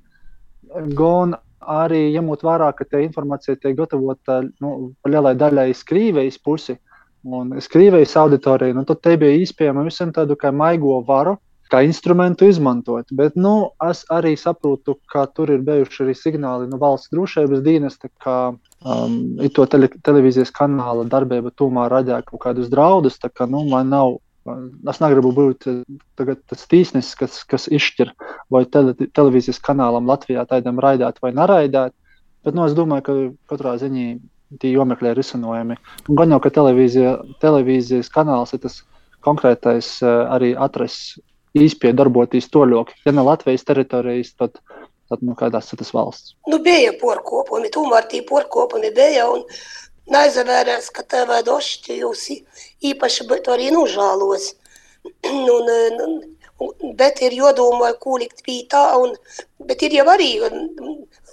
gan 0.97 1.39
arī 1.61 2.03
ņemot 2.17 2.43
vērā, 2.43 2.71
ka 2.75 2.85
tā 2.89 3.01
informācija 3.05 3.55
tiek 3.55 3.75
gatavota 3.79 4.41
nu, 4.61 4.93
lielai 5.07 5.35
daļai 5.39 5.71
skrīvējas 5.77 6.39
pusi 6.43 6.77
un 7.23 7.55
skrīvējas 7.61 8.17
auditorija, 8.21 8.75
nu, 8.77 8.85
tad 8.87 9.01
te 9.05 9.15
bija 9.19 9.39
iespējama 9.41 9.85
visam 9.87 10.11
tādu 10.15 10.37
kā 10.39 10.51
maigo 10.55 10.99
varu, 11.07 11.37
kā 11.71 11.83
instrumentu 11.87 12.49
izmantot. 12.51 13.07
Bet 13.15 13.37
nu, 13.39 13.71
es 13.87 14.03
arī 14.11 14.33
saprotu, 14.39 14.97
ka 15.11 15.25
tur 15.31 15.53
ir 15.53 15.61
bijuši 15.67 16.03
arī 16.05 16.15
signāli 16.17 16.67
no 16.71 16.79
valsts 16.81 17.13
drošības 17.13 17.61
dienesta, 17.63 18.11
ka 18.23 18.35
um, 18.51 19.21
to 19.55 19.67
tele, 19.71 19.87
televīzijas 20.03 20.51
kanāla 20.55 21.07
darbība 21.11 21.53
tomēr 21.55 21.93
radīja 21.95 22.25
kaut 22.27 22.43
kādus 22.47 22.69
draudus. 22.73 23.21
Kā, 23.31 23.47
nu, 23.47 23.63
man 23.71 23.93
nav 23.93 24.19
Es 24.89 24.97
negribu 24.97 25.29
būt 25.37 25.67
eh, 25.69 26.29
tas 26.49 26.63
tīsnis, 26.69 27.11
kas, 27.17 27.43
kas 27.45 27.67
izšķir, 27.69 28.09
vai 28.49 28.63
tele, 28.73 28.95
televīzijas 28.97 29.61
kanālam 29.61 30.09
Latvijā 30.09 30.47
tādam 30.49 30.81
raidīt 30.81 31.19
vai 31.21 31.29
neraidīt. 31.37 31.93
Bet 32.41 32.57
nu, 32.57 32.65
es 32.65 32.73
domāju, 32.73 33.05
ka 33.05 33.17
katrā 33.53 33.75
ziņā 33.77 34.07
tie 34.59 34.73
jomekļi 34.73 35.11
ir 35.11 35.21
izsanojami. 35.21 35.77
Gan 36.09 36.35
jau, 36.35 36.39
ka 36.43 36.51
televīzija, 36.53 37.17
televīzijas 37.43 38.11
kanāls 38.13 38.55
ir 38.55 38.63
tas 38.65 38.81
konkrētais 39.25 39.97
eh, 40.03 40.15
arī 40.35 40.53
atrasts 40.57 41.19
īspēja 41.57 41.97
darboties 41.99 42.49
toļok. 42.51 42.95
Ja 43.05 43.13
ne 43.15 43.25
Latvijas 43.27 43.65
teritorijas, 43.67 44.33
tad, 44.39 44.57
tad 45.11 45.23
nu, 45.25 45.35
kādās 45.39 45.69
citas 45.71 45.91
valsts. 45.95 46.35
Nu, 46.51 46.61
bija 46.63 46.93
porkopumi, 47.01 47.71
tomēr 47.73 48.09
tie 48.11 48.25
porkopumi 48.27 48.93
bija. 48.95 49.29
Un... 49.35 49.47
Neaizvērās, 50.11 50.89
ka 50.91 51.05
tev 51.07 51.29
došķi 51.45 51.99
jūs 52.01 52.23
īpaši 52.89 53.27
būtu 53.29 53.51
arī 53.53 53.69
nožālos. 53.71 54.49
un, 55.29 55.69
un, 55.69 56.15
bet 56.97 57.21
ir 57.25 57.35
jādomā, 57.37 57.93
ko 58.01 58.17
likt 58.21 58.43
pītā. 58.45 58.83
Un, 59.01 59.15
bet 59.67 59.83
ir 59.85 59.95
jau 59.99 60.07
arī 60.13 60.31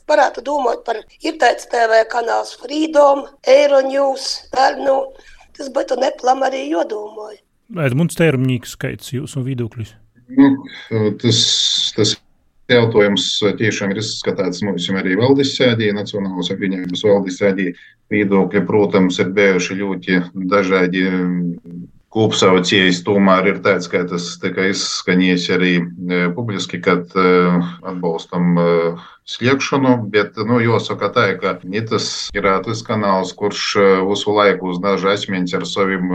varētu 0.09 0.45
domāt 0.45 0.85
par, 0.87 1.03
ir 1.25 1.37
tāds 1.41 1.69
TV 1.71 2.03
kanāls 2.13 2.55
Freedom, 2.63 3.27
Eironews, 3.49 4.31
nu, 4.81 5.01
tas 5.57 5.69
būtu 5.75 5.99
neplam 6.01 6.47
arī 6.49 6.69
jādomāja. 6.73 7.43
Edmunds 7.85 8.17
Tērmņīgs 8.17 8.73
skaits 8.79 9.13
jūsu 9.13 9.43
vidūkļus. 9.45 9.93
Nu, 10.39 10.49
tas, 11.21 11.43
tas 11.97 12.15
jautājums 12.73 13.27
tiešām 13.59 13.93
ir 13.93 14.01
izskatīts 14.01 14.63
mums 14.65 14.89
arī 14.97 15.17
valdes 15.21 15.55
sēdī, 15.57 15.91
Nacionālās 15.97 16.53
apvienības 16.55 17.05
valdes 17.05 17.41
sēdī. 17.41 17.73
Viedokļi, 18.13 18.65
protams, 18.65 19.19
ir 19.21 19.33
bijuši 19.37 19.77
ļoti 19.83 20.21
dažādi 20.49 21.05
kopsaucējs 22.15 23.03
tomēr 23.05 23.51
ir 23.53 23.61
tāds, 23.65 23.89
ka 23.91 24.01
tas 24.09 24.31
tika 24.41 24.69
izskanējis 24.71 25.47
arī 25.57 25.73
e, 25.79 26.21
publiski, 26.37 26.81
kad 26.85 27.13
e, 27.13 27.25
atbalstam 27.91 28.57
e, 28.57 28.67
sliekšanu, 29.29 29.95
bet, 30.13 30.39
nu, 30.49 30.61
jāsaka 30.65 31.11
tā, 31.13 31.27
ka 31.41 31.59
tas 31.91 32.07
ir 32.33 32.49
tas 32.65 32.85
kanāls, 32.87 33.35
kurš 33.37 33.65
visu 34.09 34.37
laiku 34.37 34.73
uz 34.73 34.81
dažu 34.85 35.13
asmeņus 35.13 35.59
ar 35.59 35.67
saviem 35.69 36.15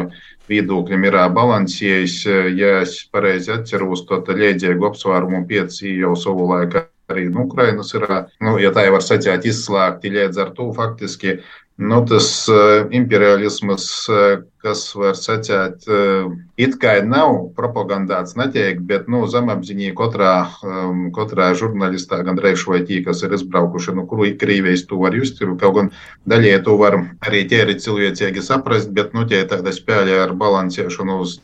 viedokļiem 0.49 1.05
ir 1.05 1.19
balansējis. 1.35 2.17
Ja 2.57 2.79
es 2.81 2.97
pareizi 3.13 3.53
atceros, 3.53 4.07
tad 4.09 4.33
liedzīgu 4.33 4.89
apsvērumu 4.89 5.45
pieci 5.49 5.93
jau 5.99 6.17
savu 6.17 6.49
laiku 6.49 6.87
arī 7.11 7.27
no 7.29 7.45
Ukrainas 7.45 7.93
ir, 7.93 8.05
nu, 8.41 8.55
ja 8.61 8.71
tā 8.73 8.87
jau 8.87 8.95
var 8.95 9.03
sacīt, 9.05 9.45
izslēgti 9.49 10.11
līdz 10.13 10.39
ar 10.39 10.53
to 10.57 10.69
faktiski 10.75 11.37
Nu, 11.78 12.03
tas 12.05 12.47
uh, 12.47 12.86
imperialisms, 12.93 13.86
uh, 14.05 14.43
kas 14.61 14.84
var 14.93 15.15
sacīt, 15.17 15.88
uh, 15.89 16.28
it 16.53 16.76
kā 16.78 16.99
nav 17.01 17.49
propagandāts, 17.57 18.36
netiek, 18.38 18.78
bet 18.86 19.09
nu, 19.09 19.24
zemapziņā 19.26 19.89
katrā, 19.97 20.34
um, 20.61 21.07
katrā 21.15 21.49
žurnālistā, 21.57 22.21
gan 22.28 22.38
reišo 22.38 22.78
tī, 22.86 23.01
kas 23.07 23.26
ir 23.26 23.34
izbraukuši 23.34 23.95
no 23.97 24.05
nu, 24.05 24.30
Krievijas, 24.38 24.86
to 24.86 25.01
var 25.01 25.17
just. 25.17 25.41
Kaut 25.41 25.76
gan 25.80 25.89
daļai 26.30 26.61
to 26.61 26.78
var 26.78 26.99
arī 27.26 27.41
ķēri 27.49 27.80
cilvēcīgi 27.82 28.45
saprast, 28.45 28.93
bet 28.93 29.17
nu, 29.17 29.26
tie 29.26 29.41
tāda 29.41 29.74
spēle 29.74 30.21
ar 30.21 30.38
balansēšanu 30.38 31.19
uz 31.26 31.39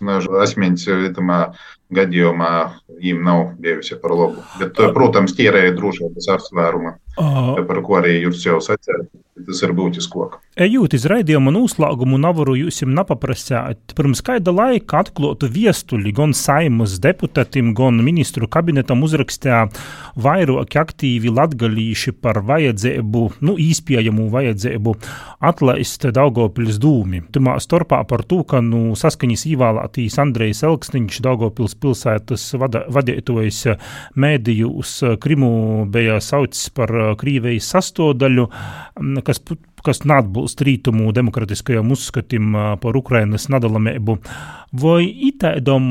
asmeņas 0.46 0.86
vietamā 1.08 1.42
gadījumā 1.90 2.54
viņiem 3.00 3.22
nav 3.26 3.44
bijusi 3.62 3.98
par 4.02 4.14
labu. 4.14 4.44
Bet, 4.62 4.78
protams, 4.94 5.34
tīrēja 5.38 5.74
drošības 5.78 6.30
apsvēruma, 6.36 7.00
par 7.68 7.82
ko 7.86 8.00
arī 8.00 8.20
jūs 8.24 8.46
jau 8.46 8.60
sacījāt 8.64 9.10
tas 9.48 9.64
ir 9.66 9.74
būtiskāk. 9.76 10.40
Ejot 10.60 10.92
iz 10.92 11.06
raidījuma 11.08 11.54
noslēgumu, 11.56 12.18
navaru 12.20 12.52
jūs 12.60 12.82
jums 12.82 12.98
napaprasāt, 12.98 13.94
pirms 13.96 14.20
kāda 14.28 14.52
laika 14.52 14.98
atklātu 15.06 15.48
viestuļi 15.56 16.12
gan 16.18 16.34
saimas 16.36 16.98
deputātim, 17.00 17.70
gan 17.78 18.02
ministru 18.04 18.50
kabinetam 18.52 19.06
uzrakstīja 19.08 19.62
vairāki 20.20 20.82
aktīvi 20.82 21.32
latgalīši 21.32 22.12
par 22.20 22.42
vajadzību, 22.50 23.22
nu, 23.48 23.56
īspējamu 23.56 24.26
vajadzību 24.34 24.98
atlaist 25.48 26.10
Daugopils 26.18 26.82
dūmi. 26.84 27.24
Tumā 27.32 27.56
starpā 27.64 28.02
par 28.12 28.26
to, 28.28 28.42
ka, 28.44 28.60
nu, 28.60 28.98
saskaņas 29.00 29.48
īvēlētīs 29.54 30.20
Andrejs 30.20 30.66
Elksniņš 30.68 31.22
Daugopils 31.24 31.78
pilsētas 31.80 32.50
vada, 32.60 32.84
vadītojas 32.92 33.62
mēdījus 34.20 34.98
Krimu 35.24 35.54
bija 35.88 36.20
saucis 36.20 36.68
par 36.76 36.92
Krīvejas 37.24 37.72
sastodaļu, 37.78 38.50
kas, 39.24 39.40
kas 39.86 40.04
neatbilst 40.08 40.62
rītumu 40.66 41.12
demokratiskajam 41.16 41.92
uzskatim 41.96 42.54
par 42.82 42.98
Ukrainas 43.00 43.48
nadalamību. 43.52 44.18
Vai 44.80 45.08
itēdam 45.30 45.90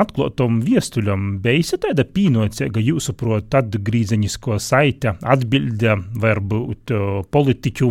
atklātam 0.00 0.60
viestuļam 0.64 1.38
bija 1.44 1.78
tāda 1.82 2.06
pīnocīga 2.08 2.80
jūsuprot 2.80 3.54
atgrīzeņisko 3.60 4.58
saite, 4.62 5.16
atbilde, 5.20 5.98
varbūt 6.22 6.94
politiķu 7.34 7.90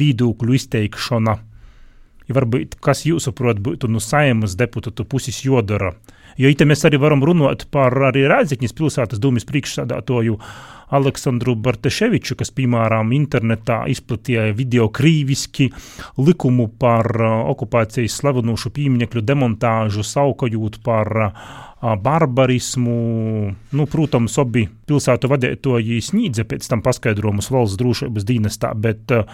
vīdūkļu 0.00 0.58
izteikšana? 0.58 1.36
Ja 2.28 2.38
varbūt, 2.38 2.78
kas 2.80 3.02
jūsuprot 3.04 3.58
būtu 3.60 3.90
no 3.90 4.00
saimas 4.00 4.56
deputātu 4.56 5.04
puses 5.04 5.42
jodara? 5.44 5.92
Jo 6.40 6.48
it 6.48 6.62
mēs 6.64 6.86
arī 6.88 7.00
varam 7.02 7.20
runāt 7.26 7.66
par 7.74 7.92
arī 8.08 8.24
Rēzekņas 8.30 8.72
pilsētas 8.78 9.20
dūmis 9.20 9.44
priekšsādātoju 9.48 10.38
Aleksandru 10.92 11.54
Barteševiču, 11.64 12.36
kas, 12.40 12.52
piemēram, 12.54 13.14
internetā 13.16 13.82
izplatīja 13.92 14.50
video 14.56 14.88
krīviski 14.92 15.70
likumu 16.20 16.68
par 16.80 17.08
uh, 17.16 17.38
okupācijas 17.54 18.18
slavenošu 18.20 18.72
pieminekļu 18.76 19.24
demontāžu, 19.24 20.04
saukojot 20.04 20.78
par 20.84 21.12
uh, 21.28 21.32
barbarismu. 22.02 22.98
Nu, 23.72 23.88
protams, 23.90 24.36
abi 24.42 24.66
pilsētu 24.68 25.32
vadītāji 25.32 25.98
sniedza 26.04 26.44
pēc 26.48 26.68
tam 26.70 26.84
paskaidrojumus 26.84 27.50
valsts 27.54 27.80
drošības 27.80 28.28
dienestā, 28.28 28.76
bet 28.76 29.16
uh, 29.16 29.26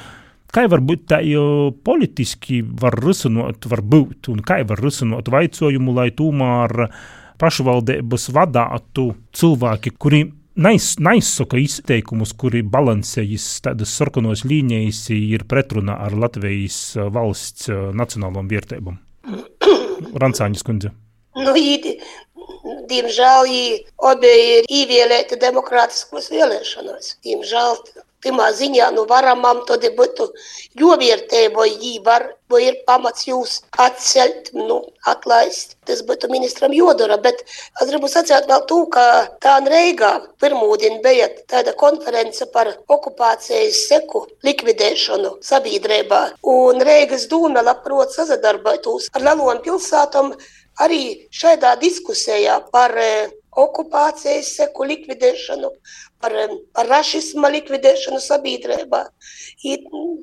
Kā 0.49 0.63
var 0.65 0.81
būt 0.81 1.03
tā, 1.11 1.19
jo 1.29 1.75
politiski 1.85 2.63
var 2.65 2.95
risināt, 2.97 3.67
var 3.69 3.83
būt, 3.85 4.31
un 4.33 4.41
kā 4.41 4.63
var 4.65 4.81
risināt 4.81 5.29
vaicojumu, 5.29 5.93
lai 5.93 6.09
tomēr 6.17 6.87
pašvaldības 7.39 8.31
vadātu 8.33 9.11
cilvēki, 9.37 9.93
kuri 10.01 10.23
neizsaka 10.59 11.61
izteikumus, 11.63 12.33
kuri 12.39 12.65
balansējas 12.67 13.47
tādas 13.65 13.93
sarkanos 13.95 14.45
līnijas, 14.49 15.05
ir 15.15 15.47
pretrunā 15.51 15.95
ar 16.07 16.17
Latvijas 16.19 16.79
uh, 16.97 17.07
valsts 17.15 17.71
uh, 17.71 17.89
nacionālām 17.95 18.51
vērtībām. 18.51 18.99
Rancāņas 20.23 20.67
kundze. 20.67 20.91
Nu, 21.39 21.55
diemžēl, 22.91 23.53
abi 24.11 24.35
ir 24.57 24.69
ievēlēti 24.81 25.39
demokrātiskos 25.41 26.31
vēlēšanos. 26.33 27.15
Diemžēl 27.27 27.79
Timā 28.25 28.49
ziņā 28.59 28.91
nu, 28.97 29.05
varamām 29.07 29.63
tad 29.69 29.85
būtu 29.99 30.27
jāvērtē, 30.81 31.45
vai 31.55 31.69
jī 31.71 31.93
var, 32.05 32.25
vai 32.51 32.65
ir 32.67 32.79
pamats 32.89 33.29
jūs 33.29 33.61
atcelt, 33.79 34.51
nu, 34.57 34.81
atlaist. 35.07 35.77
Tas 35.87 36.03
būtu 36.09 36.31
ministram 36.33 36.75
jodara, 36.75 37.17
bet 37.23 37.45
es 37.47 37.87
gribu 37.87 38.11
sacīt 38.11 38.51
vēl 38.51 38.65
to, 38.71 38.81
ka 38.93 39.05
tā 39.45 39.59
Reigā 39.69 40.13
pirmūdien 40.43 40.99
bija 41.05 41.29
tāda 41.51 41.75
konference 41.79 42.47
par 42.53 42.73
okupācijas 42.91 43.85
seku 43.89 44.27
likvidēšanu 44.47 45.37
sabiedrībā. 45.45 46.23
Un 46.43 46.83
Reigas 46.89 47.29
dūme 47.31 47.63
labprot 47.63 48.15
sazadarbotos 48.17 49.13
ar 49.15 49.29
lielām 49.29 49.63
pilsētām 49.63 50.35
arī 50.83 51.03
šādā 51.35 51.75
diskusijā 51.81 52.59
par 52.73 52.95
eh, 52.99 53.31
okupācijas 53.59 54.53
seku 54.61 54.87
likvidēšanu, 54.91 55.71
par, 56.23 56.35
par 56.75 56.89
rašisma 56.91 57.51
likvidēšanu 57.55 58.21
sabiedrībā. 58.23 59.05
I 59.67 59.79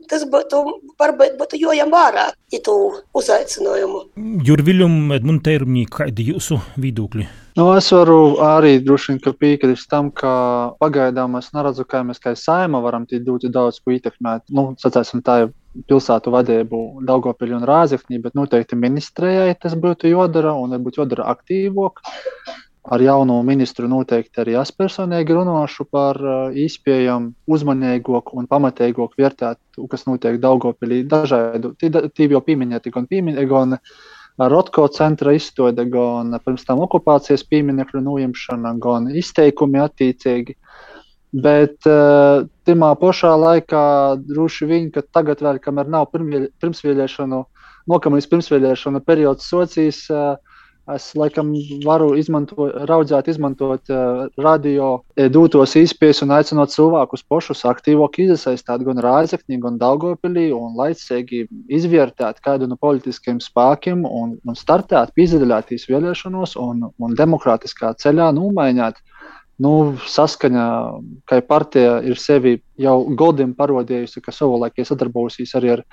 tas 0.09 0.25
būtu, 0.31 0.61
varbūt 0.99 1.39
būtu 1.39 1.59
jojam 1.61 1.93
vārā 1.93 2.29
itu 2.53 2.75
uzaicinājumu. 3.15 4.05
Jurviļum, 4.47 4.99
Edmund 5.17 5.43
Teirumī, 5.47 5.85
kādi 5.91 6.29
jūsu 6.31 6.59
viedokļi? 6.79 7.27
Nu, 7.55 7.69
es 7.71 7.87
varu 7.95 8.35
arī 8.43 8.81
droši 8.83 9.13
vien 9.13 9.35
piekrist 9.39 9.87
tam, 9.87 10.09
ka 10.11 10.75
pagaidām 10.83 11.37
es 11.39 11.53
neredzu, 11.55 11.85
kā 11.87 12.01
mēs 12.03 12.19
kā 12.19 12.33
saima 12.35 12.81
varam 12.83 13.05
ļoti 13.07 13.51
daudz 13.51 13.79
ko 13.79 13.95
ietekmēt. 13.95 14.49
Nu, 14.51 14.73
sacēsim, 14.81 15.23
tā 15.23 15.45
ir 15.45 15.53
pilsētu 15.87 16.33
vadību 16.35 16.81
Daugopili 17.07 17.55
un 17.55 17.63
Rāzekņī, 17.67 18.19
bet 18.23 18.35
noteikti 18.35 18.75
ministrējai 18.79 19.55
tas 19.61 19.75
būtu 19.79 20.11
jodara 20.11 20.53
un 20.59 20.75
varbūt 20.75 20.99
jodara 20.99 21.29
aktīvāk 21.31 22.03
ar 22.91 23.01
jauno 23.01 23.37
ministru 23.43 23.87
noteikti 23.89 24.41
arī 24.43 24.55
es 24.61 24.71
personīgi 24.75 25.35
runāšu 25.35 25.87
par 25.89 26.19
izpējamu, 26.65 27.33
uzmanīgāku 27.49 28.37
un 28.39 28.49
pamatīgāku 28.49 29.21
vērtēt, 29.21 29.59
kas 29.91 30.05
notiek 30.05 30.37
Daugopilī. 30.41 31.01
Dažādu, 31.09 31.73
tī 31.81 32.29
jau 32.31 32.43
pieminēti 32.45 32.93
gan 32.93 33.09
pieminēti, 33.09 33.47
gan 33.49 33.79
Rotko 34.35 34.89
centra 34.91 35.31
izstāde, 35.31 35.85
gan 35.87 36.35
pirms 36.43 36.65
tam 36.67 36.81
okupācijas 36.83 37.45
pieminekļu 37.47 38.03
nojemšana, 38.03 38.73
gan 38.83 39.07
izteikumi 39.15 39.79
attiecīgi. 39.79 40.57
Bet 41.35 41.87
uh, 41.89 42.45
tajā 42.67 42.89
pašā 42.99 43.31
laikā 43.39 43.85
droši 44.23 44.67
vien, 44.69 44.91
ka 44.91 45.01
tagad 45.03 45.41
vēl, 45.43 45.59
kamēr 45.63 45.89
nav 45.91 46.11
pirmsvēlēšanu, 46.13 47.41
nokamais 47.91 48.27
pirmsvēlēšanu 48.31 49.01
periods 49.07 49.47
socijas, 49.51 50.03
uh, 50.11 50.35
Es 50.93 51.07
laikam 51.17 51.47
varu 51.81 52.11
izmantot, 52.13 52.75
raudzēt, 52.85 53.25
izmantot 53.31 53.89
uh, 53.89 54.27
radio 54.37 54.89
e, 55.17 55.25
dūtos 55.33 55.71
izpējas 55.79 56.21
un 56.21 56.33
aicinot 56.35 56.69
cilvēkus 56.69 57.23
pašus 57.25 57.63
aktīvāk 57.65 58.19
iesaistīt 58.21 58.83
gan 58.85 59.01
Rāzaknī, 59.01 59.57
gan 59.63 59.79
Daugopilī 59.81 60.51
un 60.53 60.75
laicīgi 60.77 61.47
izvērtēt 61.73 62.37
kādu 62.45 62.69
no 62.69 62.77
politiskiem 62.77 63.41
spēkiem 63.41 64.05
un, 64.05 64.35
un 64.45 64.59
startēt, 64.59 65.15
pīzdaļātīs 65.17 65.87
vēlēšanos 65.89 66.53
un, 66.61 66.85
un 67.01 67.17
demokrātiskā 67.17 67.95
ceļā 68.05 68.29
numaiņāt. 68.37 69.01
Nu, 69.65 69.95
saskaņā, 70.11 70.67
ka 71.31 71.39
partija 71.47 71.97
ir 72.03 72.19
sevi 72.19 72.57
jau 72.77 72.97
godiem 73.15 73.53
parodējusi, 73.55 74.21
ka 74.21 74.33
savulaik 74.35 74.77
ir 74.77 74.85
sadarbosies 74.89 75.55
arī 75.55 75.77
ar 75.77 75.83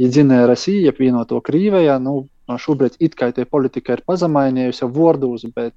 Jēdziņā 0.00 0.44
Rasiju, 0.48 0.92
apvienoto 0.92 1.40
Krīvijā. 1.44 1.98
Nu, 2.02 2.26
šobrīd 2.48 2.96
it 3.00 3.16
kā 3.18 3.30
tie 3.34 3.44
politika 3.48 3.96
ir 3.96 4.04
pazemainījusi 4.08 4.88
vārdus, 4.92 5.44
bet 5.54 5.74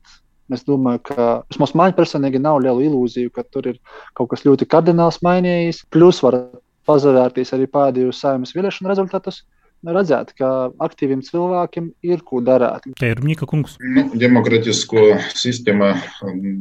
es 0.54 0.64
domāju, 0.68 1.02
ka 1.10 1.28
vismaz 1.50 1.74
man 1.78 1.96
personīgi 1.98 2.42
nav 2.42 2.62
liela 2.64 2.84
ilūzija, 2.86 3.34
ka 3.34 3.44
tur 3.50 3.72
ir 3.74 3.82
kaut 4.18 4.32
kas 4.34 4.46
ļoti 4.46 4.68
kardināls 4.70 5.22
mainījies. 5.26 5.84
Plus 5.94 6.22
var 6.24 6.40
pazavērties 6.86 7.54
arī 7.58 7.68
pēdējos 7.72 8.22
saimnes 8.22 8.56
vēlēšanu 8.56 8.92
rezultātus. 8.92 9.44
Redzēt, 9.86 10.32
ka 10.40 10.72
aktīviem 10.82 11.20
cilvēkiem 11.22 11.92
ir 12.10 12.22
ko 12.26 12.40
darīt. 12.42 12.88
Tā 12.98 13.12
ir 13.12 13.20
Mika 13.22 13.46
kungs. 13.46 13.76
Nu, 13.84 14.08
demokratisko 14.18 15.20
sistēmu 15.38 15.92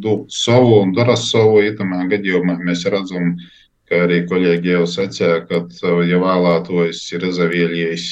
dod 0.05 0.27
savu 0.35 0.83
un 0.83 0.93
dara 0.93 1.15
savu. 1.17 1.63
Itamā 1.65 2.03
gadījumā 2.11 2.59
mēs 2.61 2.85
redzam, 2.93 3.31
ka 3.39 3.64
kā 3.89 4.05
arī 4.07 4.23
kolēģi 4.29 4.73
jau 4.73 4.85
sacīja, 4.89 5.43
ka, 5.49 5.61
ja 6.09 6.19
vēlētos 6.23 7.01
ir 7.15 7.27
izvēlējies 7.29 8.07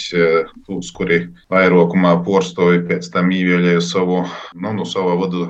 tos, 0.66 0.90
kuri 0.96 1.22
vairākumā 1.52 2.14
porstoja 2.26 2.82
pēc 2.88 3.08
tam 3.14 3.32
ievēlēja 3.34 3.82
savu, 3.84 4.22
nu, 4.54 4.72
nu 4.76 4.86
savu 4.88 5.16
vadu 5.22 5.46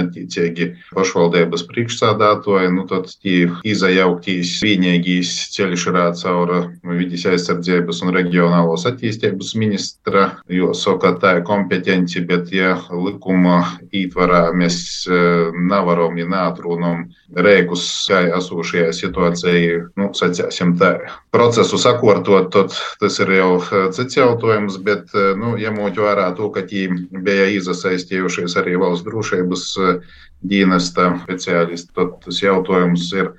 attiecīgi 0.00 0.70
pašvaldības 0.96 1.66
priekšsādātoju, 1.70 2.72
nu, 2.76 2.86
tad 2.90 3.10
tie 3.22 3.50
izajauktīs 3.68 4.56
vienīgīs 4.64 5.34
ceļš 5.54 5.86
ir 5.92 6.00
caur 6.22 6.54
vidas 6.96 7.26
aizsardzības 7.30 8.02
un 8.04 8.14
reģionālos 8.16 8.86
attīstības 8.88 9.54
ministra, 9.60 10.26
jo 10.52 10.72
saka, 10.76 11.14
tā 11.20 11.36
ir 11.38 11.44
kompetenci, 11.48 12.24
bet 12.26 12.52
ja 12.54 12.74
likuma 12.90 13.62
ītvarā 13.94 14.48
mēs 14.56 14.78
nevaram, 15.06 16.16
ja 16.18 16.28
neatrunam 16.32 17.06
rēkus, 17.36 17.86
kā 18.08 18.22
esošajā 18.38 18.92
situācijā 18.96 19.65
nu, 19.98 20.08
sacēsim, 20.16 20.74
tā, 20.80 20.92
procesu 21.34 21.78
sakārtot, 21.80 22.48
tad 22.54 22.74
tas 23.00 23.18
ir 23.24 23.32
jau 23.36 23.50
eh, 23.60 23.88
cits 23.96 24.18
jautājums. 24.18 24.78
Bet, 24.86 25.10
eh, 25.14 25.32
nu, 25.38 25.54
ņemot 25.60 26.00
vērā 26.02 26.30
to, 26.38 26.50
ka 26.54 26.64
viņi 26.70 27.22
bija 27.26 27.48
iesaistījušies 27.56 28.56
arī 28.60 28.76
valsts 28.80 29.06
drošības 29.08 29.66
eh, 29.82 30.16
dienesta 30.46 31.12
speciālisti, 31.24 31.92
tad 31.96 32.16
tas 32.24 32.42
jautājums 32.42 33.08
ir 33.16 33.32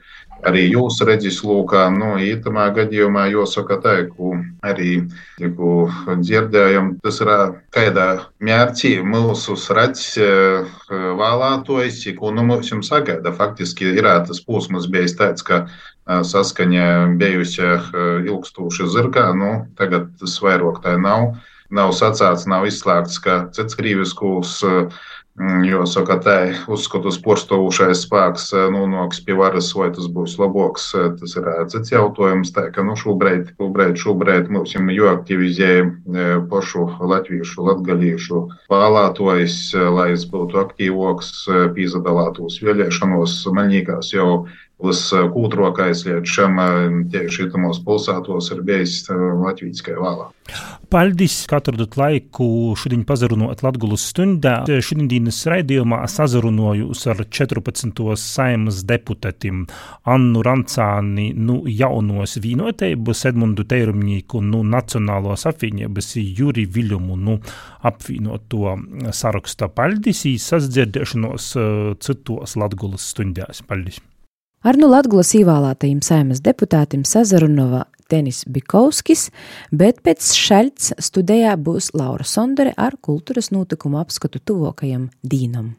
arī 0.45 0.67
jūs 0.69 0.99
redzat, 1.05 1.39
lūkā, 1.45 1.87
nu, 1.93 2.13
ītamā 2.21 2.67
gadījumā 2.75 3.27
jāsaka 3.31 3.79
tā, 3.83 3.95
ko 4.11 4.35
arī 4.65 5.07
ko 5.57 5.87
dzirdējam, 6.21 6.95
tas 7.03 7.19
ir 7.23 7.31
kādā 7.73 8.07
mērķī 8.43 8.93
mūsu 9.05 9.57
redz 9.77 10.05
vēlētojs, 10.91 11.99
ko 12.19 12.31
nu 12.35 12.45
mums 12.47 12.71
sagaida. 12.89 13.33
Faktiski 13.33 13.93
ir 13.97 14.07
tas 14.27 14.41
posms 14.45 14.87
bijis 14.91 15.17
tāds, 15.17 15.45
ka 15.45 15.65
saskaņa 16.07 17.17
bijusi 17.19 17.67
ilgstoša 18.29 18.89
zirgā, 18.93 19.29
nu, 19.35 19.51
tagad 19.79 20.11
tas 20.21 20.39
vairāk 20.43 20.81
tā 20.85 20.97
nav. 21.01 21.35
Nav 21.67 21.91
sacāts, 21.91 22.45
nav 22.47 22.63
izslēgts, 22.63 23.17
ka 23.19 23.49
cits 23.51 23.75
krīviskus 23.75 24.53
uh, 24.63 24.85
Mm, 25.37 25.67
jo, 25.69 25.83
saka, 25.85 26.15
tā 26.25 26.35
uzskatu 26.73 27.11
sporstovušais 27.13 27.99
spēks 28.07 28.47
nonāks 28.73 29.19
pie 29.21 29.35
varas, 29.37 29.67
vai 29.77 29.91
tas 29.93 30.07
būs 30.09 30.33
labāks, 30.41 30.87
tas 31.19 31.35
ir 31.37 31.49
cits 31.69 31.93
jautājums. 31.93 32.49
Tā 32.55 32.63
ka 32.73 32.81
nu, 32.87 32.95
šobrīd, 32.97 33.51
šobrīd, 33.61 33.99
šobrīd 34.01 34.49
mums 34.49 34.73
ir 34.73 34.89
jāaktivizē 34.95 35.69
pašu 36.49 36.87
latviešu, 37.13 37.67
latgaliešu 37.69 38.41
vēlētājs, 38.73 39.59
lai 39.93 40.07
es 40.15 40.25
būtu 40.31 40.57
aktīvāks, 40.63 41.29
pīzadalātos 41.77 42.57
vēlēšanos. 42.65 43.37
Man 43.53 43.69
liekas, 43.75 44.15
jau 44.17 44.47
Viskultūrākais 44.77 46.03
līdz 46.05 46.29
šim 46.29 46.59
tieši 47.09 47.31
šitamos 47.33 47.79
pilsētos 47.81 48.51
ir 48.53 48.59
bijis 48.61 48.99
Latvijas 49.09 49.81
vālā. 49.97 50.27
Paldies, 50.93 51.33
ka 51.49 51.57
atradat 51.57 51.95
laiku 51.97 52.75
šodien 52.77 53.01
pazarunot 53.07 53.63
Latgulas 53.65 54.05
stundā. 54.11 54.59
Šodienas 54.69 55.39
raidījumā 55.49 56.03
sazarunojos 56.13 57.01
ar 57.09 57.23
14. 57.25 58.03
saimas 58.21 58.83
deputātiem 58.87 59.63
Annu 60.13 60.43
Rancāni, 60.45 61.31
nu 61.33 61.63
jaunos 61.65 62.37
vīnotēbus, 62.43 63.25
Edmundu 63.31 63.65
Teirumņīku, 63.67 64.43
nu 64.45 64.61
Nacionālos 64.61 65.47
apvienības 65.49 66.13
Juri 66.21 66.67
Viļumu, 66.69 67.17
nu 67.17 67.39
apvienoto 67.89 68.77
saraksta. 69.09 69.71
Paldies, 69.73 70.21
sasdzirdēšanos 70.45 71.49
citos 72.05 72.55
Latgulas 72.61 73.09
stundās. 73.09 73.65
Paldies! 73.65 73.99
Ar 74.67 74.75
nu 74.75 74.89
Latvijas 74.91 75.29
ievēlētajiem 75.37 76.01
saimas 76.03 76.41
deputātiem 76.43 77.05
sazarunova 77.07 77.85
Denis 78.11 78.41
Bikovskis, 78.51 79.29
bet 79.71 80.01
pēc 80.03 80.33
šaļts 80.35 80.89
studijā 81.07 81.53
būs 81.55 81.93
Laura 81.95 82.27
Sondere 82.27 82.73
ar 82.75 82.97
kultūras 82.99 83.47
notikumu 83.55 84.01
apskatu 84.01 84.41
tuvākajam 84.43 85.07
dīnam. 85.23 85.71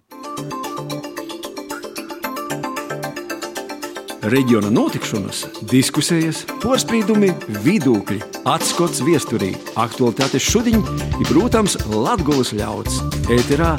Reģiona 4.24 4.72
notikšanas, 4.72 5.45
diskusijas, 5.68 6.47
porcelāna, 6.64 7.34
vidūkļi, 7.68 8.22
atskats 8.49 9.05
viesturī, 9.05 9.53
aktualitātes 9.76 10.49
šodien 10.49 10.80
ir, 10.80 11.26
protams, 11.28 11.76
Latvijas 11.93 12.57
ļauds. 12.57 13.03
Ēterā 13.36 13.74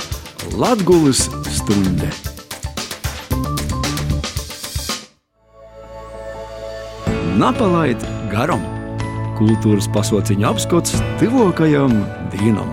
Latvijas 0.54 1.32
stunde! 1.50 2.14
Napalaid 7.40 8.02
garam! 8.28 8.60
Kultūras 9.38 9.86
pasauciņa 9.94 10.50
apskats 10.50 10.98
tuvākajam 11.22 11.94
dienam! 12.34 12.68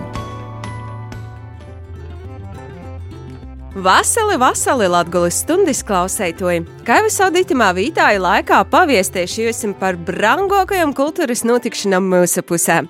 Vasali, 3.85 4.35
vasali 4.41 4.89
Latvijas 4.91 5.39
stundas 5.45 5.79
klausētoji! 5.87 6.65
Kā 6.83 6.99
jau 6.99 7.13
saudītamā 7.15 7.69
vītāja 7.79 8.19
laikā 8.19 8.59
paviestieši 8.73 9.71
par 9.79 9.95
brangākajām 9.95 10.91
kultūras 10.97 11.47
notikšanām 11.47 12.11
mūsu 12.17 12.43
pusē. 12.43 12.81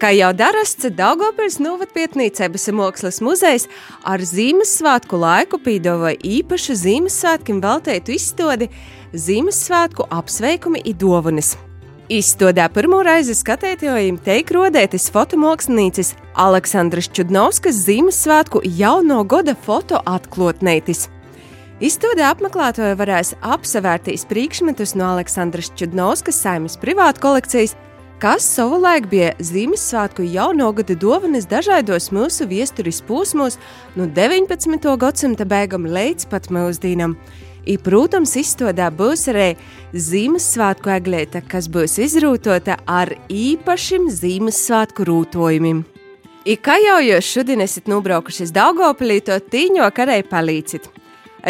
Kā 0.00 0.14
jau 0.16 0.30
darasts, 0.32 0.84
Daugopils 0.96 1.58
novadpietnīcības 1.60 2.70
mākslas 2.72 3.18
muzejs 3.20 3.66
ar 4.04 4.20
Zīmessvētku 4.20 5.16
laiku 5.20 5.58
pīdavoja 5.60 6.16
īpašu 6.24 6.76
Zīmessvētkiem 6.80 7.60
veltētu 7.60 8.14
izstādi 8.16 8.70
Zīmessvētku 9.10 10.04
apsveikumi 10.14 10.84
i 10.86 10.92
dovanas. 10.94 11.56
Izstādē 12.10 12.68
pirmo 12.74 13.00
reizi 13.06 13.34
skatītājiem 13.34 14.18
teik 14.22 14.52
rodētis 14.54 15.08
fotomākslinieks 15.14 16.12
Aleksandrs 16.38 17.10
Čudnovskis 17.14 17.84
Zīmessvētku 17.86 18.62
jauno 18.78 19.24
gada 19.26 19.56
foto 19.66 19.98
atklātneitis. 20.06 21.08
Izstādē 21.82 22.28
apmeklētāji 22.30 22.98
varēs 23.00 23.34
apsevērtīs 23.40 24.26
priekšmetus 24.30 24.94
no 24.98 25.12
Aleksandras 25.16 25.72
Čudnovskas 25.74 26.42
saimnes 26.44 26.78
privātu 26.78 27.26
kolekcijas 27.26 27.74
kas 28.20 28.44
savulaik 28.44 29.06
bija 29.08 29.32
Ziemassvētku 29.40 30.26
jauno 30.28 30.66
gada 30.76 30.92
dāvanas 30.92 31.46
dažādos 31.48 32.10
mūsu 32.12 32.44
vēstures 32.50 33.00
posmos, 33.08 33.56
no 33.96 34.04
19. 34.04 34.90
gadsimta 35.00 35.46
beigām 35.48 35.88
līdz 35.88 36.28
pat 36.28 36.50
mūsdienam. 36.52 37.16
I, 37.66 37.76
protams, 37.78 38.36
izstādē 38.40 38.88
būs 38.96 39.26
arī 39.32 39.48
Ziemassvētku 39.92 40.92
eglīte, 40.94 41.42
kas 41.46 41.68
būs 41.72 41.98
izrūtota 42.06 42.78
ar 42.88 43.12
īpašiem 43.28 44.08
Ziemassvētku 44.12 45.06
rūtojumiem. 45.08 45.82
I, 46.48 46.56
kā 46.56 46.78
jau 46.80 47.00
jūs 47.04 47.32
šodien 47.34 47.60
esat 47.60 47.90
nobraukuši 47.90 48.46
uz 48.48 48.54
Daugopilī, 48.56 49.20
to 49.24 49.36
tīņo 49.36 49.90
karēji 49.96 50.28
palīdzit. 50.30 50.88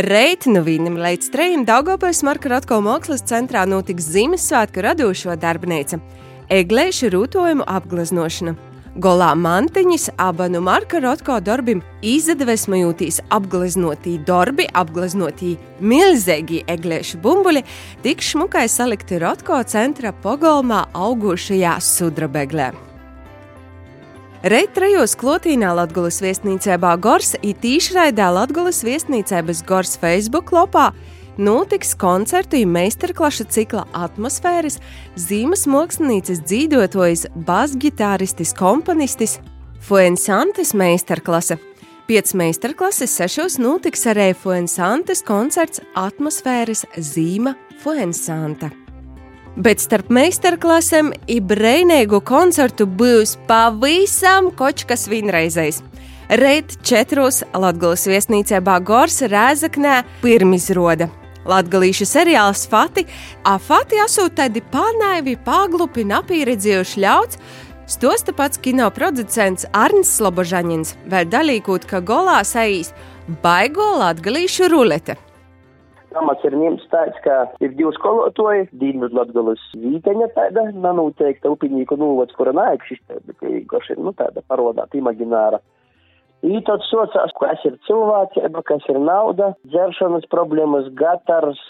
Reit 0.06 0.46
no 0.46 0.62
vienam 0.66 0.98
līdz 1.02 1.30
trījiem 1.34 1.66
Daugopils 1.66 2.22
Marka 2.26 2.50
Rotko 2.52 2.78
mākslas 2.82 3.26
centrā 3.26 3.66
notiks 3.66 4.10
Ziemassvētku 4.14 4.86
radošo 4.86 5.34
darbnīca– 5.38 6.00
eglēšu 6.50 7.12
rūtojumu 7.14 7.64
apgleznošana. 7.70 8.56
Golā 8.98 9.36
mantiņas 9.38 10.08
abanu 10.18 10.58
Marka 10.66 10.98
Rotko 10.98 11.36
darbim 11.46 11.78
izdevesmojotīs 12.02 13.20
apgleznotī 13.30 14.16
darbi, 14.26 14.66
apgleznotī 14.66 15.52
milzīgi 15.78 16.64
eglēšu 16.66 17.20
bumbuļi, 17.22 17.62
tik 18.02 18.24
šmukai 18.26 18.66
salikti 18.66 19.20
Rotko 19.22 19.60
centra 19.62 20.10
pogolmā 20.10 20.88
augušajā 20.90 21.76
sudrabeglē. 21.86 22.72
Reit 24.50 24.74
trejos 24.74 25.14
klotīnā 25.20 25.70
Latgulas 25.76 26.18
viesnīcībā 26.24 26.96
Gors 26.98 27.36
ir 27.44 27.62
tīšraidā 27.62 28.26
Latgulas 28.34 28.82
viesnīcības 28.82 29.62
Gors 29.70 29.94
Facebook 30.02 30.50
lopā 30.50 30.88
notiks 31.40 31.94
koncertu 31.98 32.60
un 32.60 32.74
meistarklašu 32.76 33.46
cikla 33.50 33.86
atmosfēras 33.96 34.78
zīmes 35.18 35.66
mākslinieks 35.70 36.44
dzīvotojas 36.44 37.26
basģitāristis 37.48 38.52
komponistis 38.58 39.38
Fuensantes 39.80 40.74
meistarklase. 40.76 41.56
Pēc 42.10 42.34
meistarklases 42.36 43.12
sešos 43.16 43.56
notiks 43.62 44.04
arī 44.10 44.32
Fuensantes 44.36 45.24
koncerts 45.26 45.80
atmosfēras 45.96 46.84
zīme 46.98 47.54
Fuensanta. 47.80 48.70
Bet 49.56 49.82
starp 49.82 50.10
meistarklasēm 50.14 51.12
ir 51.30 51.46
brīvīgu 51.46 52.20
koncertu 52.26 52.86
būs 52.86 53.36
pavisam 53.48 54.50
kočkas 54.56 55.08
vienreizējs. 55.10 55.80
Reit 56.38 56.76
četros 56.86 57.42
Latvijas 57.54 58.06
viesnīcē 58.06 58.60
Bagors 58.62 59.18
Rēzaknē 59.26 60.04
pirmizroda. 60.22 61.10
Latgalīšu 61.48 62.04
seriāls 62.04 62.66
Fati, 62.68 63.06
a 63.48 63.56
Fati 63.56 64.00
asūt 64.02 64.36
tādi 64.36 64.60
pārnaivi, 64.72 65.38
pāglupi, 65.46 66.04
napīredzējuši 66.04 67.00
ļauts, 67.00 67.40
stosta 67.88 68.34
pats 68.36 68.60
kino 68.60 68.90
producents 68.92 69.64
Arnis 69.72 70.12
Slobožaņins, 70.18 70.98
vēl 71.08 71.30
dalīkūt, 71.32 71.88
ka 71.88 72.02
golā 72.04 72.42
saīs 72.44 72.92
baigo 73.42 73.88
latgalīšu 74.02 74.68
rulete. 74.68 75.16
Pamats 76.10 76.44
ir 76.44 76.56
ņemts 76.58 76.88
tāds, 76.90 77.16
ka 77.24 77.44
ir 77.62 77.72
divi 77.78 77.92
skolotāji, 77.94 78.66
Dienvidu 78.76 79.14
Latgalas 79.14 79.62
vīteņa 79.78 80.26
tāda, 80.34 80.64
nanoteikta 80.74 81.52
upinīku 81.54 81.96
nūvads, 82.00 82.34
kura 82.36 82.52
neeksistē, 82.56 83.20
bet 83.28 83.44
ir, 83.46 84.00
nu, 84.02 84.12
tāda 84.18 84.42
parodāta 84.50 84.98
imagināra. 84.98 85.62
I 86.46 86.62
tad 86.64 86.84
socās, 86.88 87.34
kas 87.36 87.64
ir 87.68 87.76
cilvēcība, 87.84 88.62
kas 88.64 88.86
ir 88.88 88.96
nauda, 89.02 89.52
dzeršanas 89.68 90.24
problēmas, 90.32 90.88
gatars, 90.96 91.60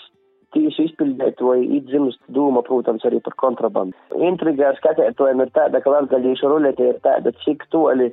tieši 0.54 0.88
izpildīt 0.90 1.42
vai 1.42 1.58
iedzimst 1.64 2.20
dūma, 2.34 2.62
protams, 2.66 3.04
arī 3.06 3.18
par 3.24 3.34
kontrabandu. 3.42 3.96
Intrigā 4.30 4.70
ar 4.70 4.78
skatētojiem 4.78 5.42
ir 5.44 5.52
tāda, 5.56 5.82
ka 5.82 5.94
latgaļīšu 5.94 6.50
rulete 6.50 6.86
ir 6.90 7.02
tāda, 7.02 7.34
cik 7.44 7.66
toli 7.74 8.12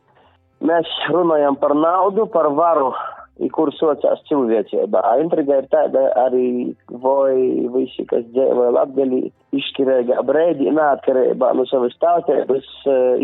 mēs 0.65 0.89
runājam 1.13 1.57
par 1.61 1.75
naudu, 1.77 2.25
par 2.33 2.49
varu, 2.57 2.91
i 3.37 3.49
kur 3.53 3.69
socās 3.77 4.21
cilvēcība. 4.29 5.01
Intriga 5.21 5.59
ir 5.61 5.67
tāda 5.73 6.07
arī, 6.25 6.73
vai 7.03 7.35
visi, 7.75 8.05
kas 8.09 8.25
dzīvo 8.33 8.71
latgaļī, 8.79 9.27
izšķirīgā 9.57 10.23
brēdī, 10.25 10.71
neatkarībā 10.73 11.53
no 11.57 11.65
savas 11.69 11.97
tautības, 12.01 12.69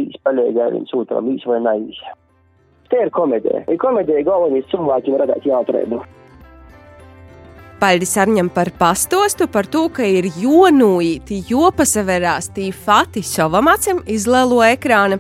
izpaļīgā 0.06 0.70
viens 0.76 0.94
otram, 0.98 1.34
īs 1.34 1.50
vai 1.50 1.64
neīs. 1.66 2.02
Te 2.94 3.00
ir 3.02 3.10
komēdija. 3.10 3.64
Ir 3.74 3.80
komēdija 3.82 4.22
galvenais 4.28 4.68
cilvēkiem 4.70 5.16
radīt 5.18 5.48
jautrību. 5.50 6.04
Paldies 7.82 8.14
Arņam 8.22 8.52
par 8.54 8.70
pastostu 8.78 9.48
par 9.50 9.66
to, 9.66 9.88
ka 9.92 10.06
ir 10.06 10.30
jonūīti, 10.38 11.42
jopasaverās 11.50 12.52
tī 12.54 12.70
fati 12.72 13.24
savam 13.26 13.72
acim 13.72 14.04
iz 14.06 14.28
lielo 14.30 14.62
ekrāna. 14.64 15.18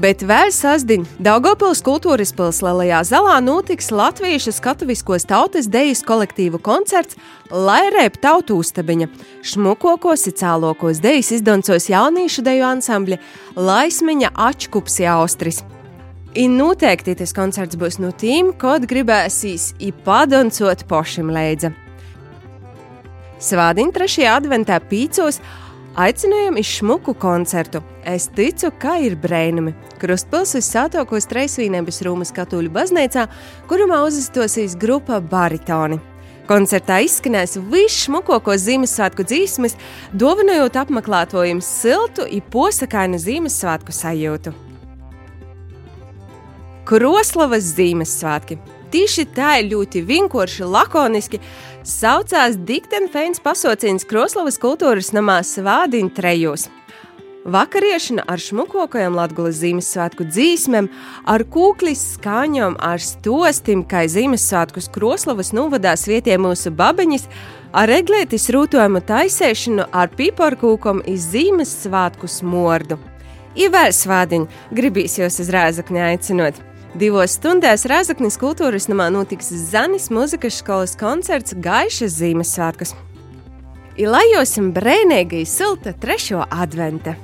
Bet 0.00 0.22
vēl 0.24 0.48
sasdiņ 0.54 1.04
Daugopils 1.20 1.82
kultūras 1.84 2.32
pils 2.32 2.62
Lielajā 2.64 3.02
zalā 3.10 3.34
notiks 3.44 3.90
latviešu 3.92 4.54
skatuviskos 4.56 5.28
tautas 5.28 5.68
dejas 5.68 6.00
kolektīvu 6.08 6.62
koncerts 6.64 7.18
Lairēp 7.52 8.16
tautu 8.22 8.56
uztabiņa. 8.62 9.10
Šmukokos 9.44 10.24
icālokos 10.32 11.02
dejas 11.04 11.34
izdoncos 11.36 11.90
jaunīšu 11.92 12.46
deju 12.48 12.64
ansambļa 12.70 13.20
Laismiņa 13.60 14.32
Ačkups 14.48 15.02
Austris. 15.18 15.60
I 16.30 16.44
noteikti 16.46 17.16
tas 17.18 17.32
koncerts 17.34 17.74
būs 17.74 17.96
no 17.98 18.12
tiem, 18.14 18.52
kad 18.54 18.84
gribēsīs 18.86 19.72
ipadoncot 19.82 20.84
pošim 20.86 21.32
leidza. 21.34 21.72
Svādiņa 23.42 23.94
3. 23.96 24.28
adventā 24.30 24.76
pīcos 24.78 25.40
aicinājām 25.98 26.60
iz 26.60 26.70
šmuku 26.76 27.16
koncertu. 27.18 27.82
Es 28.06 28.28
ticu, 28.30 28.70
ka 28.78 29.00
ir 29.02 29.18
brēnumi. 29.18 29.74
Krustpils 29.98 30.54
uz 30.60 30.70
Sātokos 30.70 31.26
Treisvīnēbas 31.32 31.98
Rūmas 32.06 32.30
katoļu 32.36 32.70
baznīcā, 32.78 33.26
kurumā 33.66 34.04
uzastosīs 34.06 34.78
grupa 34.78 35.18
Baritoni. 35.18 35.98
Koncertā 36.46 37.02
izskanēs 37.02 37.58
visšmukākos 37.74 38.68
Ziemassvētku 38.70 39.26
dzīsmes, 39.26 39.78
dāvinojot 40.14 40.78
apmeklētājiem 40.86 41.58
siltu, 41.58 42.30
iposakainu 42.38 43.18
Ziemassvētku 43.18 43.98
sajūtu. 43.98 44.69
Kroslavas 46.90 47.68
Ziemassvētki. 47.76 48.56
Tieši 48.90 49.22
tā 49.30 49.60
ir 49.60 49.68
ļoti 49.70 50.00
vienkārši, 50.08 50.64
lakoniski. 50.66 51.38
Saucās 51.86 52.56
Diktenfeins 52.66 53.38
pasauciens 53.44 54.02
Kroslavas 54.10 54.56
kultūras 54.58 55.12
namā 55.14 55.36
Svādiņa 55.46 56.10
trejos. 56.16 56.64
Vakariešana 57.46 58.24
ar 58.26 58.42
šmukokajām 58.42 59.14
Latvijas 59.14 59.60
Ziemassvētku 59.60 60.26
dzīsmēm, 60.32 60.88
ar 61.30 61.44
kūklis 61.54 62.02
skaņām, 62.16 62.74
ar 62.82 62.98
stostim, 62.98 63.84
kā 63.86 64.02
Ziemassvētkus 64.10 64.90
Kroslavas 64.90 65.52
novadās 65.54 66.08
vietie 66.10 66.34
mūsu 66.42 66.72
babeņas, 66.74 67.28
ar 67.70 67.92
eglētis 68.00 68.48
rūtojumu 68.50 69.04
taisēšanu 69.06 69.86
ar 69.94 70.10
piparkūkom 70.18 71.04
iz 71.06 71.30
Ziemassvētku 71.36 72.26
smordu. 72.26 72.98
Ivēl 73.54 73.94
svādiņu, 73.94 74.50
gribīs 74.74 75.20
jūs 75.22 75.38
uz 75.46 75.54
rēzakņa 75.54 76.10
aicinot! 76.10 76.60
Divos 76.98 77.36
stundās 77.38 77.84
Rāzaknis 77.86 78.34
kultūras 78.40 78.88
namā 78.90 79.06
notiks 79.14 79.52
Zanis 79.70 80.08
muzikas 80.10 80.56
skolas 80.58 80.96
koncerts 80.98 81.54
Gaišas 81.54 82.16
Ziemassvētkus. 82.18 82.96
Ilajosim 84.00 84.72
brēnīgi 84.74 85.44
silta 85.46 85.94
trešo 85.94 86.42
adventa! 86.50 87.14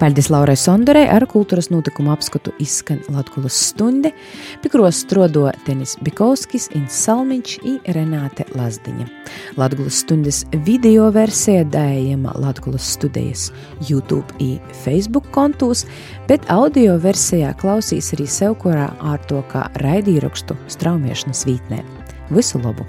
Paldies 0.00 0.30
Laurai 0.32 0.54
Sondorei 0.56 1.02
ar 1.12 1.26
kultūras 1.28 1.66
notikumu 1.68 2.08
apskatu 2.14 2.54
izskan 2.64 3.02
Latgulas 3.12 3.58
stunde, 3.68 4.14
pikros 4.62 5.02
strodo 5.04 5.42
Tenis 5.66 5.98
Bikovskis, 6.00 6.70
Ins 6.78 6.96
Salmiņš 7.04 7.56
i 7.68 7.74
Renāte 7.92 8.46
Lazdiņa. 8.56 9.04
Latgulas 9.60 9.98
stundes 10.00 10.38
video 10.64 11.10
versija 11.12 11.66
dājama 11.68 12.32
Latgulas 12.40 12.86
studijas 12.94 13.50
YouTube 13.90 14.40
i 14.40 14.54
Facebook 14.86 15.28
kontūs, 15.36 15.84
bet 16.30 16.48
audio 16.48 16.96
versijā 17.02 17.52
klausīs 17.60 18.14
arī 18.16 18.24
sev 18.24 18.56
korā 18.64 18.88
ārto 19.12 19.44
kā 19.52 19.66
raidīrakstu 19.84 20.56
straumiešanas 20.78 21.44
vītnē. 21.44 21.84
Visu 22.32 22.62
labu! 22.64 22.88